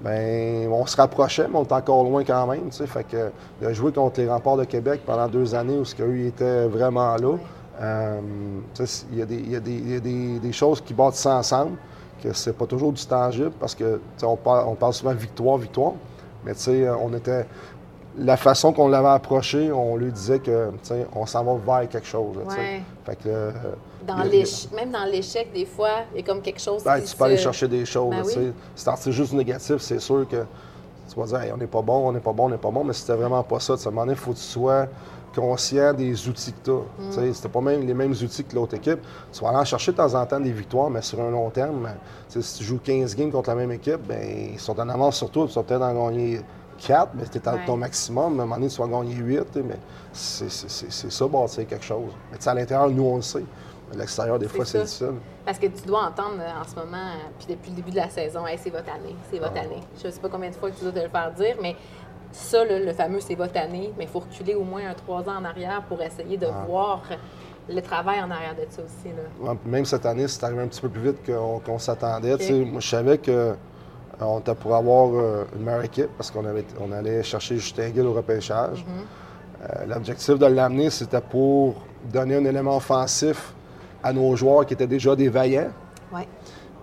ben, 0.00 0.68
on 0.70 0.84
se 0.86 0.96
rapprochait, 0.96 1.46
mais 1.48 1.58
on 1.58 1.64
est 1.64 1.72
encore 1.72 2.04
loin 2.04 2.24
quand 2.24 2.46
même. 2.46 2.70
Fait 2.72 3.04
que 3.04 3.30
de 3.62 3.72
jouer 3.72 3.92
contre 3.92 4.20
les 4.20 4.28
remparts 4.28 4.56
de 4.56 4.64
Québec 4.64 5.02
pendant 5.06 5.28
deux 5.28 5.54
années 5.54 5.78
où 5.78 5.84
ce 5.84 5.94
ils 5.96 6.26
étaient 6.26 6.66
vraiment 6.66 7.16
là, 7.16 7.36
euh, 7.80 8.20
il 9.12 9.18
y 9.18 9.22
a, 9.22 9.26
des, 9.26 9.40
y 9.40 9.56
a 9.56 9.60
des, 9.60 10.38
des, 10.38 10.52
choses 10.52 10.80
qui 10.80 10.94
battent 10.94 11.14
ça 11.14 11.36
ensemble 11.36 11.76
que 12.22 12.32
c'est 12.32 12.52
pas 12.52 12.66
toujours 12.66 12.92
du 12.92 13.04
tangible 13.04 13.52
parce 13.58 13.74
que 13.74 14.00
on 14.22 14.36
parle, 14.36 14.68
on 14.68 14.74
parle 14.74 14.92
souvent 14.92 15.12
victoire, 15.12 15.58
victoire, 15.58 15.92
mais 16.44 16.54
tu 16.54 16.60
sais, 16.60 16.88
on 16.88 17.12
était. 17.14 17.46
la 18.18 18.36
façon 18.36 18.72
qu'on 18.72 18.88
l'avait 18.88 19.08
approché, 19.08 19.70
on 19.72 19.96
lui 19.96 20.10
disait 20.10 20.38
que 20.38 20.70
on 21.14 21.26
s'en 21.26 21.44
va 21.44 21.80
vers 21.80 21.88
quelque 21.88 22.06
chose. 22.06 22.36
fait 23.04 23.16
que, 23.16 23.28
euh, 23.28 23.50
dans 24.06 24.16
même 24.16 24.90
dans 24.90 25.04
l'échec, 25.04 25.52
des 25.52 25.66
fois, 25.66 26.04
il 26.12 26.20
y 26.20 26.22
a 26.22 26.26
comme 26.26 26.40
quelque 26.40 26.60
chose 26.60 26.82
ben, 26.84 27.00
Tu 27.00 27.16
peux 27.16 27.24
aller 27.24 27.36
chercher 27.36 27.68
des 27.68 27.84
choses. 27.84 28.14
Ben 28.14 28.94
c'est 28.96 29.12
juste 29.12 29.32
négatif, 29.32 29.76
c'est 29.78 30.00
sûr 30.00 30.26
que 30.28 30.44
tu 31.08 31.20
vas 31.20 31.26
dire 31.26 31.52
on 31.54 31.56
n'est 31.56 31.66
pas 31.66 31.82
bon, 31.82 32.08
on 32.08 32.12
n'est 32.12 32.20
pas 32.20 32.32
bon, 32.32 32.46
on 32.46 32.50
n'est 32.50 32.56
pas 32.56 32.70
bon, 32.70 32.84
mais 32.84 32.92
c'était 32.92 33.14
vraiment 33.14 33.42
pas 33.42 33.60
ça. 33.60 33.74
À 33.74 33.76
un 33.76 33.90
moment 33.90 34.02
donné, 34.02 34.12
il 34.12 34.18
faut 34.18 34.32
que 34.32 34.36
tu 34.36 34.42
sois 34.42 34.86
conscient 35.36 35.92
des 35.92 36.28
outils 36.28 36.52
que 36.52 36.64
tu 36.64 36.70
as. 36.70 37.20
Mm. 37.22 37.32
C'était 37.34 37.48
pas 37.48 37.60
même 37.60 37.86
les 37.86 37.94
mêmes 37.94 38.12
outils 38.12 38.44
que 38.44 38.54
l'autre 38.54 38.74
équipe. 38.74 39.00
Tu 39.32 39.40
vas 39.42 39.50
aller 39.50 39.58
en 39.58 39.64
chercher 39.64 39.92
de 39.92 39.96
temps 39.96 40.14
en 40.14 40.24
temps 40.26 40.40
des 40.40 40.52
victoires, 40.52 40.90
mais 40.90 41.02
sur 41.02 41.20
un 41.20 41.30
long 41.30 41.50
terme, 41.50 41.88
si 42.28 42.58
tu 42.58 42.64
joues 42.64 42.80
15 42.82 43.14
games 43.14 43.30
contre 43.30 43.50
la 43.50 43.56
même 43.56 43.72
équipe, 43.72 44.00
ben, 44.06 44.52
ils 44.54 44.60
sont 44.60 44.78
en 44.78 44.88
avance 44.88 45.16
sur 45.16 45.30
toi, 45.30 45.46
ils 45.48 45.52
sont 45.52 45.62
peut-être 45.62 45.82
en 45.82 46.08
gagner 46.08 46.40
4, 46.78 47.10
mais 47.14 47.24
tu 47.26 47.38
es 47.38 47.48
à 47.48 47.58
ton 47.66 47.76
maximum. 47.76 48.24
À 48.40 48.42
un 48.42 48.46
moment 48.46 48.56
donné, 48.56 48.68
tu 48.68 48.80
vas 48.80 48.88
gagner 48.88 49.14
8, 49.14 49.56
mais 49.64 49.78
c'est 50.12 50.50
ça, 50.50 51.26
bâtir 51.26 51.66
quelque 51.66 51.84
chose. 51.84 52.12
Mais 52.30 52.48
à 52.48 52.54
l'intérieur, 52.54 52.90
nous, 52.90 53.04
on 53.04 53.16
le 53.16 53.22
sait. 53.22 53.44
À 53.92 53.96
l'extérieur, 53.96 54.38
des 54.38 54.48
fois, 54.48 54.64
c'est 54.64 54.80
difficile. 54.80 55.14
Parce 55.44 55.60
que 55.60 55.66
tu 55.66 55.86
dois 55.86 56.00
entendre 56.06 56.40
euh, 56.40 56.60
en 56.60 56.68
ce 56.68 56.74
moment, 56.74 56.96
euh, 56.96 57.28
puis 57.38 57.54
depuis 57.54 57.70
le 57.70 57.76
début 57.76 57.92
de 57.92 57.96
la 57.96 58.10
saison, 58.10 58.40
c'est 58.56 58.70
votre 58.70 58.90
année, 58.90 59.14
c'est 59.30 59.38
votre 59.38 59.52
ah. 59.54 59.60
année. 59.60 59.80
Je 60.02 60.08
ne 60.08 60.12
sais 60.12 60.18
pas 60.18 60.28
combien 60.28 60.50
de 60.50 60.56
fois 60.56 60.72
que 60.72 60.76
tu 60.76 60.82
dois 60.82 60.92
te 60.92 60.98
le 60.98 61.08
faire 61.08 61.32
dire, 61.32 61.56
mais 61.62 61.76
ça, 62.36 62.64
le 62.64 62.92
fameux 62.92 63.20
c'est 63.20 63.34
votre 63.34 63.56
année, 63.58 63.92
mais 63.96 64.04
il 64.04 64.10
faut 64.10 64.20
reculer 64.20 64.54
au 64.54 64.62
moins 64.62 64.88
un 64.90 64.94
trois 64.94 65.22
ans 65.22 65.36
en 65.40 65.44
arrière 65.44 65.82
pour 65.88 66.02
essayer 66.02 66.36
de 66.36 66.46
ah. 66.46 66.64
voir 66.66 67.02
le 67.68 67.80
travail 67.80 68.20
en 68.20 68.30
arrière 68.30 68.54
de 68.54 68.66
ça 68.68 68.82
aussi. 68.82 69.14
Là. 69.14 69.54
même 69.64 69.84
cette 69.84 70.06
année, 70.06 70.28
c'est 70.28 70.44
arrivé 70.44 70.62
un 70.62 70.68
petit 70.68 70.80
peu 70.80 70.88
plus 70.88 71.00
vite 71.00 71.16
qu'on 71.64 71.78
s'attendait. 71.78 72.36
Moi, 72.64 72.80
je 72.80 72.88
savais 72.88 73.18
que 73.18 73.30
euh, 73.30 73.54
on 74.20 74.38
était 74.38 74.54
pour 74.54 74.74
avoir 74.74 75.08
une 75.56 75.64
meilleure 75.64 75.84
équipe 75.84 76.10
parce 76.16 76.30
qu'on 76.30 76.44
on 76.80 76.92
allait 76.92 77.22
chercher 77.22 77.56
Justin 77.56 77.92
Gill 77.92 78.06
au 78.06 78.12
repêchage. 78.12 78.84
Mm-hmm. 78.84 79.88
L'objectif 79.88 80.38
de 80.38 80.46
l'amener, 80.46 80.90
c'était 80.90 81.20
pour 81.20 81.74
donner 82.04 82.36
un 82.36 82.44
élément 82.44 82.76
offensif 82.76 83.52
à 84.02 84.12
nos 84.12 84.36
joueurs 84.36 84.64
qui 84.64 84.74
étaient 84.74 84.86
déjà 84.86 85.16
des 85.16 85.28
vaillants. 85.28 85.70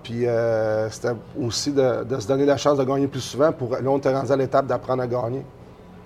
Puis 0.03 0.27
euh, 0.27 0.89
c'était 0.89 1.13
aussi 1.41 1.71
de, 1.71 2.19
se 2.19 2.27
donner 2.27 2.45
la 2.45 2.57
chance 2.57 2.77
de 2.77 2.83
gagner 2.83 3.07
plus 3.07 3.21
souvent. 3.21 3.51
Pour, 3.51 3.71
là, 3.71 3.79
on 3.87 3.97
était 3.97 4.13
rendu 4.13 4.31
à 4.31 4.35
l'étape 4.35 4.67
d'apprendre 4.67 5.01
à 5.01 5.07
gagner. 5.07 5.45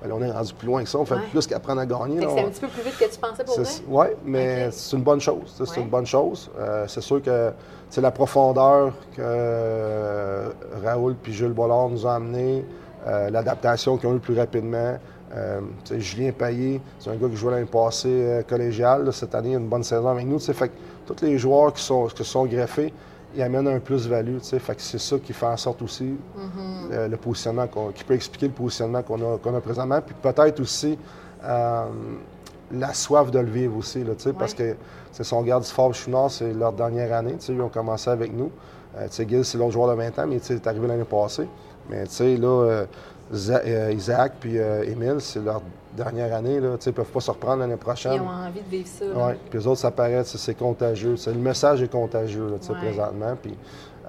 Là, 0.07 0.13
on 0.13 0.21
est 0.21 0.31
rendu 0.31 0.53
plus 0.53 0.67
loin 0.67 0.83
que 0.83 0.89
ça. 0.89 0.99
On 0.99 1.05
fait 1.05 1.15
plus 1.31 1.47
qu'apprendre 1.47 1.81
à 1.81 1.85
gagner. 1.85 2.19
C'est 2.19 2.39
un 2.39 2.49
petit 2.49 2.61
peu 2.61 2.67
plus 2.67 2.83
vite 2.83 2.97
que 2.97 3.11
tu 3.11 3.19
pensais 3.19 3.43
pour 3.43 3.55
vrai? 3.55 3.65
Oui, 3.87 4.05
mais 4.23 4.69
c'est 4.71 4.95
une 4.95 5.03
bonne 5.03 5.19
chose. 5.19 5.61
C'est 5.65 5.81
une 5.81 5.89
bonne 5.89 6.05
chose. 6.05 6.51
Euh, 6.59 6.85
c'est 6.87 7.01
sûr 7.01 7.21
que 7.21 7.51
c'est 7.89 8.01
la 8.01 8.11
profondeur 8.11 8.93
que 9.15 9.21
euh, 9.21 10.49
Raoul 10.85 11.15
et 11.27 11.31
Jules 11.31 11.53
Bollard 11.53 11.89
nous 11.89 12.05
ont 12.05 12.09
amené, 12.09 12.63
l'adaptation 13.05 13.97
qu'ils 13.97 14.09
ont 14.09 14.15
eu 14.15 14.19
plus 14.19 14.37
rapidement. 14.37 14.97
Julien 15.97 16.31
Payet, 16.31 16.79
c'est 16.99 17.09
un 17.09 17.15
gars 17.15 17.27
qui 17.27 17.35
jouait 17.35 17.51
l'année 17.51 17.65
passée 17.65 18.45
collégial. 18.47 19.11
Cette 19.11 19.33
année, 19.33 19.51
il 19.51 19.55
a 19.55 19.59
une 19.59 19.67
bonne 19.67 19.83
saison 19.83 20.09
avec 20.09 20.25
nous. 20.25 20.39
Fait 20.39 20.71
tous 21.07 21.25
les 21.25 21.37
joueurs 21.37 21.73
qui, 21.73 21.81
sont, 21.81 22.07
qui 22.07 22.23
sont 22.23 22.45
greffés, 22.45 22.93
ils 23.35 23.41
amènent 23.41 23.67
un 23.67 23.79
plus-value. 23.79 24.39
Fait 24.39 24.75
que 24.75 24.81
c'est 24.81 24.99
ça 24.99 25.17
qui 25.17 25.33
fait 25.33 25.45
en 25.45 25.57
sorte 25.57 25.81
aussi 25.81 26.15
mm-hmm. 26.37 27.07
le, 27.07 27.17
positionnement, 27.17 27.67
qui 27.93 28.03
peut 28.03 28.13
expliquer 28.13 28.47
le 28.47 28.53
positionnement 28.53 29.03
qu'on 29.03 29.21
a, 29.21 29.35
a, 29.57 29.61
présentement. 29.61 30.01
Puis 30.01 30.15
peut-être 30.21 30.59
aussi 30.59 30.97
euh, 31.43 31.85
la 32.71 32.93
soif 32.93 33.31
de 33.31 33.39
le 33.39 33.49
vivre 33.49 33.77
aussi, 33.77 34.03
là, 34.03 34.13
parce 34.37 34.53
que 34.53 34.75
c'est 35.11 35.23
son 35.23 35.41
garde 35.41 35.63
du 35.63 35.69
Fort 35.69 35.93
Chouinard, 35.93 36.31
c'est 36.31 36.53
leur 36.53 36.73
dernière 36.73 37.13
année. 37.13 37.35
Ils 37.47 37.61
ont 37.61 37.69
commencé 37.69 38.09
avec 38.09 38.33
nous. 38.33 38.51
Euh, 38.97 39.07
Gil, 39.09 39.45
c'est 39.45 39.57
l'autre 39.57 39.71
joueur 39.71 39.89
de 39.89 40.01
20 40.01 40.19
ans, 40.19 40.27
mais 40.27 40.37
il 40.37 40.55
est 40.55 40.67
arrivé 40.67 40.87
l'année 40.87 41.03
passée. 41.03 41.47
Mais 41.89 42.03
là, 42.03 42.47
euh, 42.47 42.85
euh, 43.33 43.93
Isaac 43.93 44.33
puis 44.39 44.57
euh, 44.57 44.83
Émile, 44.83 45.17
c'est 45.19 45.43
leur 45.43 45.61
dernière 45.97 46.33
année. 46.33 46.59
Là, 46.59 46.77
ils 46.83 46.89
ne 46.89 46.93
peuvent 46.93 47.11
pas 47.11 47.19
se 47.19 47.31
reprendre 47.31 47.59
l'année 47.59 47.75
prochaine. 47.75 48.13
Ils 48.13 48.21
ont 48.21 48.29
envie 48.29 48.61
de 48.61 48.69
vivre 48.69 48.87
ça. 48.87 49.05
Oui, 49.05 49.33
puis 49.49 49.59
les 49.59 49.67
autres, 49.67 49.79
ça 49.79 49.91
paraît, 49.91 50.23
c'est 50.23 50.57
contagieux. 50.57 51.15
Le 51.25 51.33
message 51.33 51.81
est 51.81 51.91
contagieux 51.91 52.49
là, 52.49 52.73
présentement. 52.75 53.35
Puis 53.41 53.57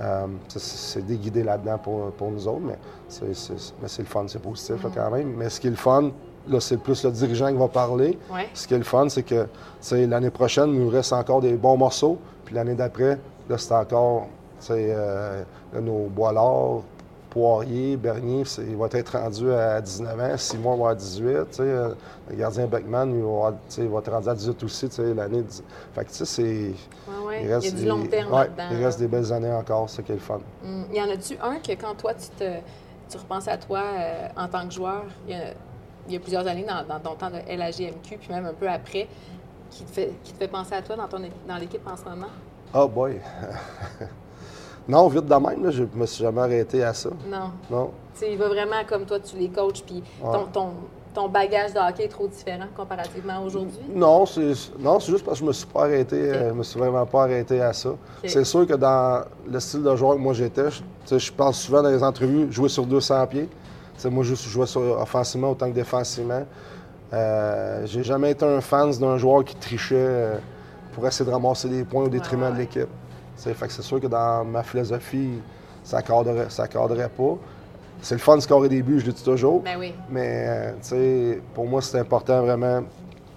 euh, 0.01 0.27
c'est 0.49 1.05
déguidé 1.05 1.43
là-dedans 1.43 1.79
pour, 1.79 2.11
pour, 2.13 2.31
nous 2.31 2.47
autres, 2.47 2.63
mais 2.63 2.79
c'est 3.09 3.99
le 3.99 4.05
fun, 4.05 4.25
c'est 4.29 4.43
positif 4.43 4.77
quand 4.95 5.11
même. 5.11 5.35
Mais 5.37 5.49
ce 5.49 5.61
qui 5.61 5.67
est 5.67 5.71
le 5.71 5.77
fun, 5.77 6.13
là, 6.49 6.61
c'est 6.61 6.77
plus 6.77 7.03
le 7.05 7.11
dirigeant 7.11 7.49
qui 7.49 7.59
va 7.59 7.69
parler. 7.69 8.19
Ce 8.55 8.69
qui 8.69 8.75
est 8.75 8.79
le 8.79 8.85
fun, 8.85 9.09
c'est 9.09 9.25
que 9.25 9.47
l'année 9.93 10.31
prochaine, 10.31 10.73
il 10.73 10.81
nous 10.81 10.91
reste 10.91 11.13
encore 11.13 11.41
des 11.41 11.55
bons 11.55 11.77
morceaux. 11.77 12.19
Puis 12.45 12.55
l'année 12.55 12.75
d'après, 12.75 13.19
là, 13.49 13.59
c'est 13.59 13.75
encore 13.75 14.29
euh, 14.71 15.43
nos 15.81 16.07
bois 16.07 16.33
Poirier, 17.31 17.97
Bernier, 17.97 18.45
il 18.59 18.77
va 18.77 18.89
être 18.91 19.19
rendu 19.19 19.53
à 19.53 19.81
19 19.81 20.21
ans, 20.21 20.37
Simon 20.39 20.77
va 20.77 20.91
à 20.91 20.95
18. 20.95 21.59
le 21.59 21.97
gardien 22.33 22.67
Beckman, 22.67 23.07
il 23.15 23.23
va, 23.23 23.55
il 23.77 23.89
va 23.89 23.99
être 23.99 24.11
rendu 24.11 24.29
à 24.29 24.35
18 24.35 24.63
aussi 24.65 24.89
l'année. 25.15 25.45
Fait 25.95 26.05
que, 26.05 26.11
tu 26.11 26.17
sais, 26.17 26.25
c'est. 26.25 26.43
il, 27.43 27.53
reste, 27.53 27.67
il 27.67 27.75
y 27.75 27.77
a 27.77 27.81
du 27.83 27.87
long 27.87 28.07
terme. 28.07 28.47
Il 28.71 28.85
reste 28.85 28.99
des 28.99 29.09
belles 29.09 29.33
années 29.33 29.53
encore, 29.53 29.91
c'est 29.91 30.03
qui 30.03 30.13
est 30.13 30.17
le 30.17 30.21
fun. 30.21 30.41
Mm. 30.65 30.83
Il 30.91 30.97
y 30.97 31.03
en 31.03 31.11
a-tu 31.11 31.37
un 31.43 31.57
que 31.57 31.73
quand 31.73 31.95
toi, 31.95 32.15
tu, 32.15 32.29
te, 32.31 32.59
tu 33.11 33.19
repenses 33.19 33.49
à 33.49 33.59
toi 33.59 33.81
euh, 33.81 34.29
en 34.37 34.49
tant 34.49 34.67
que 34.67 34.73
joueur, 34.73 35.05
il 35.29 35.37
y 36.09 36.17
a, 36.17 36.21
plusieurs 36.21 36.47
années 36.47 36.65
dans, 36.67 36.87
dans, 36.87 37.01
ton 37.01 37.15
temps 37.15 37.31
de 37.31 37.39
LAGMQ, 37.47 38.17
puis 38.19 38.29
même 38.31 38.47
un 38.47 38.55
peu 38.55 38.69
après, 38.69 39.07
qui 39.71 39.85
te 39.85 39.91
fait, 39.91 40.13
qui 40.25 40.33
te 40.33 40.39
fait 40.39 40.49
penser 40.49 40.75
à 40.75 40.83
toi 40.83 40.97
dans, 40.97 41.09
ton, 41.09 41.21
dans 41.47 41.57
l'équipe 41.57 41.87
en 41.87 41.97
ce 41.97 42.05
moment? 42.05 42.33
Oh 42.75 42.89
boy! 42.89 43.21
Non, 44.89 45.07
vite 45.09 45.27
de 45.27 45.35
même, 45.35 45.65
là, 45.65 45.71
je 45.71 45.85
me 45.95 46.07
suis 46.07 46.25
jamais 46.25 46.41
arrêté 46.41 46.83
à 46.83 46.95
ça. 46.95 47.11
Non. 47.31 47.51
Non. 47.71 47.91
sais, 48.15 48.33
il 48.33 48.39
va 48.39 48.49
vraiment 48.49 48.83
comme 48.89 49.05
toi, 49.05 49.21
tu 49.21 49.37
les 49.37 49.51
coaches, 49.51 49.83
puis 49.87 50.03
ton, 50.53 50.71
ton, 51.15 51.29
bagage 51.29 51.75
de 51.75 51.79
hockey 51.79 52.05
est 52.05 52.09
trop 52.09 52.27
différent 52.27 52.67
comparativement 52.75 53.35
à 53.35 53.41
aujourd'hui? 53.41 53.81
Non, 53.95 54.25
c'est 54.25 54.55
juste 54.55 55.25
parce 55.25 55.39
que 55.39 55.45
je 55.45 55.45
me 55.45 55.53
suis 55.53 55.67
pas 55.67 55.85
arrêté, 55.85 56.17
euh, 56.17 56.55
me 56.55 56.63
suis 56.63 56.79
vraiment 56.79 57.05
pas 57.05 57.25
arrêté 57.25 57.61
à 57.61 57.73
ça. 57.73 57.91
C'est 58.25 58.45
sûr 58.45 58.67
que 58.67 58.75
dans 58.75 59.25
le 59.47 59.61
style 59.61 59.83
de 59.83 59.95
joueur 59.95 60.15
que 60.15 60.21
moi 60.21 60.33
j'étais, 60.33 60.71
je, 60.71 61.19
je 61.19 61.33
pense 61.33 61.61
souvent 61.61 61.83
dans 61.83 61.91
les 61.91 62.03
entrevues, 62.03 62.51
jouer 62.51 62.69
sur 62.69 62.87
200 62.87 63.27
pieds. 63.27 63.49
sais, 63.97 64.09
moi, 64.09 64.25
je 64.25 64.35
jouais 64.35 64.67
sur, 64.67 64.81
offensivement 64.81 65.51
autant 65.51 65.69
que 65.69 65.75
défensivement. 65.75 66.45
Euh, 67.13 67.87
j'ai 67.87 68.05
jamais 68.05 68.31
été 68.31 68.45
un 68.45 68.61
fan 68.61 68.91
d'un 68.93 69.17
joueur 69.17 69.45
qui 69.45 69.57
trichait 69.57 69.97
euh, 69.97 70.39
pour 70.93 71.07
essayer 71.07 71.29
de 71.29 71.35
ramasser 71.35 71.69
des 71.69 71.85
points 71.85 72.05
au 72.05 72.09
détriment 72.09 72.53
de 72.53 72.59
l'équipe. 72.59 72.89
C'est 73.39 73.83
sûr 73.83 74.01
que 74.01 74.09
dans 74.09 74.45
ma 74.45 74.63
philosophie, 74.63 75.41
ça 75.85 75.99
ne 75.99 76.03
cadrerait, 76.03 76.51
ça 76.51 76.67
cadrerait 76.67 77.09
pas. 77.09 77.37
C'est 78.03 78.15
le 78.15 78.21
fun 78.21 78.37
de 78.37 78.43
scorer 78.43 78.69
des 78.69 78.83
buts, 78.83 79.01
je 79.01 79.07
le 79.07 79.13
dis 79.13 79.23
toujours. 79.25 79.63
Ben 79.63 79.77
oui. 79.79 79.95
Mais 80.11 80.75
pour 81.55 81.67
moi, 81.67 81.81
c'est 81.81 81.99
important 81.99 82.43
vraiment. 82.43 82.83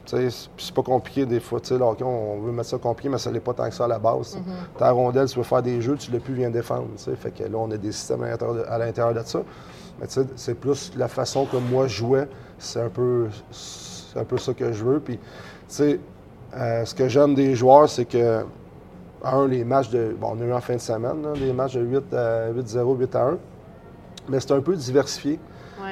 C'est 0.05 0.73
pas 0.75 0.81
compliqué 0.81 1.25
des 1.25 1.39
fois. 1.39 1.59
on 1.71 2.39
veut 2.41 2.51
mettre 2.51 2.69
ça 2.69 2.77
compliqué, 2.77 3.09
mais 3.09 3.17
ça 3.17 3.31
n'est 3.31 3.39
pas 3.39 3.53
tant 3.53 3.69
que 3.69 3.75
ça 3.75 3.85
à 3.85 3.87
la 3.87 3.99
base. 3.99 4.35
Mm-hmm. 4.35 4.77
Ta 4.77 4.91
rondelle, 4.91 5.27
tu 5.29 5.37
veux 5.37 5.43
faire 5.43 5.61
des 5.61 5.79
jeux, 5.81 5.95
tu 5.95 6.11
ne 6.11 6.17
l'as 6.17 6.21
plus, 6.21 6.33
viens 6.33 6.49
défendre. 6.49 6.87
Fait 6.97 7.31
que 7.31 7.43
là, 7.43 7.57
on 7.57 7.71
a 7.71 7.77
des 7.77 7.91
systèmes 7.91 8.23
à 8.23 8.77
l'intérieur 8.77 9.13
de, 9.13 9.25
ça. 9.25 9.41
Mais 9.99 10.07
c'est 10.35 10.55
plus 10.55 10.91
la 10.97 11.07
façon 11.07 11.45
que 11.45 11.57
moi 11.57 11.87
je 11.87 11.97
jouais. 11.97 12.27
C'est 12.57 12.81
un 12.81 12.89
peu, 12.89 13.27
un 14.15 14.23
peu 14.23 14.37
ça 14.37 14.53
que 14.53 14.71
je 14.73 14.83
veux. 14.83 14.99
Puis, 14.99 15.19
euh, 15.79 16.85
ce 16.85 16.93
que 16.93 17.07
j'aime 17.07 17.33
des 17.33 17.55
joueurs, 17.55 17.87
c'est 17.87 18.05
que 18.05 18.43
un, 19.23 19.47
les 19.47 19.63
matchs 19.63 19.89
de. 19.89 20.15
Bon, 20.19 20.35
on 20.37 20.41
a 20.41 20.45
eu 20.45 20.53
en 20.53 20.61
fin 20.61 20.75
de 20.75 20.79
semaine, 20.79 21.33
des 21.35 21.53
matchs 21.53 21.75
de 21.75 21.81
8 21.81 22.13
à 22.13 22.51
8-0, 22.51 22.99
8 22.99 23.15
à 23.15 23.23
1. 23.23 23.37
Mais 24.29 24.39
c'est 24.39 24.51
un 24.51 24.61
peu 24.61 24.75
diversifié. 24.75 25.39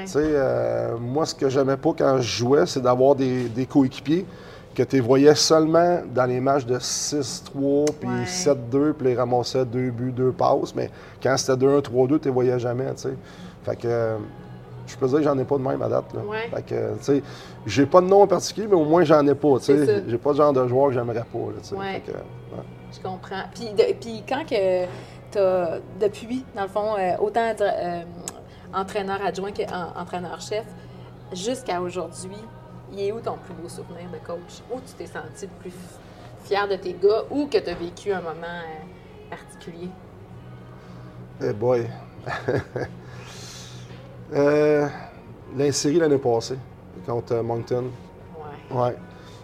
Tu 0.02 0.08
sais, 0.08 0.20
euh, 0.22 0.98
moi, 1.00 1.26
ce 1.26 1.34
que 1.34 1.50
j'aimais 1.50 1.78
pas 1.78 1.92
quand 1.98 2.18
je 2.18 2.38
jouais, 2.38 2.66
c'est 2.66 2.82
d'avoir 2.82 3.16
des, 3.16 3.68
coéquipiers 3.70 4.26
que 4.76 4.84
tu 4.84 5.00
voyais 5.00 5.36
seulement 5.36 6.02
dans 6.14 6.26
les 6.26 6.40
matchs 6.40 6.66
de 6.66 6.78
6-3 6.78 7.86
puis 8.00 8.10
7-2, 8.26 8.94
puis 8.94 9.08
les 9.08 9.16
ramassais 9.16 9.66
2 9.66 9.90
buts, 9.90 10.12
2 10.12 10.32
passes. 10.32 10.76
Mais 10.76 10.90
quand 11.22 11.36
c'était 11.38 11.66
2-1, 11.66 11.82
3-2, 11.82 12.20
tu 12.20 12.26
les 12.26 12.32
voyais 12.32 12.60
jamais, 12.60 12.94
tu 12.94 13.02
sais. 13.02 13.18
Fait 13.64 13.76
que. 13.76 14.16
je 14.88 14.96
peux 14.96 15.08
dire 15.08 15.18
que 15.18 15.24
j'en 15.24 15.38
ai 15.38 15.44
pas 15.44 15.58
de 15.58 15.64
même 15.64 15.82
à 15.82 15.90
date. 15.90 16.14
Là. 16.14 16.22
Fait 16.56 16.66
que, 16.66 16.98
tu 17.00 17.04
sais, 17.04 17.24
j'ai 17.66 17.86
pas 17.86 18.00
de 18.02 18.08
nom 18.08 18.22
en 18.22 18.28
particulier, 18.28 18.68
mais 18.68 18.76
au 18.76 18.86
moins 18.86 19.04
j'en 19.04 19.26
ai 19.26 19.36
pas, 19.36 19.58
tu 19.58 19.66
sais. 19.66 20.04
J'ai 20.08 20.18
pas 20.18 20.32
de 20.32 20.38
genre 20.38 20.54
de 20.54 20.68
joueur 20.68 20.90
que 20.90 20.94
j'aimerais 20.94 21.26
pas, 21.26 21.40
tu 21.62 21.68
sais. 21.68 21.76
Fait 21.76 22.12
que, 22.12 22.18
je 22.92 23.00
comprends. 23.02 23.44
Puis, 23.54 23.70
puis 24.00 24.24
quand 24.28 24.46
que 24.46 24.86
tu 25.32 25.38
as, 25.38 25.80
depuis, 26.00 26.46
dans 26.56 26.64
le 26.64 26.68
fond, 26.68 26.96
euh, 26.98 27.18
autant 27.20 27.54
euh, 27.62 28.04
entraîneur 28.74 29.22
adjoint 29.24 29.52
qu'entraîneur-chef, 29.52 30.66
jusqu'à 31.34 31.82
aujourd'hui, 31.82 32.38
il 32.92 33.02
est 33.02 33.12
où 33.12 33.20
ton 33.20 33.38
plus 33.38 33.54
beau 33.54 33.70
souvenir 33.70 34.10
de 34.12 34.18
coach? 34.26 34.62
Où 34.72 34.80
tu 34.80 34.94
t'es 34.98 35.06
senti 35.06 35.46
le 35.46 35.52
plus 35.60 35.74
fier 36.44 36.68
de 36.68 36.76
tes 36.76 36.94
gars 36.94 37.24
ou 37.30 37.46
que 37.48 37.58
tu 37.58 37.70
as 37.70 37.76
vécu 37.76 38.12
un 38.12 38.22
moment 38.22 38.42
euh, 38.44 39.30
particulier? 39.30 39.90
Eh 41.42 41.54
boy! 41.54 41.88
L'insérie 45.56 45.98
l'année 45.98 46.18
passée 46.18 46.58
contre 47.06 47.36
Moncton. 47.38 47.86
Ouais. 48.72 48.78
Ouais. 48.78 48.96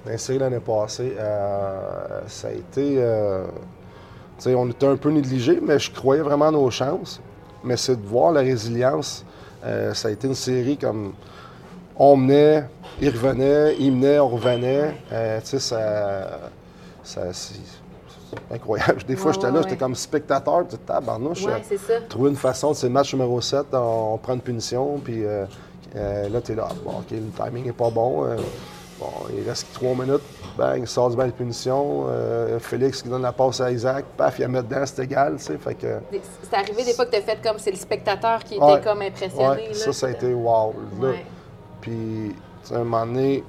L'insérie 0.05 0.39
l'année 0.39 0.59
passée, 0.59 1.15
euh, 1.17 2.21
ça 2.27 2.49
a 2.49 2.51
été. 2.51 2.95
Euh, 2.99 3.45
on 4.45 4.69
était 4.69 4.85
un 4.85 4.97
peu 4.97 5.09
négligé, 5.09 5.59
mais 5.61 5.79
je 5.79 5.91
croyais 5.91 6.21
vraiment 6.21 6.49
à 6.49 6.51
nos 6.51 6.69
chances. 6.69 7.21
Mais 7.63 7.77
c'est 7.77 7.95
de 7.99 8.05
voir 8.05 8.31
la 8.31 8.41
résilience. 8.41 9.25
Euh, 9.65 9.93
ça 9.93 10.09
a 10.09 10.11
été 10.11 10.27
une 10.27 10.35
série 10.35 10.77
comme. 10.77 11.13
on 11.97 12.15
menait, 12.15 12.65
il 13.01 13.09
revenait, 13.09 13.75
il 13.79 13.93
menait, 13.93 14.19
on 14.19 14.29
revenait. 14.29 14.93
Tu 15.09 15.47
sais, 15.47 15.59
ça, 15.59 16.51
ça 17.03 17.33
c'est 17.33 17.59
incroyable. 18.51 19.03
Des 19.03 19.15
fois, 19.15 19.31
j'étais 19.31 19.51
là, 19.51 19.61
j'étais 19.61 19.77
comme 19.77 19.95
spectateur, 19.95 20.65
tu 20.67 20.77
tabarnouche. 20.77 21.45
Trouver 22.09 22.29
une 22.29 22.35
façon, 22.35 22.73
c'est 22.73 22.89
match 22.89 23.13
numéro 23.13 23.39
7, 23.41 23.67
on, 23.73 24.17
prend 24.21 24.33
une 24.33 24.41
punition, 24.41 24.99
puis 25.03 25.23
euh, 25.23 25.45
euh, 25.95 26.29
là, 26.29 26.41
tu 26.41 26.51
es 26.51 26.55
là, 26.55 26.67
bon, 26.83 26.91
OK, 26.99 27.11
le 27.11 27.43
timing 27.43 27.65
n'est 27.65 27.71
pas 27.71 27.89
bon. 27.89 28.25
Bon, 28.99 29.11
il 29.35 29.47
reste 29.47 29.67
trois 29.73 29.93
minutes, 29.93 30.23
bang, 30.57 30.79
il 30.79 30.87
sort 30.87 31.09
du 31.09 31.15
bain 31.15 31.27
de 31.27 31.31
punition. 31.31 32.05
Félix 32.59 33.01
qui 33.01 33.09
donne 33.09 33.21
la 33.21 33.31
passe 33.31 33.61
à 33.61 33.71
Isaac, 33.71 34.05
paf, 34.17 34.39
il 34.39 34.45
a 34.45 34.47
mis 34.47 34.57
dedans, 34.57 34.85
c'est 34.85 35.03
égal, 35.03 35.35
tu 35.37 35.43
sais. 35.43 35.57
Fait 35.57 35.75
que. 35.75 35.99
C'est 36.43 36.55
arrivé 36.55 36.83
des 36.83 36.93
fois 36.93 37.05
que 37.05 37.11
tu 37.11 37.17
as 37.17 37.21
fait 37.21 37.39
comme 37.43 37.59
c'est 37.59 37.71
le 37.71 37.77
spectateur 37.77 38.43
qui 38.43 38.55
était 38.55 38.81
comme 38.83 39.01
impressionné. 39.01 39.67
Ouais, 39.67 39.73
ça, 39.73 39.93
ça 39.93 40.07
a 40.07 40.11
été 40.11 40.33
wow. 40.33 40.73
Puis, 41.81 42.35
à 42.71 42.77
un 42.77 42.83
moment 42.83 43.05
donné, 43.05 43.43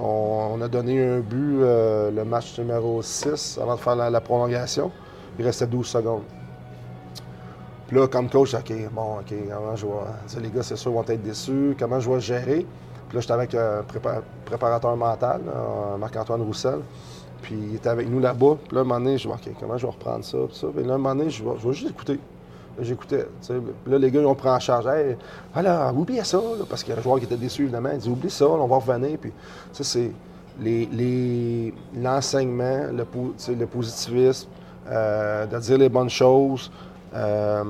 on, 0.00 0.60
a 0.60 0.68
donné 0.68 1.04
un 1.04 1.20
but 1.20 1.62
euh, 1.62 2.10
le 2.10 2.24
match 2.24 2.58
numéro 2.58 3.02
6 3.02 3.58
avant 3.60 3.74
de 3.74 3.80
faire 3.80 3.96
la, 3.96 4.20
prolongation. 4.20 4.90
Il 5.38 5.44
restait 5.44 5.66
12 5.66 5.86
secondes. 5.86 6.22
Puis 7.86 7.96
là, 7.96 8.06
comme 8.06 8.28
coach, 8.28 8.54
OK, 8.54 8.72
bon, 8.92 9.18
OK, 9.20 9.32
comment 9.48 9.76
je 9.76 9.86
vais. 9.86 10.42
Les 10.42 10.50
gars, 10.50 10.62
c'est 10.62 10.76
sûr, 10.76 10.92
vont 10.92 11.02
être 11.02 11.22
déçus. 11.22 11.74
Comment 11.78 12.00
je 12.00 12.10
vais 12.10 12.20
gérer? 12.20 12.66
Puis 13.08 13.16
là, 13.16 13.20
j'étais 13.20 13.32
avec 13.32 13.54
un 13.54 13.82
préparateur 14.44 14.96
mental, 14.96 15.40
Marc-Antoine 15.98 16.42
Roussel. 16.42 16.80
Puis 17.42 17.54
il 17.70 17.74
était 17.76 17.88
avec 17.88 18.08
nous 18.08 18.20
là-bas. 18.20 18.56
Puis 18.66 18.74
là, 18.74 18.82
un 18.82 18.84
moment 18.84 19.00
donné, 19.00 19.18
je 19.18 19.28
vois, 19.28 19.36
OK, 19.36 19.52
comment 19.58 19.76
je 19.76 19.86
vais 19.86 19.92
reprendre 19.92 20.24
ça? 20.24 20.38
Puis, 20.48 20.84
là, 20.84 20.94
un 20.94 20.98
moment 20.98 21.14
donné, 21.14 21.30
je 21.30 21.42
vais, 21.42 21.72
juste 21.72 21.90
écouter. 21.90 22.18
J'écoutais. 22.80 23.26
Là, 23.86 23.98
les 23.98 24.10
gars, 24.10 24.20
ils 24.20 24.26
ont 24.26 24.34
pris 24.34 24.48
en 24.48 24.60
charge. 24.60 24.86
Hey, 24.86 25.16
voilà, 25.52 25.92
oublie 25.92 26.18
ça, 26.24 26.40
parce 26.68 26.82
qu'il 26.82 26.92
y 26.92 26.96
a 26.96 27.00
un 27.00 27.02
joueur 27.02 27.18
qui 27.18 27.24
était 27.24 27.36
déçu, 27.36 27.62
évidemment. 27.62 27.90
Il 27.92 27.98
dit 27.98 28.08
Oublie 28.08 28.30
ça, 28.30 28.46
on 28.46 28.66
va 28.66 28.76
revenir. 28.76 29.18
Puis, 29.18 29.32
ça, 29.72 29.84
c'est 29.84 30.12
l'enseignement, 31.96 32.86
le, 32.92 33.06
le, 33.54 33.66
positivisme, 33.66 34.48
euh, 34.88 35.46
de 35.46 35.58
dire 35.58 35.78
les 35.78 35.88
bonnes 35.88 36.10
choses, 36.10 36.70
euh, 37.14 37.64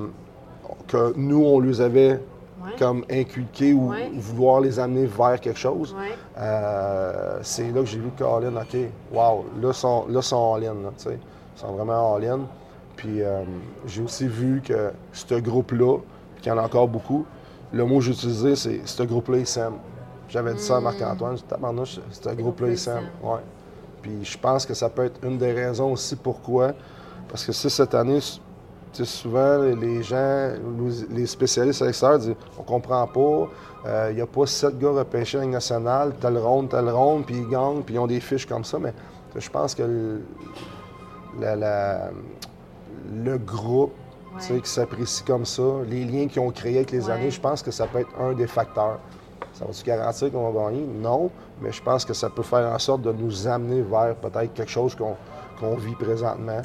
que 0.87 1.15
nous, 1.17 1.45
on 1.45 1.61
les 1.61 1.81
avait 1.81 2.21
comme 2.79 3.05
inculqués 3.11 3.73
ou, 3.73 3.93
vouloir 4.17 4.61
les 4.61 4.79
amener 4.79 5.07
vers 5.07 5.41
quelque 5.41 5.59
chose. 5.59 5.95
Euh, 6.37 7.39
c'est 7.43 7.71
là 7.71 7.81
que 7.81 7.87
j'ai 7.87 7.99
vu 7.99 8.11
que 8.17 8.25
OK, 8.25 8.77
wow, 9.13 9.45
là, 9.61 9.69
ils 9.69 9.75
sont, 9.75 10.07
là, 10.09 10.23
sont 10.23 10.37
en 10.37 10.57
ligne. 10.57 10.91
ils 11.07 11.19
sont 11.57 11.73
vraiment 11.73 12.13
en 12.15 12.19
ligne. 12.19 12.45
Puis 12.97 13.23
euh, 13.23 13.45
j'ai 13.87 14.03
aussi 14.03 14.27
vu 14.27 14.61
que 14.61 14.93
ce 15.13 15.35
groupe-là, 15.35 15.99
qu'il 16.41 16.53
y 16.53 16.55
en 16.55 16.59
a 16.59 16.63
encore 16.63 16.89
beaucoup, 16.89 17.25
le 17.73 17.85
mot 17.85 17.99
que 17.99 18.05
j'ai 18.05 18.13
utilisé, 18.13 18.57
c'est 18.57 18.81
ce 18.87 19.03
groupe-là, 19.03 19.39
il 19.39 19.47
s'aime. 19.47 19.75
J'avais 20.29 20.55
dit 20.55 20.63
ça 20.63 20.77
à 20.77 20.81
Marc-Antoine, 20.81 21.37
je 21.37 22.01
ce 22.11 22.29
groupe-là, 22.35 22.69
il 22.69 22.79
s'aime. 22.79 23.05
Ouais. 23.23 23.41
Puis 24.03 24.25
je 24.25 24.39
pense 24.39 24.67
que 24.67 24.75
ça 24.75 24.89
peut 24.89 25.05
être 25.05 25.25
une 25.25 25.39
des 25.39 25.53
raisons 25.53 25.93
aussi 25.93 26.17
pourquoi. 26.17 26.73
Parce 27.29 27.45
que 27.45 27.53
si 27.53 27.69
cette 27.71 27.95
année, 27.95 28.21
souvent, 28.93 29.59
les 29.59 30.03
gens, 30.03 30.53
les 31.11 31.27
spécialistes 31.27 31.83
à 31.83 31.87
l'extérieur 31.87 32.19
disent 32.19 32.35
on 32.59 32.63
comprend 32.63 33.07
pas, 33.07 33.49
il 33.85 33.91
euh, 33.91 34.13
n'y 34.13 34.21
a 34.21 34.27
pas 34.27 34.47
sept 34.47 34.79
gars 34.79 34.91
repêchés 34.91 35.39
en 35.39 35.47
nationale, 35.47 36.15
telle 36.21 36.39
ronde, 36.39 36.69
telle 36.69 36.91
ronde, 36.91 37.25
puis 37.25 37.37
ils 37.37 37.49
gagnent, 37.49 37.83
puis 37.83 37.95
ils 37.95 37.99
ont 37.99 38.07
des 38.07 38.21
fiches 38.21 38.47
comme 38.47 38.65
ça. 38.65 38.79
Mais 38.79 38.93
je 39.37 39.49
pense 39.49 39.75
que 39.75 40.21
la, 41.39 42.11
le 43.25 43.39
groupe 43.39 43.93
qui 44.39 44.71
s'apprécie 44.71 45.23
comme 45.25 45.45
ça, 45.45 45.63
les 45.89 46.05
liens 46.05 46.29
qu'ils 46.29 46.43
ont 46.43 46.51
créés 46.51 46.77
avec 46.77 46.91
les 46.91 47.09
années, 47.11 47.31
je 47.31 47.41
pense 47.41 47.63
que 47.63 47.71
ça 47.71 47.87
peut 47.87 48.01
être 48.01 48.21
un 48.21 48.33
des 48.33 48.47
facteurs. 48.47 48.99
Ça 49.53 49.65
va-tu 49.65 49.85
garantir 49.85 50.31
qu'on 50.31 50.51
va 50.51 50.71
gagner? 50.71 50.87
Non, 50.87 51.31
mais 51.61 51.73
je 51.73 51.83
pense 51.83 52.05
que 52.05 52.15
ça 52.15 52.31
peut 52.31 52.43
faire 52.43 52.73
en 52.73 52.79
sorte 52.79 53.03
de 53.03 53.13
nous 53.13 53.49
amener 53.49 53.83
vers 53.83 54.15
peut-être 54.17 54.55
quelque 54.55 54.71
chose 54.71 54.97
qu'on 54.97 55.75
vit 55.77 55.95
présentement. 55.95 56.63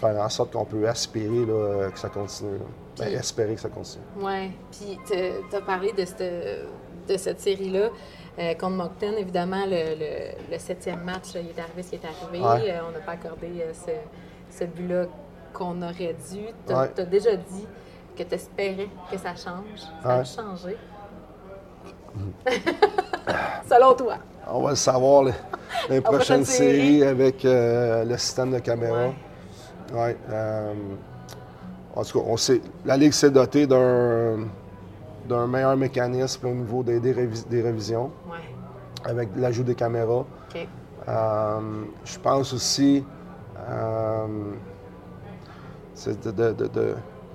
Faire 0.00 0.20
en 0.20 0.28
sorte 0.28 0.52
qu'on 0.52 0.64
peut 0.64 0.88
aspirer 0.88 1.44
là, 1.46 1.90
que 1.90 1.98
ça 1.98 2.08
continue. 2.08 2.58
Ben, 2.98 3.12
espérer 3.12 3.54
que 3.54 3.60
ça 3.60 3.68
continue. 3.68 4.04
Oui. 4.20 4.52
Puis 4.70 4.98
tu 5.06 5.56
as 5.56 5.60
parlé 5.60 5.92
de 5.92 6.04
cette, 6.04 6.68
de 7.08 7.16
cette 7.16 7.40
série-là. 7.40 7.90
Euh, 8.38 8.54
contre 8.54 8.76
Moncton, 8.76 9.14
évidemment, 9.18 9.64
le, 9.66 10.58
septième 10.58 11.02
match, 11.02 11.34
il 11.34 11.48
est 11.48 11.60
arrivé 11.60 11.82
ce 11.82 11.90
qui 11.90 11.96
est 11.96 12.04
arrivé. 12.04 12.70
Euh, 12.70 12.80
on 12.88 12.92
n'a 12.92 13.00
pas 13.00 13.12
accordé 13.12 13.48
euh, 13.60 13.72
ce, 13.72 14.56
ce 14.56 14.64
but-là 14.64 15.06
qu'on 15.52 15.82
aurait 15.82 16.14
dû. 16.30 16.46
Tu 16.66 16.72
as, 16.72 16.86
déjà 17.04 17.34
dit 17.34 17.66
que 18.16 18.22
tu 18.22 18.34
espérais 18.34 18.88
que 19.10 19.18
ça 19.18 19.34
change. 19.34 19.80
Ça 20.02 20.08
a 20.08 20.24
changé. 20.24 20.76
Selon 23.68 23.94
toi. 23.94 24.14
On 24.46 24.62
va 24.62 24.70
le 24.70 24.76
savoir 24.76 25.24
les, 25.90 26.00
prochaines 26.00 26.44
séries 26.44 27.02
avec 27.02 27.40
le 27.42 28.16
système 28.16 28.52
de 28.52 28.60
caméra. 28.60 29.10
Ouais. 29.92 30.16
Euh, 30.30 30.74
en 31.94 32.04
tout 32.04 32.20
cas, 32.20 32.24
on 32.28 32.36
sait, 32.36 32.60
la 32.84 32.96
Ligue 32.96 33.12
s'est 33.12 33.30
dotée 33.30 33.66
d'un, 33.66 34.38
d'un 35.28 35.46
meilleur 35.46 35.76
mécanisme 35.76 36.46
au 36.46 36.54
niveau 36.54 36.82
des, 36.82 37.00
des, 37.00 37.62
révisions, 37.62 38.10
avec 39.04 39.30
l'ajout 39.36 39.64
des 39.64 39.74
caméras. 39.74 40.24
Euh, 41.08 41.60
je 42.04 42.18
pense 42.18 42.52
aussi 42.52 43.04
c'est 45.94 46.20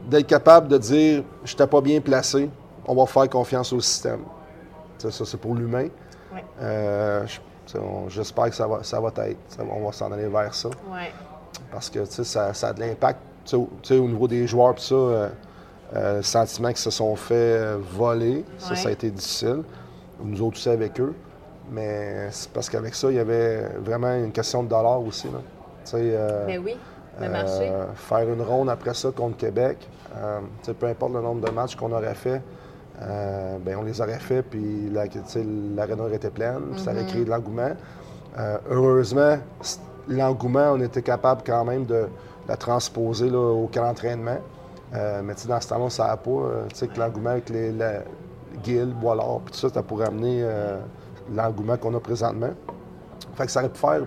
d'être 0.10 0.28
capable 0.28 0.68
de 0.70 0.78
dire 0.78 1.24
je 1.44 1.54
n'étais 1.54 1.68
pas 1.68 1.82
bien 1.82 2.00
placé, 2.00 2.50
on 2.88 2.96
va 2.96 3.06
faire 3.06 3.30
confiance 3.30 3.74
au 3.74 3.80
système. 3.80 4.22
Ça, 4.98 5.26
c'est 5.26 5.38
pour 5.38 5.56
l'humain. 5.56 5.88
Euh, 6.62 7.26
j'espère 8.08 8.46
que 8.46 8.56
ça 8.56 8.68
va, 8.68 8.84
ça 8.84 9.00
va 9.00 9.10
être. 9.26 9.38
on 9.60 9.86
va 9.86 9.92
s'en 9.92 10.12
aller 10.12 10.28
vers 10.28 10.54
ça. 10.54 10.70
Parce 11.72 11.90
que 11.90 12.06
ça, 12.06 12.54
ça 12.54 12.68
a 12.68 12.74
de 12.74 12.80
l'impact 12.80 13.20
au 13.54 13.68
niveau 13.92 14.28
des 14.28 14.48
joueurs, 14.48 14.80
ça, 14.80 14.96
euh, 14.96 15.30
euh, 15.96 16.18
le 16.18 16.24
sentiment 16.24 16.70
qu'ils 16.70 16.78
se 16.78 16.90
sont 16.90 17.16
fait 17.16 17.76
voler, 17.78 18.46
ça, 18.58 18.76
ça 18.76 18.90
a 18.90 18.92
été 18.92 19.10
difficile. 19.10 19.64
Nous 20.24 20.42
autres 20.42 20.58
aussi 20.58 20.70
avec 20.70 21.00
eux. 21.00 21.14
Mais 21.72 22.28
c'est 22.32 22.50
parce 22.52 22.70
qu'avec 22.70 22.96
ça, 22.96 23.10
il 23.10 23.16
y 23.16 23.20
avait 23.20 23.64
vraiment 23.80 24.14
une 24.16 24.32
question 24.32 24.64
de 24.64 24.70
dollars 24.70 25.02
aussi. 25.02 25.28
Là. 25.28 25.40
Ben 26.48 26.62
oui. 26.64 26.78
Euh, 27.22 27.86
faire 27.96 28.30
une 28.30 28.42
ronde 28.42 28.70
après 28.70 28.94
ça 28.94 29.12
contre 29.12 29.38
Québec, 29.38 29.78
euh, 30.18 30.40
peu 30.80 30.88
importe 30.88 31.14
le 31.14 31.22
nombre 31.22 31.46
de 31.46 31.52
matchs 31.52 31.76
qu'on 31.76 31.92
aurait 31.92 32.16
fait, 32.16 32.42
euh, 33.02 33.58
ben, 33.64 33.78
on 33.80 33.84
les 33.84 34.02
aurait 34.02 34.20
fait, 34.20 34.42
puis 34.42 34.90
l'aréna 34.90 36.04
aurait 36.04 36.16
été 36.16 36.30
pleine, 36.30 36.62
puis 36.72 36.82
ça 36.82 36.92
aurait 36.92 37.04
mm-hmm. 37.04 37.08
créé 37.08 37.26
de 37.26 37.30
l'engouement. 37.30 37.72
heureusement, 38.70 39.38
l'engouement, 40.08 40.74
on 40.74 40.82
était 40.82 41.02
capable 41.02 41.42
quand 41.46 41.66
même 41.66 41.86
de 41.86 42.08
la 42.48 42.58
transposer 42.58 43.30
là, 43.30 43.40
au 43.40 43.68
camp 43.68 43.84
d'entraînement. 43.84 44.38
mais 44.92 45.34
dans 45.48 45.62
ce 45.62 45.68
temps-là, 45.70 45.90
ça 45.90 46.08
n'a 46.08 46.18
pas. 46.18 46.86
que 46.88 47.00
l'engouement 47.00 47.32
avec 47.32 47.50
les, 47.50 47.72
la, 47.72 48.02
Guil, 48.64 48.94
Boilard, 49.00 49.40
puis 49.46 49.54
tout 49.54 49.60
ça, 49.60 49.70
ça 49.74 49.82
pourrait 49.82 50.08
amener 50.08 50.46
l'engouement 51.34 51.78
qu'on 51.78 51.94
a 51.96 52.00
présentement. 52.00 52.52
Fait 53.36 53.46
que 53.46 53.52
ça 53.52 53.62
aurait 53.62 53.70
pu 53.70 53.80
faire 53.80 54.02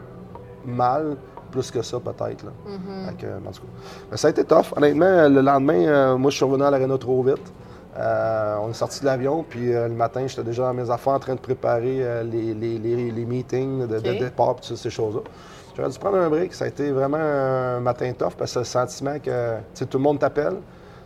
mal, 0.64 1.16
plus 1.51 1.70
que 1.70 1.82
ça, 1.82 1.99
peut-être. 1.99 2.44
Mm-hmm. 2.44 4.16
ça 4.16 4.28
a 4.28 4.30
été 4.30 4.44
tough. 4.44 4.72
Honnêtement, 4.76 5.28
le 5.28 5.40
lendemain, 5.40 5.86
euh, 5.86 6.16
moi, 6.16 6.30
je 6.30 6.36
suis 6.36 6.44
revenu 6.44 6.64
à 6.64 6.70
l'aréna 6.70 6.99
trop 6.99 7.22
vite. 7.22 7.53
Euh, 7.99 8.57
on 8.61 8.70
est 8.70 8.74
sorti 8.74 9.01
de 9.01 9.07
l'avion, 9.07 9.44
puis 9.49 9.72
euh, 9.72 9.88
le 9.88 9.94
matin, 9.94 10.26
j'étais 10.26 10.42
déjà 10.42 10.64
dans 10.64 10.74
mes 10.74 10.90
affaires 10.90 11.14
en 11.14 11.18
train 11.18 11.34
de 11.34 11.40
préparer 11.40 12.24
les, 12.24 12.53
les, 12.53 13.24
meetings 13.24 13.86
de, 13.86 13.99
départ 13.99 14.57
et 14.59 14.66
toutes 14.66 14.76
ces 14.76 14.90
choses-là. 14.90 15.22
J'aurais 15.77 15.91
dû 15.91 15.99
prendre 15.99 16.16
un 16.16 16.31
break. 16.31 16.55
Ça 16.55 16.64
a 16.64 16.68
été 16.68 16.91
vraiment 16.91 17.18
un 17.18 17.81
matin 17.81 18.11
tough 18.12 18.33
parce 18.39 18.55
que 18.55 18.61
le 18.61 18.64
sentiment 18.64 19.18
que 19.18 19.59
tout 19.85 19.99
le 19.99 20.03
monde 20.03 20.18
t'appelle. 20.18 20.57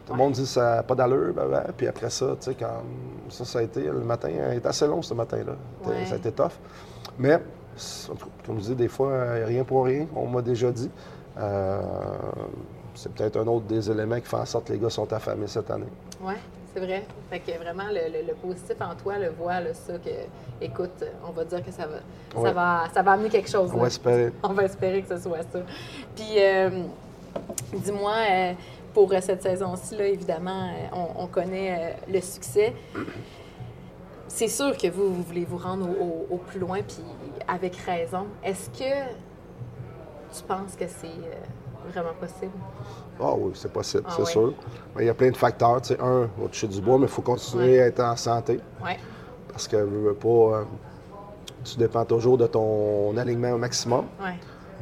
Tout 0.07 0.12
le 0.12 0.18
monde 0.18 0.33
dit 0.33 0.47
ça 0.47 0.77
n'a 0.77 0.83
pas 0.83 0.95
d'allure, 0.95 1.33
ben, 1.35 1.62
puis 1.77 1.87
après 1.87 2.11
ça, 2.11 2.35
tu 2.41 2.51
sais, 2.51 2.57
quand 2.59 2.83
ça, 3.29 3.45
ça 3.45 3.59
a 3.61 3.62
été, 3.62 3.83
le 3.83 4.01
matin, 4.01 4.29
il 4.29 4.57
était 4.57 4.66
assez 4.66 4.87
long 4.87 5.03
ce 5.03 5.14
matin-là. 5.14 5.53
Ça 6.07 6.14
a 6.14 6.16
été 6.16 6.33
tough. 6.33 6.53
Mais 7.18 7.41
comme 8.45 8.59
je 8.59 8.66
dis, 8.66 8.75
des 8.75 8.89
fois, 8.89 9.35
rien 9.45 9.62
pour 9.64 9.85
rien, 9.85 10.07
on 10.14 10.27
m'a 10.27 10.43
déjà 10.43 10.71
dit. 10.71 10.91
Euh, 11.39 11.81
c'est 12.95 13.12
peut-être 13.12 13.39
un 13.39 13.47
autre 13.47 13.66
des 13.66 13.91
éléments 13.91 14.18
qui 14.18 14.27
fait 14.27 14.37
en 14.37 14.45
sorte 14.45 14.66
que 14.66 14.73
les 14.73 14.79
gars 14.79 14.91
sont 14.91 15.11
affamés 15.12 15.47
cette 15.47 15.71
année. 15.71 15.87
Oui, 16.21 16.35
c'est 16.73 16.81
vrai. 16.81 17.05
Fait 17.31 17.41
que 17.41 17.59
vraiment, 17.59 17.85
le, 17.91 18.33
positif 18.35 18.77
en 18.81 18.95
toi 18.95 19.18
le 19.18 19.31
voit, 19.31 19.61
ça, 19.75 19.95
que, 19.95 20.64
écoute, 20.64 21.05
on 21.27 21.33
va 21.33 21.45
dire 21.45 21.64
que 21.64 21.73
ça 21.73 21.87
va, 21.87 22.43
ça 22.43 22.53
va, 22.53 22.85
ça 22.93 23.03
va 23.03 23.12
amener 23.12 23.29
quelque 23.29 23.51
chose. 23.51 23.71
On 23.75 23.79
va 23.79 23.87
espérer. 23.89 24.33
On 24.43 24.53
va 24.53 24.64
espérer 24.64 25.03
que 25.03 25.16
ce 25.16 25.23
soit 25.23 25.43
ça. 25.51 25.61
Puis, 26.14 26.35
euh, 26.39 26.85
dis-moi, 27.75 28.14
euh, 28.31 28.53
pour 28.95 29.12
cette 29.21 29.43
saison-ci, 29.43 29.95
évidemment, 29.97 30.71
on, 31.16 31.27
connaît 31.27 31.97
le 32.09 32.21
succès 32.21 32.75
c'est 34.31 34.49
sûr 34.49 34.77
que 34.77 34.87
vous, 34.87 35.12
vous 35.12 35.23
voulez 35.23 35.45
vous 35.45 35.59
rendre 35.59 35.89
au, 36.31 36.37
plus 36.39 36.61
loin, 36.61 36.81
puis 36.83 37.03
avec 37.49 37.77
raison. 37.77 38.27
Est-ce 38.43 38.71
que 38.71 39.11
tu 40.33 40.43
penses 40.47 40.77
que 40.77 40.87
c'est 40.87 41.07
euh, 41.07 41.35
vraiment 41.91 42.14
possible? 42.18 42.53
Ah 43.20 43.34
oui, 43.36 43.53
c'est 43.55 43.72
possible, 43.72 44.05
ah 44.07 44.12
c'est 44.16 44.24
sûr. 44.26 44.55
il 44.99 45.07
y 45.07 45.09
a 45.09 45.14
plein 45.14 45.30
de 45.30 45.36
facteurs. 45.36 45.80
Tu 45.82 45.95
sais, 45.95 46.01
un, 46.01 46.28
au-dessus 46.43 46.68
du 46.68 46.80
bois, 46.80 46.99
mais 46.99 47.05
il 47.05 47.11
faut 47.11 47.22
continuer 47.22 47.80
à 47.82 47.86
être 47.86 48.01
en 48.01 48.16
santé. 48.16 48.61
Oui. 48.82 48.93
parce 49.53 49.68
que 49.68 49.76
veux 49.76 50.14
pas, 50.14 50.64
tu 51.64 51.76
dépends 51.76 52.05
toujours 52.05 52.38
de 52.38 52.47
ton 52.47 53.16
alignement 53.16 53.53
au 53.53 53.59
maximum. 53.59 54.07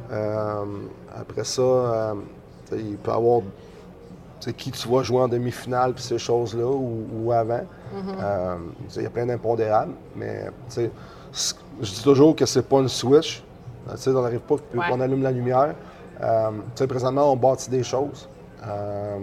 après 0.09 1.43
ça, 1.43 2.15
il 2.71 2.97
peut 2.97 3.11
y 3.11 3.13
avoir 3.13 3.41
qui 4.47 4.71
tu 4.71 4.87
vas 4.87 5.03
jouer 5.03 5.21
en 5.21 5.27
demi-finale, 5.27 5.93
puis 5.93 6.03
ces 6.03 6.17
choses-là, 6.17 6.65
ou, 6.65 7.31
avant. 7.31 7.61
Mm-hmm. 7.93 8.15
Euh, 8.21 8.55
il 8.95 9.03
y 9.03 9.05
a 9.05 9.09
plein 9.09 9.25
d'impondérables, 9.25 9.93
mais 10.15 10.45
je 10.71 10.89
dis 11.81 12.03
toujours 12.03 12.35
que 12.35 12.45
c'est 12.45 12.67
pas 12.67 12.77
une 12.77 12.89
switch. 12.89 13.43
on 13.87 14.21
n'arrive 14.21 14.39
pas, 14.39 14.55
puis 14.57 14.79
on 14.91 15.01
allume 15.01 15.23
la 15.23 15.31
lumière. 15.31 15.75
Euh, 16.21 16.51
présentement, 16.87 17.31
on 17.31 17.35
bâtit 17.35 17.69
des 17.69 17.83
choses. 17.83 18.27
Euh, 18.65 19.17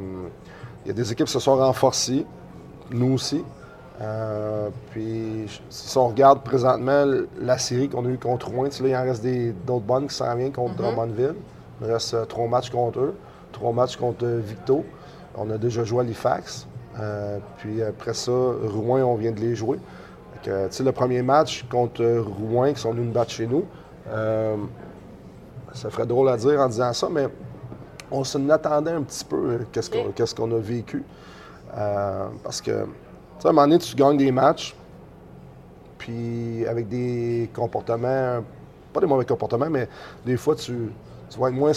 il 0.84 0.88
y 0.88 0.90
a 0.90 0.94
des 0.94 1.12
équipes 1.12 1.26
qui 1.26 1.32
se 1.32 1.40
sont 1.40 1.56
renforcées, 1.56 2.24
nous 2.90 3.14
aussi. 3.14 3.44
puis, 4.90 5.46
si 5.68 5.98
on 5.98 6.08
regarde 6.08 6.42
présentement 6.42 7.04
la 7.40 7.58
série 7.58 7.88
qu'on 7.88 8.04
a 8.06 8.08
eue 8.08 8.18
contre 8.18 8.48
Rouen, 8.48 8.68
il 8.68 8.96
en 8.96 9.02
reste 9.02 9.26
d'autres 9.66 9.84
bonnes 9.84 10.06
qui 10.06 10.14
s'en 10.14 10.34
viennent 10.36 10.52
contre 10.52 10.74
mm-hmm. 10.74 10.94
Drummondville. 10.94 11.34
Il 11.82 11.92
reste 11.92 12.28
trois 12.28 12.48
matchs 12.48 12.70
contre 12.70 13.00
eux, 13.00 13.16
trois 13.52 13.72
matchs 13.72 13.96
contre 13.96 14.26
Victo. 14.26 14.84
On 15.36 15.50
a 15.50 15.58
déjà 15.58 15.84
joué 15.84 16.00
à 16.00 16.02
l'IFAX. 16.04 16.66
Euh, 17.00 17.38
puis 17.58 17.82
après 17.82 18.14
ça, 18.14 18.32
Rouen, 18.32 19.02
on 19.02 19.16
vient 19.16 19.32
de 19.32 19.40
les 19.40 19.54
jouer. 19.54 19.78
le 20.46 20.90
premier 20.90 21.22
match 21.22 21.66
contre 21.70 22.04
Rouen, 22.04 22.72
qui 22.72 22.80
sont 22.80 22.92
venus 22.92 23.06
nous 23.06 23.12
battre 23.12 23.32
chez 23.32 23.46
nous, 23.46 23.64
euh, 24.08 24.56
ça 25.76 25.90
ferait 25.90 26.06
drôle 26.06 26.28
à 26.28 26.36
dire 26.36 26.60
en 26.60 26.68
disant 26.68 26.92
ça, 26.92 27.08
mais 27.10 27.28
on 28.10 28.24
s'en 28.24 28.48
attendait 28.48 28.92
un 28.92 29.02
petit 29.02 29.24
peu 29.24 29.36
euh, 29.36 29.58
qu'est-ce 29.72 30.34
qu'on 30.34 30.50
a 30.52 30.58
vécu. 30.58 31.04
parce 32.42 32.60
que, 32.60 32.84
tu 32.84 32.90
sais, 33.40 33.46
à 33.46 33.50
un 33.50 33.52
moment 33.52 33.66
donné, 33.66 33.78
tu 33.78 33.94
gagnes 33.94 34.16
des 34.16 34.32
matchs, 34.32 34.74
puis 35.98 36.66
avec 36.66 36.88
des 36.88 37.50
comportements, 37.54 38.42
pas 38.92 39.00
des 39.00 39.06
mauvais 39.06 39.24
comportements, 39.24 39.70
mais 39.70 39.88
des 40.24 40.36
fois, 40.36 40.54
tu, 40.54 40.90
tu 41.28 41.40
vas 41.40 41.48
être 41.48 41.54
moins. 41.54 41.72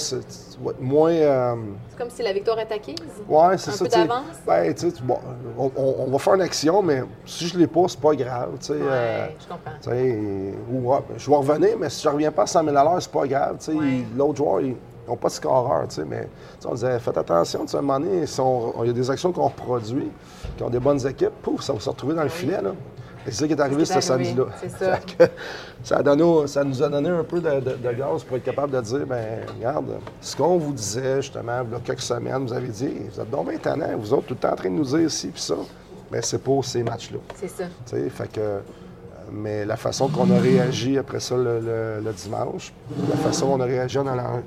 moins 0.79 1.11
euh, 1.11 1.55
C'est 1.89 1.97
comme 1.97 2.09
si 2.09 2.21
la 2.21 2.33
victoire 2.33 2.59
est 2.59 2.71
acquise? 2.71 2.95
Oui, 3.27 3.45
c'est 3.57 3.71
ça. 3.71 3.83
Un 3.83 3.87
peu 3.87 3.95
d'avance? 3.95 4.25
Ben, 4.45 4.73
tu 4.73 4.91
bon, 5.03 5.17
on, 5.57 5.71
on, 5.77 6.11
va 6.11 6.19
faire 6.19 6.35
une 6.35 6.41
action, 6.41 6.81
mais 6.81 7.03
si 7.25 7.47
je 7.47 7.55
ne 7.55 7.61
l'ai 7.61 7.67
pas, 7.67 7.87
c'est 7.87 7.99
pas 7.99 8.15
grave. 8.15 8.57
Euh, 8.69 9.27
je 9.39 9.47
comprends. 9.47 9.91
Ou, 10.71 10.93
je 11.17 11.29
vais 11.29 11.35
revenir, 11.35 11.77
mais 11.79 11.89
si 11.89 12.03
je 12.03 12.07
ne 12.09 12.13
reviens 12.13 12.31
pas 12.31 12.43
à 12.43 12.47
100 12.47 12.63
000 12.63 12.75
c'est 12.99 13.11
pas 13.11 13.27
grave. 13.27 13.57
L'autre 14.15 14.37
joueur, 14.37 14.61
ils 14.61 14.75
n'ont 15.07 15.15
pas 15.15 15.29
de 15.29 15.33
scoreur. 15.33 15.87
Mais 16.07 16.27
on 16.65 16.73
disait, 16.73 16.99
faites 16.99 17.17
attention, 17.17 17.65
à 17.65 17.77
un 17.77 17.81
moment 17.81 17.99
donné, 17.99 18.25
il 18.25 18.87
y 18.87 18.89
a 18.89 18.93
des 18.93 19.09
actions 19.09 19.31
qu'on 19.31 19.47
reproduit, 19.47 20.11
qui 20.57 20.63
ont 20.63 20.69
des 20.69 20.79
bonnes 20.79 21.05
équipes, 21.07 21.33
pouf, 21.41 21.61
ça 21.61 21.73
va 21.73 21.79
se 21.79 21.89
retrouver 21.89 22.15
dans 22.15 22.23
le 22.23 22.29
filet. 22.29 22.61
Là 22.61 22.73
c'est 23.25 23.33
ça 23.33 23.47
qui 23.47 23.53
est 23.53 23.59
arrivé 23.59 23.85
ce 23.85 23.99
samedi-là. 23.99 24.45
C'est 24.59 24.69
ça. 24.69 24.99
ça, 25.83 26.03
ça, 26.47 26.63
nous 26.63 26.83
a 26.83 26.89
donné 26.89 27.09
un 27.09 27.23
peu 27.23 27.39
de, 27.39 27.93
gaz 27.93 28.23
pour 28.23 28.37
être 28.37 28.43
capable 28.43 28.73
de 28.73 28.81
dire, 28.81 29.05
ben 29.05 29.41
regarde, 29.55 29.99
ce 30.21 30.35
qu'on 30.35 30.57
vous 30.57 30.73
disait 30.73 31.21
justement, 31.21 31.61
il 31.65 31.71
y 31.71 31.75
a 31.75 31.79
quelques 31.79 32.01
semaines, 32.01 32.45
vous 32.45 32.53
avez 32.53 32.67
dit, 32.67 32.91
vous 33.11 33.19
êtes 33.19 33.29
donc 33.29 33.47
bien 33.47 33.97
vous 33.97 34.13
autres 34.13 34.27
tout 34.27 34.33
le 34.33 34.39
temps 34.39 34.51
en 34.51 34.55
train 34.55 34.69
de 34.69 34.75
nous 34.75 34.85
dire 34.85 35.09
ci 35.11 35.27
puis 35.27 35.41
ça. 35.41 35.55
Mais 36.11 36.21
c'est 36.21 36.39
pour 36.39 36.65
ces 36.65 36.81
matchs-là. 36.81 37.19
C'est 37.35 37.49
ça. 37.49 37.65
fait 37.85 38.31
que, 38.31 38.59
mais 39.31 39.63
la 39.63 39.77
façon 39.77 40.07
qu'on 40.07 40.31
a 40.31 40.39
réagi 40.39 40.97
après 40.97 41.19
ça 41.19 41.35
le, 41.35 42.11
dimanche, 42.15 42.73
la 43.09 43.15
façon 43.17 43.47
qu'on 43.47 43.59
a 43.59 43.65
réagi 43.65 43.99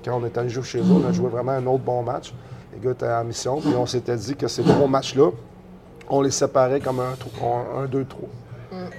quand 0.05 0.21
on 0.21 0.27
était 0.27 0.41
allé 0.41 0.49
jouer 0.49 0.65
chez 0.65 0.81
eux, 0.81 0.85
on 0.91 1.09
a 1.09 1.13
joué 1.13 1.29
vraiment 1.29 1.53
un 1.53 1.67
autre 1.67 1.85
bon 1.85 2.03
match. 2.03 2.35
Les 2.75 2.81
gars 2.81 2.93
étaient 2.93 3.07
en 3.07 3.25
mission, 3.25 3.61
puis 3.61 3.75
on 3.77 3.87
s'était 3.87 4.17
dit 4.17 4.35
que 4.35 4.49
ces 4.49 4.63
trois 4.63 4.89
matchs-là, 4.89 5.31
on 6.09 6.21
les 6.21 6.31
séparait 6.31 6.81
comme 6.81 7.01
un 7.01 7.15
2-3. 7.87 8.05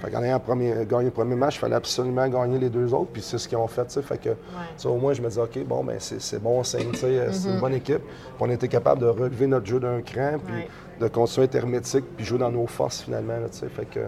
Fait 0.01 0.11
qu'en 0.11 0.23
ayant 0.23 0.39
premier, 0.39 0.85
gagné 0.87 1.05
le 1.05 1.11
premier 1.11 1.35
match, 1.35 1.55
il 1.55 1.59
fallait 1.59 1.75
absolument 1.75 2.27
gagner 2.27 2.59
les 2.59 2.69
deux 2.69 2.93
autres, 2.93 3.11
puis 3.11 3.21
c'est 3.21 3.37
ce 3.37 3.47
qu'ils 3.47 3.57
ont 3.57 3.67
fait. 3.67 3.89
Fait 4.01 4.17
que, 4.17 4.87
au 4.87 4.95
moins, 4.95 5.13
je 5.13 5.21
me 5.21 5.27
disais, 5.27 5.41
OK, 5.41 5.59
bon, 5.65 5.83
ben 5.83 5.97
c'est 5.99 6.41
bon 6.41 6.63
signe, 6.63 6.91
c'est 6.93 7.15
une 7.15 7.31
mm-hmm. 7.31 7.59
bonne 7.59 7.73
équipe. 7.73 8.01
Puis 8.01 8.39
on 8.39 8.49
était 8.49 8.67
capable 8.67 9.01
de 9.01 9.07
relever 9.07 9.47
notre 9.47 9.65
jeu 9.65 9.79
d'un 9.79 10.01
cran, 10.01 10.37
puis 10.45 10.67
de 10.99 11.07
continuer 11.07 11.43
à 11.43 11.45
être 11.45 11.55
hermétique, 11.55 12.05
puis 12.15 12.25
jouer 12.25 12.39
dans 12.39 12.51
nos 12.51 12.67
forces 12.67 13.01
finalement. 13.01 13.33
fait 13.51 13.85
que 13.85 13.99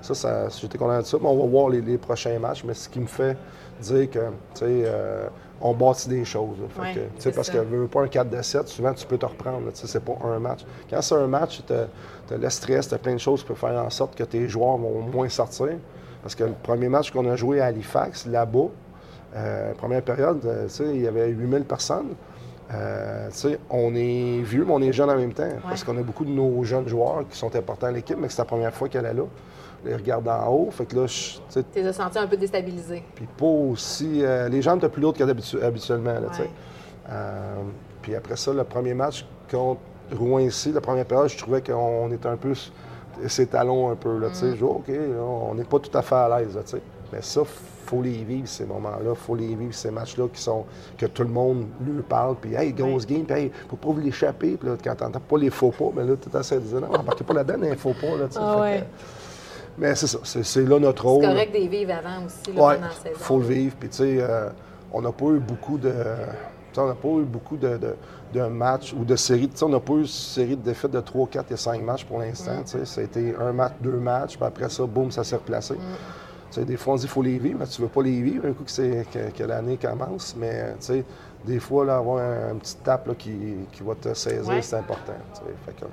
ça, 0.00 0.14
ça 0.14 0.48
j'étais 0.48 0.78
content 0.78 0.98
de 0.98 1.04
ça. 1.04 1.18
Mais 1.20 1.28
on 1.28 1.38
va 1.38 1.46
voir 1.46 1.68
les, 1.70 1.98
prochains 1.98 2.38
matchs, 2.38 2.64
mais 2.64 2.74
ce 2.74 2.88
qui 2.88 3.00
me 3.00 3.06
fait 3.06 3.36
dire 3.80 4.10
que, 4.10 4.18
tu 4.18 4.60
sais, 4.60 4.66
euh, 4.66 5.28
on 5.60 5.74
bâtit 5.74 6.08
des 6.08 6.24
choses. 6.24 6.56
parce 7.34 7.50
que 7.50 7.58
veux 7.58 7.88
pas 7.88 8.02
un 8.02 8.08
4 8.08 8.30
de 8.30 8.42
7, 8.42 8.68
souvent 8.68 8.94
tu 8.94 9.06
peux 9.06 9.18
te 9.18 9.26
reprendre. 9.26 9.68
C'est 9.72 10.04
pas 10.04 10.18
un 10.24 10.38
match. 10.38 10.60
Quand 10.88 11.02
c'est 11.02 11.14
un 11.14 11.26
match, 11.26 11.62
tu 11.66 11.72
as, 11.72 12.36
le 12.36 12.50
stress, 12.50 12.88
tu 12.88 12.94
as 12.94 12.98
plein 12.98 13.14
de 13.14 13.18
choses 13.18 13.42
qui 13.42 13.48
peuvent 13.48 13.56
faire 13.56 13.82
en 13.82 13.90
sorte 13.90 14.14
que 14.14 14.24
tes 14.24 14.48
joueurs 14.48 14.76
vont 14.76 15.02
moins 15.02 15.28
sortir. 15.28 15.78
Parce 16.22 16.34
que 16.34 16.44
le 16.44 16.54
premier 16.62 16.88
match 16.88 17.10
qu'on 17.10 17.28
a 17.30 17.36
joué 17.36 17.60
à 17.60 17.66
Halifax, 17.66 18.26
là-bas, 18.26 18.68
euh, 19.36 19.72
première 19.74 20.02
période, 20.02 20.44
euh, 20.44 20.68
il 20.80 21.02
y 21.02 21.06
avait 21.06 21.28
8000 21.28 21.64
personnes. 21.64 22.14
Euh, 22.74 23.30
on 23.70 23.94
est 23.94 24.42
vieux, 24.42 24.64
mais 24.64 24.72
on 24.72 24.82
est 24.82 24.92
jeune 24.92 25.10
en 25.10 25.16
même 25.16 25.32
temps. 25.32 25.48
Parce 25.62 25.84
qu'on 25.84 25.96
a 25.96 26.02
beaucoup 26.02 26.24
de 26.24 26.30
nos 26.30 26.62
jeunes 26.64 26.88
joueurs 26.88 27.24
qui 27.30 27.38
sont 27.38 27.54
importants 27.56 27.86
à 27.86 27.92
l'équipe, 27.92 28.16
mais 28.18 28.26
que 28.26 28.32
c'est 28.32 28.42
la 28.42 28.46
première 28.46 28.74
fois 28.74 28.88
qu'elle 28.88 29.06
est 29.06 29.14
là 29.14 29.24
les 29.84 29.94
regarde 29.94 30.28
en 30.28 30.48
haut. 30.48 30.70
Fait 30.70 30.86
que 30.86 30.96
là, 30.96 31.06
Tu 31.06 31.64
t'es 31.64 31.92
senti 31.92 32.18
un 32.18 32.26
peu 32.26 32.36
déstabilisé. 32.36 33.02
Puis 33.14 33.26
pas 33.26 33.46
aussi. 33.46 34.24
Euh, 34.24 34.48
les 34.48 34.62
jambes 34.62 34.78
étaient 34.78 34.88
plus 34.88 35.02
lourdes 35.02 35.16
qu'habituellement. 35.16 36.14
Là, 36.14 36.28
euh, 37.10 37.54
puis 38.02 38.14
après 38.14 38.36
ça, 38.36 38.52
le 38.52 38.64
premier 38.64 38.94
match 38.94 39.24
contre 39.50 39.80
Rouen 40.12 40.40
ici, 40.40 40.72
la 40.72 40.80
première 40.80 41.06
période, 41.06 41.28
je 41.28 41.38
trouvais 41.38 41.62
qu'on 41.62 42.10
était 42.12 42.28
un 42.28 42.36
peu 42.36 42.52
ses 43.26 43.46
talons 43.46 43.90
un 43.90 43.96
peu. 43.96 44.18
Là, 44.18 44.28
mm. 44.28 44.56
Je 44.56 44.64
OK, 44.64 44.90
on 45.20 45.54
n'est 45.54 45.64
pas 45.64 45.78
tout 45.78 45.96
à 45.96 46.02
fait 46.02 46.14
à 46.14 46.40
l'aise. 46.40 46.58
Mais 47.12 47.22
ça, 47.22 47.42
faut 47.88 48.02
les 48.02 48.24
vivre, 48.24 48.46
ces 48.46 48.66
moments-là. 48.66 49.10
Il 49.10 49.16
faut 49.16 49.34
les 49.34 49.54
vivre, 49.54 49.74
ces 49.74 49.90
matchs-là 49.90 50.26
qui 50.32 50.40
sont 50.40 50.64
que 50.96 51.06
tout 51.06 51.22
le 51.22 51.28
monde 51.28 51.66
lui 51.80 52.02
parle. 52.02 52.36
Puis, 52.36 52.54
hey, 52.54 52.72
grosse 52.72 53.06
game, 53.06 53.24
puis, 53.24 53.36
hey, 53.36 53.52
faut 53.68 53.76
pas 53.76 53.88
vous 53.88 54.00
l'échapper. 54.00 54.56
Puis 54.56 54.68
là, 54.68 54.76
quand 54.82 54.94
t'entends 54.94 55.20
pas 55.20 55.38
les 55.38 55.50
faux 55.50 55.70
pas, 55.70 55.90
mais 55.96 56.04
là, 56.04 56.14
tu 56.16 56.36
essaies 56.36 56.56
de 56.56 56.60
dire, 56.60 56.80
non, 56.80 56.94
embarquez 56.94 57.24
pas 57.24 57.34
là-dedans, 57.34 57.58
les 57.62 57.76
faux 57.76 57.94
pas. 57.94 58.16
Là, 58.16 58.28
ah, 58.36 58.60
ouais. 58.60 58.84
Mais 59.78 59.94
c'est 59.94 60.08
ça, 60.08 60.18
c'est 60.22 60.68
là 60.68 60.78
notre 60.78 61.06
rôle. 61.06 61.22
C'est 61.22 61.30
correct 61.30 61.54
de 61.54 61.68
vivre 61.68 61.92
avant 61.92 62.26
aussi, 62.26 62.52
là, 62.54 62.66
ouais, 62.66 62.76
il 63.06 63.14
faut 63.14 63.38
le 63.38 63.44
vivre. 63.44 63.76
Puis, 63.78 63.88
tu 63.88 63.96
sais, 63.96 64.18
euh, 64.20 64.50
on 64.92 65.00
n'a 65.00 65.12
pas 65.12 65.26
eu 65.26 65.38
beaucoup 65.38 65.78
de. 65.78 65.92
On 66.76 66.86
n'a 66.86 66.94
pas 66.94 67.08
eu 67.08 67.24
beaucoup 67.24 67.56
de, 67.56 67.76
de, 68.32 68.42
matchs 68.42 68.92
ou 68.92 69.04
de 69.04 69.16
séries. 69.16 69.50
On 69.62 69.68
n'a 69.68 69.80
pas 69.80 69.94
eu 69.94 70.00
une 70.00 70.06
série 70.06 70.56
de 70.56 70.62
défaites 70.62 70.92
de 70.92 71.00
3, 71.00 71.26
4 71.26 71.50
et 71.50 71.56
5 71.56 71.82
matchs 71.82 72.04
pour 72.04 72.20
l'instant. 72.20 72.60
Mm. 72.60 72.84
Ça 72.84 73.00
a 73.00 73.04
été 73.04 73.34
un 73.34 73.52
match, 73.52 73.72
deux 73.80 73.96
matchs, 73.96 74.36
puis 74.36 74.46
après 74.46 74.68
ça, 74.68 74.86
boum, 74.86 75.10
ça 75.10 75.24
s'est 75.24 75.34
replacé. 75.34 75.74
Mm. 75.74 76.27
Des 76.56 76.76
fois, 76.76 76.94
on 76.94 76.96
dit 76.96 77.02
qu'il 77.02 77.10
faut 77.10 77.22
les 77.22 77.38
vivre, 77.38 77.58
mais 77.60 77.66
tu 77.66 77.80
ne 77.80 77.86
veux 77.86 77.92
pas 77.92 78.02
les 78.02 78.22
vivre 78.22 78.46
un 78.46 78.52
coup 78.52 78.64
que, 78.64 79.30
que, 79.30 79.44
l'année 79.44 79.76
commence. 79.76 80.34
Mais 80.36 80.74
des 81.44 81.60
fois, 81.60 81.84
là, 81.84 81.96
avoir 81.96 82.18
un, 82.18 82.56
petit 82.56 82.76
tape 82.76 83.16
qui, 83.16 83.36
qui, 83.72 83.82
va 83.82 83.94
te 83.94 84.12
saisir, 84.14 84.62
c'est 84.62 84.76
important. 84.76 85.12
Fait 85.66 85.72
que, 85.72 85.84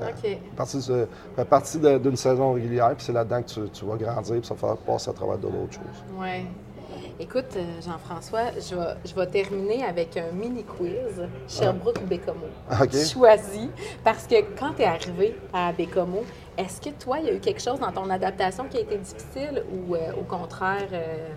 OK. 0.00 0.66
Ça 0.66 1.06
fait 1.36 1.44
partie 1.44 1.78
d'une 1.78 2.16
saison 2.16 2.52
régulière, 2.52 2.94
puis 2.96 3.04
c'est 3.04 3.12
là-dedans 3.12 3.42
que 3.42 3.66
tu, 3.66 3.84
vas 3.84 3.96
grandir, 3.96 4.36
puis 4.36 4.46
ça 4.46 4.54
va 4.54 4.76
passer 4.76 5.10
à 5.10 5.12
travers 5.12 5.38
d'autres 5.38 5.72
choses. 5.72 6.04
Oui. 6.18 6.46
Écoute, 7.22 7.54
euh, 7.54 7.60
Jean-François, 7.84 8.50
je 8.56 8.74
vais, 8.74 8.94
je 9.04 9.14
vais, 9.14 9.26
terminer 9.26 9.84
avec 9.84 10.16
un 10.16 10.32
mini 10.32 10.64
quiz 10.64 11.28
Sherbrooke 11.46 11.98
ou 12.02 12.06
Bécomo? 12.06 12.46
OK. 12.72 12.96
Choisi. 12.96 13.68
Parce 14.02 14.26
que 14.26 14.36
quand 14.58 14.72
tu 14.74 14.80
es 14.80 14.86
arrivé 14.86 15.36
à 15.52 15.70
Bécomo, 15.70 16.24
est-ce 16.56 16.80
que 16.80 16.88
toi, 16.98 17.18
il 17.18 17.26
y 17.26 17.28
a 17.28 17.34
eu 17.34 17.38
quelque 17.38 17.60
chose 17.60 17.78
dans 17.78 17.92
ton 17.92 18.08
adaptation 18.08 18.64
qui 18.70 18.78
a 18.78 18.80
été 18.80 18.96
difficile 18.96 19.62
ou 19.70 19.94
euh, 19.94 19.98
au 20.18 20.22
contraire, 20.22 20.88
euh, 20.94 21.28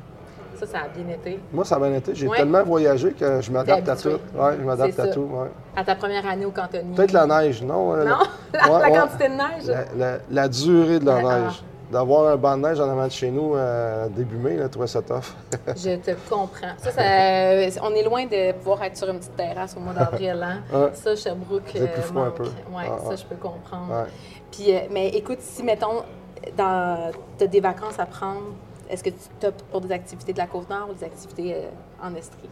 ça, 0.56 0.68
ça 0.68 0.78
a 0.86 0.88
bien 0.88 1.14
été? 1.14 1.38
Moi, 1.52 1.66
ça 1.66 1.76
a 1.76 1.80
bien 1.80 1.96
été. 1.96 2.16
J'ai 2.16 2.30
tellement 2.30 2.64
voyagé 2.64 3.12
que 3.12 3.42
je 3.42 3.52
m'adapte 3.52 3.90
à 3.90 3.98
tout. 3.98 4.20
Je 4.34 4.64
m'adapte 4.64 5.00
à 5.00 5.08
tout. 5.08 5.30
Ouais. 5.34 5.50
À 5.76 5.84
ta 5.84 5.96
première 5.96 6.26
année 6.26 6.46
au 6.46 6.52
cantonnier? 6.52 6.96
Peut-être 6.96 7.12
la 7.12 7.26
neige, 7.28 7.62
non? 7.62 7.98
Non? 7.98 8.20
La, 8.54 8.90
quantité 8.90 9.28
de 9.28 9.34
neige? 9.34 10.18
La, 10.30 10.48
durée 10.48 11.00
de 11.00 11.06
la 11.06 11.22
neige. 11.22 11.64
D'avoir 11.94 12.34
un 12.34 12.38
banc 12.38 12.58
de 12.58 12.64
neige 12.64 12.80
en 12.80 12.90
avant 12.90 13.06
de 13.06 13.12
chez 13.12 13.30
nous 13.30 13.56
euh, 13.56 14.10
début 14.10 14.38
mai, 14.38 14.58
là, 14.58 14.68
trouver 14.68 14.88
ça 14.88 15.04
tough. 15.04 15.36
je 15.76 15.96
te 15.98 16.12
comprends. 16.28 16.74
Ça, 16.80 16.92
ça, 16.92 17.82
on 17.84 17.94
est 17.94 18.04
loin 18.04 18.26
de 18.26 18.52
pouvoir 18.54 18.82
être 18.82 18.98
sur 18.98 19.08
une 19.10 19.20
petite 19.20 19.36
terrasse 19.36 19.78
au 19.78 19.80
mois 19.80 19.94
d'avril. 19.94 20.42
Hein? 20.42 20.90
Ça, 20.96 21.16
Sherbrooke 21.16 21.70
C'est 21.72 21.94
plus 21.94 22.02
froid 22.02 22.24
un 22.24 22.32
peu. 22.32 22.46
Oui, 22.72 22.84
ah, 22.88 22.98
ça, 23.10 23.16
je 23.16 23.24
peux 23.26 23.36
comprendre. 23.36 24.08
Puis, 24.52 24.74
euh, 24.76 24.80
mais 24.90 25.10
écoute, 25.10 25.38
si, 25.42 25.62
mettons, 25.62 26.02
tu 26.42 26.64
as 26.64 27.12
des 27.48 27.60
vacances 27.60 28.00
à 28.00 28.08
prendre, 28.08 28.42
est-ce 28.90 29.04
que 29.04 29.12
tu 29.12 29.46
optes 29.46 29.64
pour 29.72 29.82
des 29.82 29.92
activités 29.92 30.34
de 30.34 30.40
la 30.40 30.48
Côte-Nord 30.48 30.90
ou 30.90 30.94
des 30.96 31.04
activités 31.04 31.54
euh, 31.54 31.70
en 32.04 32.16
Estrie? 32.16 32.50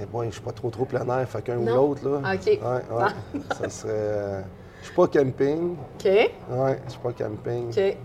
Eh 0.00 0.06
bon, 0.06 0.22
je 0.22 0.26
ne 0.26 0.30
suis 0.32 0.40
pas 0.40 0.52
trop 0.52 0.70
trop 0.70 0.84
plein 0.84 1.06
air, 1.16 1.28
fait 1.28 1.42
qu'un 1.42 1.58
ou 1.58 1.66
l'autre, 1.66 2.08
là. 2.08 2.34
OK. 2.34 2.46
Ouais, 2.46 2.60
ouais. 2.60 3.40
ça 3.56 3.68
serait... 3.68 3.92
Euh, 3.92 4.42
je 4.80 4.86
suis 4.86 4.94
pas 4.96 5.06
camping. 5.06 5.76
OK. 5.94 6.04
Ouais, 6.04 6.80
je 6.86 6.90
suis 6.90 7.00
pas 7.00 7.12
camping. 7.12 7.68
OK. 7.68 7.96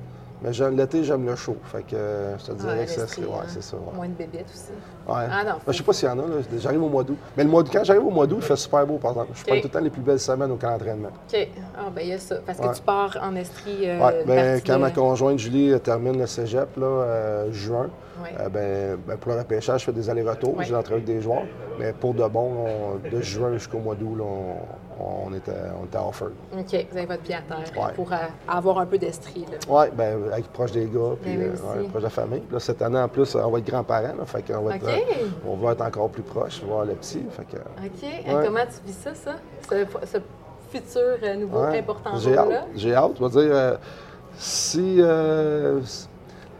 Mais 0.43 0.51
l'été, 0.71 1.03
j'aime 1.05 1.25
le 1.25 1.35
chaud. 1.35 1.55
Fait 1.63 1.83
que 1.83 1.95
je 2.37 2.45
te 2.45 2.51
dirais 2.51 2.85
que 2.85 2.91
ça 2.91 3.07
serait. 3.07 3.25
Ouais, 3.25 3.31
hein. 3.39 3.45
c'est 3.47 3.63
ça. 3.63 3.77
Moins 3.95 4.09
de 4.09 4.13
bébites 4.13 4.45
aussi. 4.53 4.71
Ouais. 5.07 5.25
Ah 5.31 5.43
non. 5.45 5.51
Ben, 5.65 5.71
je 5.71 5.77
sais 5.77 5.83
pas 5.83 5.93
s'il 5.93 6.09
y 6.09 6.11
en 6.11 6.19
a. 6.19 6.23
J'arrive 6.57 6.83
au 6.83 6.89
mois 6.89 7.03
d'août. 7.03 7.17
Mais 7.37 7.43
le 7.45 7.49
mois 7.49 7.63
quand 7.63 7.83
j'arrive 7.83 8.05
au 8.05 8.09
mois 8.09 8.27
d'août, 8.27 8.39
il 8.41 8.45
fait 8.45 8.55
super 8.57 8.85
beau, 8.85 8.97
par 8.97 9.11
exemple. 9.11 9.31
Je 9.35 9.43
prends 9.45 9.55
tout 9.55 9.63
le 9.63 9.69
temps 9.69 9.79
les 9.79 9.89
plus 9.89 10.01
belles 10.01 10.19
semaines 10.19 10.51
au 10.51 10.57
camp 10.57 10.71
d'entraînement. 10.71 11.09
OK. 11.09 11.47
Ah, 11.77 11.89
ben 11.95 12.01
il 12.01 12.09
y 12.09 12.13
a 12.13 12.19
ça. 12.19 12.35
Parce 12.45 12.59
que 12.59 12.75
tu 12.75 12.81
pars 12.81 13.17
en 13.21 13.35
Estrie. 13.37 13.89
Euh. 13.89 14.23
Ben, 14.25 14.61
quand 14.65 14.79
ma 14.79 14.91
conjointe 14.91 15.39
Julie 15.39 15.79
termine 15.79 16.19
le 16.19 16.27
cégep, 16.27 16.75
là, 16.75 16.85
euh, 16.85 17.51
juin, 17.51 17.89
euh, 18.39 18.49
ben, 18.49 18.97
ben, 19.07 19.17
pour 19.17 19.31
le 19.31 19.39
repêchage, 19.39 19.81
je 19.81 19.85
fais 19.85 19.93
des 19.93 20.09
allers-retours. 20.09 20.61
J'ai 20.63 20.73
l'entrée 20.73 20.95
avec 20.95 21.05
des 21.05 21.21
joueurs. 21.21 21.43
Mais 21.79 21.93
pour 21.93 22.13
de 22.13 22.27
bon, 22.27 22.65
de 23.09 23.21
juin 23.21 23.53
jusqu'au 23.53 23.79
mois 23.79 23.95
d'août, 23.95 24.17
on, 24.21 24.55
on, 24.99 25.33
était, 25.33 25.51
on 25.81 25.85
était 25.85 25.97
offer. 25.97 26.25
OK. 26.57 26.87
Vous 26.91 26.97
avez 26.97 27.05
votre 27.05 27.21
pied 27.23 27.35
à 27.35 27.41
terre 27.41 27.93
pour 27.93 28.09
avoir 28.47 28.79
un 28.79 28.85
peu 28.85 28.97
d'estrie. 28.97 29.45
Oui, 29.67 29.85
bien, 29.93 30.19
être 30.37 30.49
proche 30.49 30.71
des 30.71 30.85
gars, 30.85 31.15
puis 31.21 31.37
proche 31.89 32.01
de 32.01 32.03
la 32.03 32.09
famille. 32.09 32.43
là, 32.51 32.59
cette 32.59 32.81
année, 32.81 32.99
en 32.99 33.07
plus, 33.07 33.35
on 33.35 33.49
va 33.49 33.59
être 33.59 33.67
grands-parents. 33.67 34.25
Fait 34.25 34.43
qu'on 34.43 34.61
va, 34.61 34.75
être, 34.75 34.85
on 35.47 35.55
va 35.55 35.71
être 35.73 35.81
encore 35.81 36.09
plus 36.09 36.23
proche, 36.23 36.61
voir 36.63 36.85
le 36.85 36.93
petit. 36.93 37.23
Fait 37.31 37.45
que, 37.45 37.57
OK. 37.57 38.45
comment 38.45 38.65
tu 38.65 38.85
vis 38.85 38.93
ça, 38.93 39.13
ça? 39.13 39.35
Ce, 39.69 40.17
futur 40.71 41.17
euh, 41.21 41.35
nouveau 41.35 41.59
important 41.59 42.17
J'ai 42.17 42.37
hâte. 42.37 42.67
J'ai 42.75 42.95
hâte. 42.95 43.11
Je 43.19 43.23
vais 43.23 43.29
dire, 43.29 43.55
euh, 43.55 43.75
si, 44.37 44.95
euh, 44.99 45.79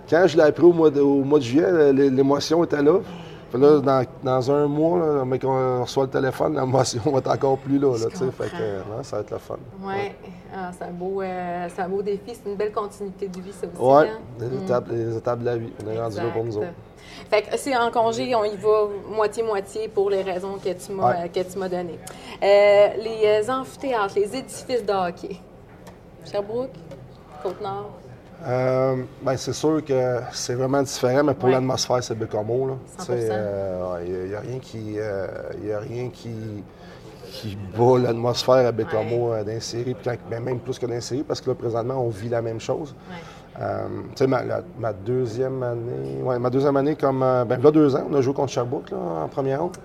Quand 0.09 0.27
je 0.27 0.38
l'ai 0.38 0.43
appris 0.43 0.63
au 0.63 0.73
mois 0.73 0.91
de, 0.91 1.01
au 1.01 1.23
mois 1.23 1.39
de 1.39 1.43
juillet, 1.43 1.91
l'émotion 1.93 2.63
était 2.63 2.81
là. 2.81 2.99
Là, 3.57 3.79
dans, 3.79 4.05
dans, 4.23 4.51
un 4.51 4.67
mois, 4.67 4.99
là, 4.99 5.25
mais 5.25 5.39
qu'on 5.39 5.81
reçoit 5.81 6.05
le 6.05 6.09
téléphone, 6.09 6.55
l'émotion 6.55 7.01
va 7.05 7.19
être 7.19 7.31
encore 7.31 7.57
plus 7.57 7.79
là. 7.79 7.97
là 7.97 8.09
fait 8.09 8.49
que, 8.49 9.03
ça 9.03 9.17
va 9.17 9.21
être 9.21 9.31
le 9.31 9.37
fun. 9.37 9.55
Oui, 9.81 9.93
ouais. 9.93 10.15
ah, 10.55 10.71
c'est 10.77 10.85
un, 10.85 10.91
beau, 10.91 11.21
un 11.21 11.89
beau 11.89 12.01
défi. 12.01 12.21
C'est 12.33 12.49
une 12.49 12.55
belle 12.55 12.71
continuité 12.71 13.27
de 13.27 13.39
vie, 13.41 13.51
ça 13.51 13.67
aussi. 13.67 13.75
Oui, 13.79 14.09
hein? 14.09 14.19
les, 14.39 14.47
mm. 14.47 14.63
étapes, 14.63 14.87
les 14.89 15.17
étapes 15.17 15.39
de 15.39 15.45
la 15.45 15.57
vie. 15.57 15.71
On 15.83 15.89
est 15.89 15.99
rendu 15.99 16.17
là 16.17 16.29
pour 16.33 16.43
nous 16.43 16.57
autres. 16.57 16.67
Fait 17.29 17.41
que 17.41 17.57
c'est 17.57 17.75
en 17.75 17.91
congé, 17.91 18.33
on 18.35 18.43
y 18.43 18.55
va 18.57 18.87
moitié-moitié 19.09 19.87
pour 19.87 20.09
les 20.09 20.21
raisons 20.21 20.57
que 20.57 20.69
tu 20.69 20.91
m'as, 20.93 21.69
données. 21.69 21.99
Euh, 22.41 22.87
les 22.97 23.49
amphithéâtres, 23.49 24.15
les 24.15 24.35
édifices 24.37 24.85
de 24.85 24.93
hockey. 24.93 25.37
Sherbrooke, 26.25 26.71
Côte-Nord. 27.41 27.91
Euh, 28.45 29.03
ben, 29.21 29.37
c'est 29.37 29.53
sûr 29.53 29.83
que 29.85 30.19
c'est 30.31 30.55
vraiment 30.55 30.81
différent, 30.81 31.23
mais 31.23 31.33
pour 31.33 31.49
l'atmosphère, 31.49 32.03
c'est 32.03 32.17
Bécomo. 32.17 32.77
Il 33.09 33.15
n'y 33.15 33.25
euh, 33.29 34.37
a, 34.37 34.39
rien 34.41 34.59
qui, 34.59 34.95
euh, 34.97 35.27
y 35.63 35.71
a 35.71 35.79
rien 35.79 36.09
qui, 36.09 36.63
qui 37.31 37.57
bat 37.77 37.99
l'atmosphère 37.99 38.67
à 38.67 38.71
Bécomo 38.71 39.31
ouais. 39.31 39.59
série, 39.59 39.95
ben, 40.29 40.41
même 40.41 40.59
plus 40.59 40.77
que 40.77 40.85
dans 40.85 40.99
série, 40.99 41.23
parce 41.23 41.39
que 41.39 41.49
là, 41.49 41.55
présentement, 41.55 41.95
on 41.95 42.09
vit 42.09 42.29
la 42.29 42.41
même 42.41 42.59
chose. 42.59 42.93
Tu 43.55 43.61
sais, 44.15 44.27
ma, 44.27 44.41
ma, 44.79 44.91
deuxième 44.91 45.61
année, 45.61 46.21
ouais, 46.23 46.39
ma 46.39 46.49
deuxième 46.49 46.75
année 46.75 46.95
comme, 46.95 47.19
ben 47.19 47.61
là, 47.61 47.71
deux 47.71 47.95
ans, 47.95 48.07
on 48.09 48.15
a 48.15 48.21
joué 48.21 48.33
contre 48.33 48.51
Sherbrooke 48.51 48.89
là, 48.89 48.97
en 48.97 49.27
première 49.27 49.61
ronde. 49.61 49.77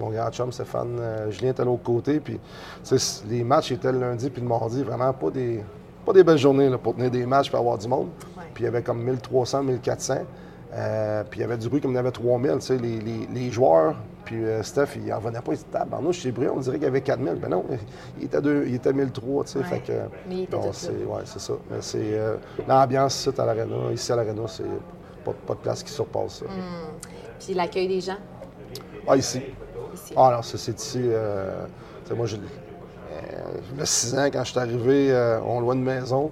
Mon 0.00 0.10
gars 0.10 0.30
chum 0.32 0.50
Stéphane 0.50 1.00
Julien 1.30 1.52
était 1.52 1.62
de 1.62 1.68
l'autre 1.68 1.84
côté, 1.84 2.18
puis 2.18 2.40
les 3.30 3.44
matchs 3.44 3.70
étaient 3.70 3.92
le 3.92 4.00
lundi 4.00 4.30
puis 4.30 4.42
le 4.42 4.48
mardi, 4.48 4.82
vraiment 4.82 5.12
pas 5.12 5.30
des, 5.30 5.62
pas 6.04 6.12
des 6.12 6.24
belles 6.24 6.38
journées 6.38 6.68
là, 6.68 6.78
pour 6.78 6.94
tenir 6.94 7.10
des 7.10 7.26
matchs 7.26 7.50
pour 7.50 7.58
avoir 7.58 7.78
du 7.78 7.88
monde. 7.88 8.08
Puis 8.54 8.62
il 8.62 8.64
y 8.64 8.68
avait 8.68 8.82
comme 8.82 9.02
1300, 9.02 9.62
1400. 9.64 10.18
Euh, 10.72 11.22
puis 11.28 11.40
il 11.40 11.42
y 11.42 11.44
avait 11.44 11.56
du 11.56 11.68
bruit 11.68 11.80
comme 11.80 11.92
il 11.92 11.96
y 11.96 11.98
avait 11.98 12.10
3000. 12.10 12.52
Tu 12.54 12.60
sais, 12.60 12.76
les, 12.78 12.98
les, 12.98 13.28
les 13.32 13.50
joueurs, 13.50 13.94
puis 14.24 14.44
euh, 14.44 14.62
Steph, 14.62 14.96
il 14.96 15.06
n'en 15.06 15.16
revenait 15.16 15.40
pas. 15.40 15.52
Il 15.52 15.56
disait, 15.56 16.02
nous, 16.02 16.12
chez 16.12 16.32
Bruy, 16.32 16.48
on 16.48 16.58
dirait 16.58 16.76
qu'il 16.76 16.84
y 16.84 16.88
avait 16.88 17.00
4000. 17.00 17.34
Ben 17.34 17.48
non, 17.48 17.64
il 18.18 18.24
était, 18.24 18.40
deux, 18.40 18.64
il 18.66 18.74
était 18.74 18.92
1003. 18.92 19.44
Tu 19.44 19.50
sais, 19.50 19.62
fait 19.62 19.80
que, 19.80 19.92
c'est, 20.72 20.90
ouais, 20.90 21.22
c'est 21.24 21.40
ça. 21.40 21.52
Mais 21.70 21.76
c'est 21.80 21.98
euh, 22.00 22.36
l'ambiance 22.66 23.26
ici 23.26 23.40
à 23.40 23.44
l'Arena. 23.44 23.92
Ici 23.92 24.12
à 24.12 24.16
l'Arena, 24.16 24.42
c'est 24.46 24.64
pas, 25.24 25.32
pas, 25.46 25.54
de 25.54 25.58
place 25.60 25.82
qui 25.82 25.92
surpasse 25.92 26.40
ça. 26.40 26.46
Hmm. 26.46 27.06
Puis 27.38 27.54
l'accueil 27.54 27.88
des 27.88 28.00
gens? 28.00 28.16
Ah, 29.06 29.16
ici. 29.16 29.42
ici. 29.94 30.14
Ah, 30.16 30.28
alors, 30.28 30.44
c'est 30.44 30.80
ici. 30.80 31.00
Euh, 31.02 31.66
moi, 33.36 33.52
j'ai. 33.54 33.70
J'avais 33.70 33.86
6 33.86 34.18
ans 34.18 34.26
quand 34.32 34.44
je 34.44 34.50
suis 34.50 34.58
arrivé, 34.58 35.38
on 35.46 35.60
loin 35.60 35.74
de 35.74 35.80
maison. 35.80 36.30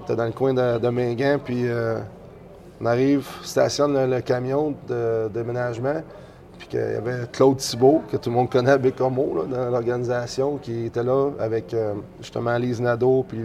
J'étais 0.00 0.16
dans 0.16 0.26
le 0.26 0.32
coin 0.32 0.54
de, 0.54 0.78
de 0.78 0.88
Mingan, 0.88 1.38
puis 1.44 1.66
on 2.80 2.86
arrive, 2.86 3.26
stationne 3.42 4.10
le, 4.10 4.20
camion 4.20 4.74
de 4.88 5.28
déménagement, 5.34 6.02
puis 6.58 6.68
qu'il 6.68 6.78
y 6.78 6.82
avait 6.82 7.26
Claude 7.32 7.56
Thibault, 7.56 8.02
que 8.10 8.16
tout 8.16 8.30
le 8.30 8.36
monde 8.36 8.50
connaît 8.50 8.72
à 8.72 8.78
Bécomo, 8.78 9.44
dans 9.50 9.70
l'organisation, 9.70 10.58
qui 10.58 10.86
était 10.86 11.02
là 11.02 11.30
avec 11.40 11.74
euh, 11.74 11.94
justement 12.20 12.56
Lise 12.56 12.80
Nadeau, 12.80 13.24
puis 13.28 13.40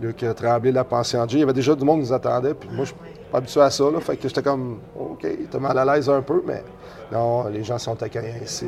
Luc 0.00 0.24
Tremblay, 0.36 0.72
la 0.72 0.84
pension 0.84 1.26
G. 1.28 1.36
Il 1.36 1.40
y 1.40 1.42
avait 1.44 1.52
déjà 1.52 1.74
du 1.74 1.84
monde 1.84 2.00
qui 2.00 2.08
nous 2.08 2.12
attendait, 2.12 2.54
puis 2.54 2.68
moi, 2.72 2.84
je 2.84 2.92
pas 3.32 3.38
habitué 3.38 3.62
à 3.62 3.70
ça, 3.70 3.90
là, 3.90 3.98
fait 4.00 4.16
que 4.18 4.28
j'étais 4.28 4.42
comme, 4.42 4.78
OK, 4.98 5.26
t'es 5.50 5.58
mal 5.58 5.76
à 5.78 5.84
l'aise 5.86 6.08
un 6.10 6.20
peu, 6.20 6.42
mais 6.46 6.62
non, 7.10 7.48
les 7.48 7.64
gens 7.64 7.78
sont 7.78 8.00
accueillants 8.02 8.44
ici. 8.44 8.66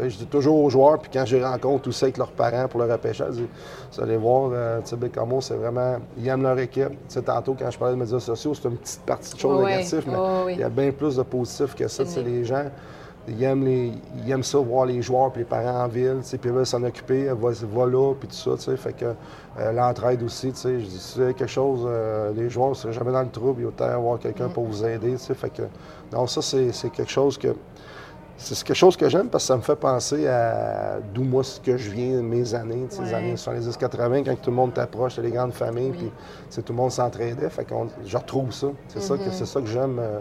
Je 0.00 0.06
dis 0.06 0.26
toujours 0.26 0.64
aux 0.64 0.70
joueurs, 0.70 0.98
puis 0.98 1.10
quand 1.12 1.26
je 1.26 1.36
les 1.36 1.44
rencontre 1.44 1.88
aussi 1.88 2.04
avec 2.04 2.16
leurs 2.16 2.32
parents 2.32 2.68
pour 2.68 2.80
le 2.80 2.90
repêchage, 2.90 3.34
je 3.34 3.40
dis, 3.40 3.48
vous 3.92 4.02
allez 4.02 4.16
voir, 4.16 4.50
euh, 4.54 4.80
Bécamo, 4.96 5.42
c'est 5.42 5.56
vraiment, 5.56 5.98
ils 6.16 6.26
aiment 6.26 6.42
leur 6.42 6.58
équipe. 6.58 6.92
tantôt, 7.24 7.54
quand 7.58 7.70
je 7.70 7.78
parlais 7.78 7.94
de 7.94 8.00
médias 8.00 8.18
sociaux, 8.18 8.54
c'est 8.54 8.68
une 8.68 8.78
petite 8.78 9.02
partie 9.02 9.34
de 9.34 9.38
choses 9.38 9.64
négatives, 9.64 10.04
mais 10.06 10.54
il 10.54 10.60
y 10.60 10.62
a 10.62 10.70
bien 10.70 10.90
plus 10.90 11.16
de 11.16 11.22
positifs 11.22 11.74
que 11.74 11.86
ça. 11.86 12.02
Les 12.24 12.44
gens, 12.44 12.64
ils 13.28 13.42
aiment, 13.42 13.64
les, 13.64 13.92
ils 14.24 14.30
aiment 14.30 14.42
ça, 14.42 14.58
voir 14.58 14.86
les 14.86 15.02
joueurs 15.02 15.30
puis 15.32 15.40
les 15.40 15.44
parents 15.44 15.84
en 15.84 15.88
ville, 15.88 16.20
puis 16.22 16.38
ils 16.44 16.50
veulent 16.50 16.66
s'en 16.66 16.82
occuper, 16.82 17.26
va, 17.26 17.86
là, 17.86 18.14
puis 18.18 18.28
tout 18.28 18.34
ça, 18.34 18.52
tu 18.56 18.62
sais, 18.62 18.76
fait 18.78 18.94
que 18.94 19.14
euh, 19.58 19.72
l'entraide 19.72 20.22
aussi, 20.22 20.52
tu 20.52 20.58
sais, 20.58 20.80
je 20.80 20.86
dis, 20.86 20.98
si 20.98 21.18
quelque 21.18 21.46
chose, 21.46 21.82
euh, 21.86 22.32
les 22.32 22.48
joueurs 22.48 22.70
ne 22.70 22.74
seraient 22.74 22.92
jamais 22.92 23.12
dans 23.12 23.22
le 23.22 23.30
trouble, 23.30 23.60
il 23.60 23.62
y 23.62 23.66
a 23.66 23.68
autant 23.68 23.84
avoir 23.86 24.18
quelqu'un 24.18 24.48
pour 24.48 24.64
vous 24.64 24.84
aider, 24.84 25.12
tu 25.12 25.18
sais, 25.18 25.34
fait 25.34 25.50
que, 25.50 25.62
non, 26.12 26.26
ça, 26.26 26.42
c'est 26.42 26.90
quelque 26.90 27.10
chose 27.10 27.36
que, 27.38 27.54
c'est 28.38 28.62
quelque 28.62 28.76
chose 28.76 28.96
que 28.96 29.08
j'aime 29.08 29.28
parce 29.28 29.44
que 29.44 29.48
ça 29.48 29.56
me 29.56 29.62
fait 29.62 29.76
penser 29.76 30.28
à 30.28 30.98
d'où 31.12 31.24
moi 31.24 31.42
ce 31.42 31.60
que 31.60 31.76
je 31.76 31.90
viens, 31.90 32.22
mes 32.22 32.54
années, 32.54 32.86
ces 32.88 33.12
années 33.12 33.34
70-80, 33.34 34.24
quand 34.24 34.36
tout 34.40 34.50
le 34.50 34.56
monde 34.56 34.72
t'approche, 34.72 35.18
les 35.18 35.32
grandes 35.32 35.52
familles, 35.52 35.90
puis 35.90 36.62
tout 36.62 36.72
le 36.72 36.76
monde 36.76 36.92
s'entraidait. 36.92 37.50
Fait 37.50 37.64
que 37.64 37.74
je 38.04 38.16
retrouve 38.16 38.52
ça. 38.52 38.68
C'est 38.86 39.02
ça 39.02 39.16
que 39.16 39.22
mm-hmm. 39.22 39.32
c'est 39.32 39.46
ça 39.46 39.60
que 39.60 39.66
j'aime 39.66 39.98
euh, 39.98 40.20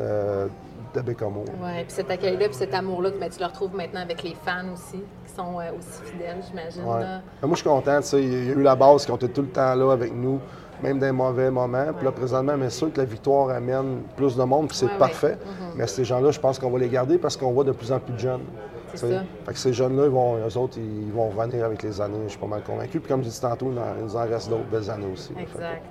euh, 0.00 0.48
de 0.94 1.00
Bécomo. 1.02 1.44
Oui, 1.62 1.84
puis 1.84 1.90
cet 1.90 2.10
accueil-là, 2.10 2.46
puis 2.46 2.56
cet 2.56 2.72
amour-là, 2.72 3.10
ben, 3.20 3.28
tu 3.28 3.38
le 3.38 3.46
retrouves 3.46 3.76
maintenant 3.76 4.00
avec 4.00 4.22
les 4.22 4.34
fans 4.34 4.72
aussi, 4.72 5.02
sont 5.38 5.60
euh, 5.60 5.70
aussi 5.78 6.12
fidèles, 6.12 6.38
j'imagine. 6.46 6.84
Ouais. 6.84 7.00
Ben, 7.00 7.48
moi, 7.48 7.50
je 7.52 7.56
suis 7.56 7.68
content. 7.68 8.00
Il 8.14 8.48
y 8.48 8.50
a 8.50 8.54
eu 8.54 8.62
la 8.62 8.74
base 8.74 9.04
qui 9.04 9.12
ont 9.12 9.16
été 9.16 9.28
tout 9.28 9.42
le 9.42 9.48
temps 9.48 9.74
là 9.74 9.92
avec 9.92 10.12
nous 10.12 10.40
même 10.82 10.98
dans 10.98 11.06
les 11.06 11.12
mauvais 11.12 11.50
moments. 11.50 11.92
Puis 11.96 12.04
là, 12.04 12.12
présentement, 12.12 12.56
mais 12.56 12.70
sûr 12.70 12.92
que 12.92 12.98
la 12.98 13.04
victoire 13.04 13.50
amène 13.50 14.02
plus 14.16 14.36
de 14.36 14.42
monde, 14.44 14.68
puis 14.68 14.76
c'est 14.76 14.98
parfait. 14.98 15.34
Mm-hmm. 15.34 15.76
Mais 15.76 15.86
ces 15.86 16.04
gens-là, 16.04 16.30
je 16.30 16.40
pense 16.40 16.58
qu'on 16.58 16.70
va 16.70 16.78
les 16.78 16.88
garder 16.88 17.18
parce 17.18 17.36
qu'on 17.36 17.52
voit 17.52 17.64
de 17.64 17.72
plus 17.72 17.90
en 17.92 17.98
plus 17.98 18.12
de 18.12 18.18
jeunes. 18.18 18.44
C'est 18.94 19.12
ça. 19.12 19.22
Fait 19.44 19.52
que 19.52 19.58
ces 19.58 19.72
jeunes-là, 19.72 20.04
eux 20.06 20.56
autres, 20.56 20.78
ils 20.78 21.12
vont 21.12 21.28
revenir 21.28 21.64
avec 21.64 21.82
les 21.82 22.00
années, 22.00 22.20
je 22.24 22.30
suis 22.30 22.38
pas 22.38 22.46
mal 22.46 22.62
convaincu. 22.62 23.00
Puis 23.00 23.08
comme 23.08 23.22
je 23.22 23.28
dis 23.28 23.40
tantôt, 23.40 23.70
il 23.70 24.04
nous 24.04 24.16
en 24.16 24.22
reste 24.22 24.48
d'autres 24.48 24.64
belles 24.70 24.90
années 24.90 25.10
aussi. 25.12 25.32
Exact. 25.38 25.82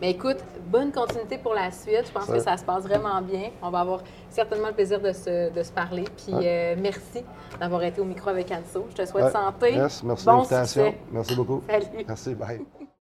Mais 0.00 0.10
écoute, 0.10 0.38
bonne 0.66 0.92
continuité 0.92 1.38
pour 1.38 1.54
la 1.54 1.70
suite. 1.70 2.06
Je 2.06 2.12
pense 2.12 2.26
que 2.26 2.38
ça 2.38 2.56
se 2.56 2.64
passe 2.64 2.84
vraiment 2.84 3.20
bien. 3.22 3.50
On 3.62 3.70
va 3.70 3.80
avoir 3.80 4.00
certainement 4.30 4.68
le 4.68 4.74
plaisir 4.74 5.00
de 5.00 5.12
se, 5.12 5.50
de 5.52 5.62
se 5.62 5.72
parler. 5.72 6.04
Puis 6.16 6.34
euh, 6.34 6.74
merci 6.78 7.24
d'avoir 7.58 7.82
été 7.82 8.00
au 8.00 8.04
micro 8.04 8.30
avec 8.30 8.50
Anso. 8.50 8.86
Je 8.90 9.02
te 9.02 9.06
souhaite 9.06 9.32
santé. 9.32 9.72
Merci, 9.76 10.04
merci. 10.04 10.80
Merci 11.10 11.34
beaucoup. 11.34 11.62
Salut. 11.68 12.04
Merci, 12.06 12.34
bye. 12.34 12.66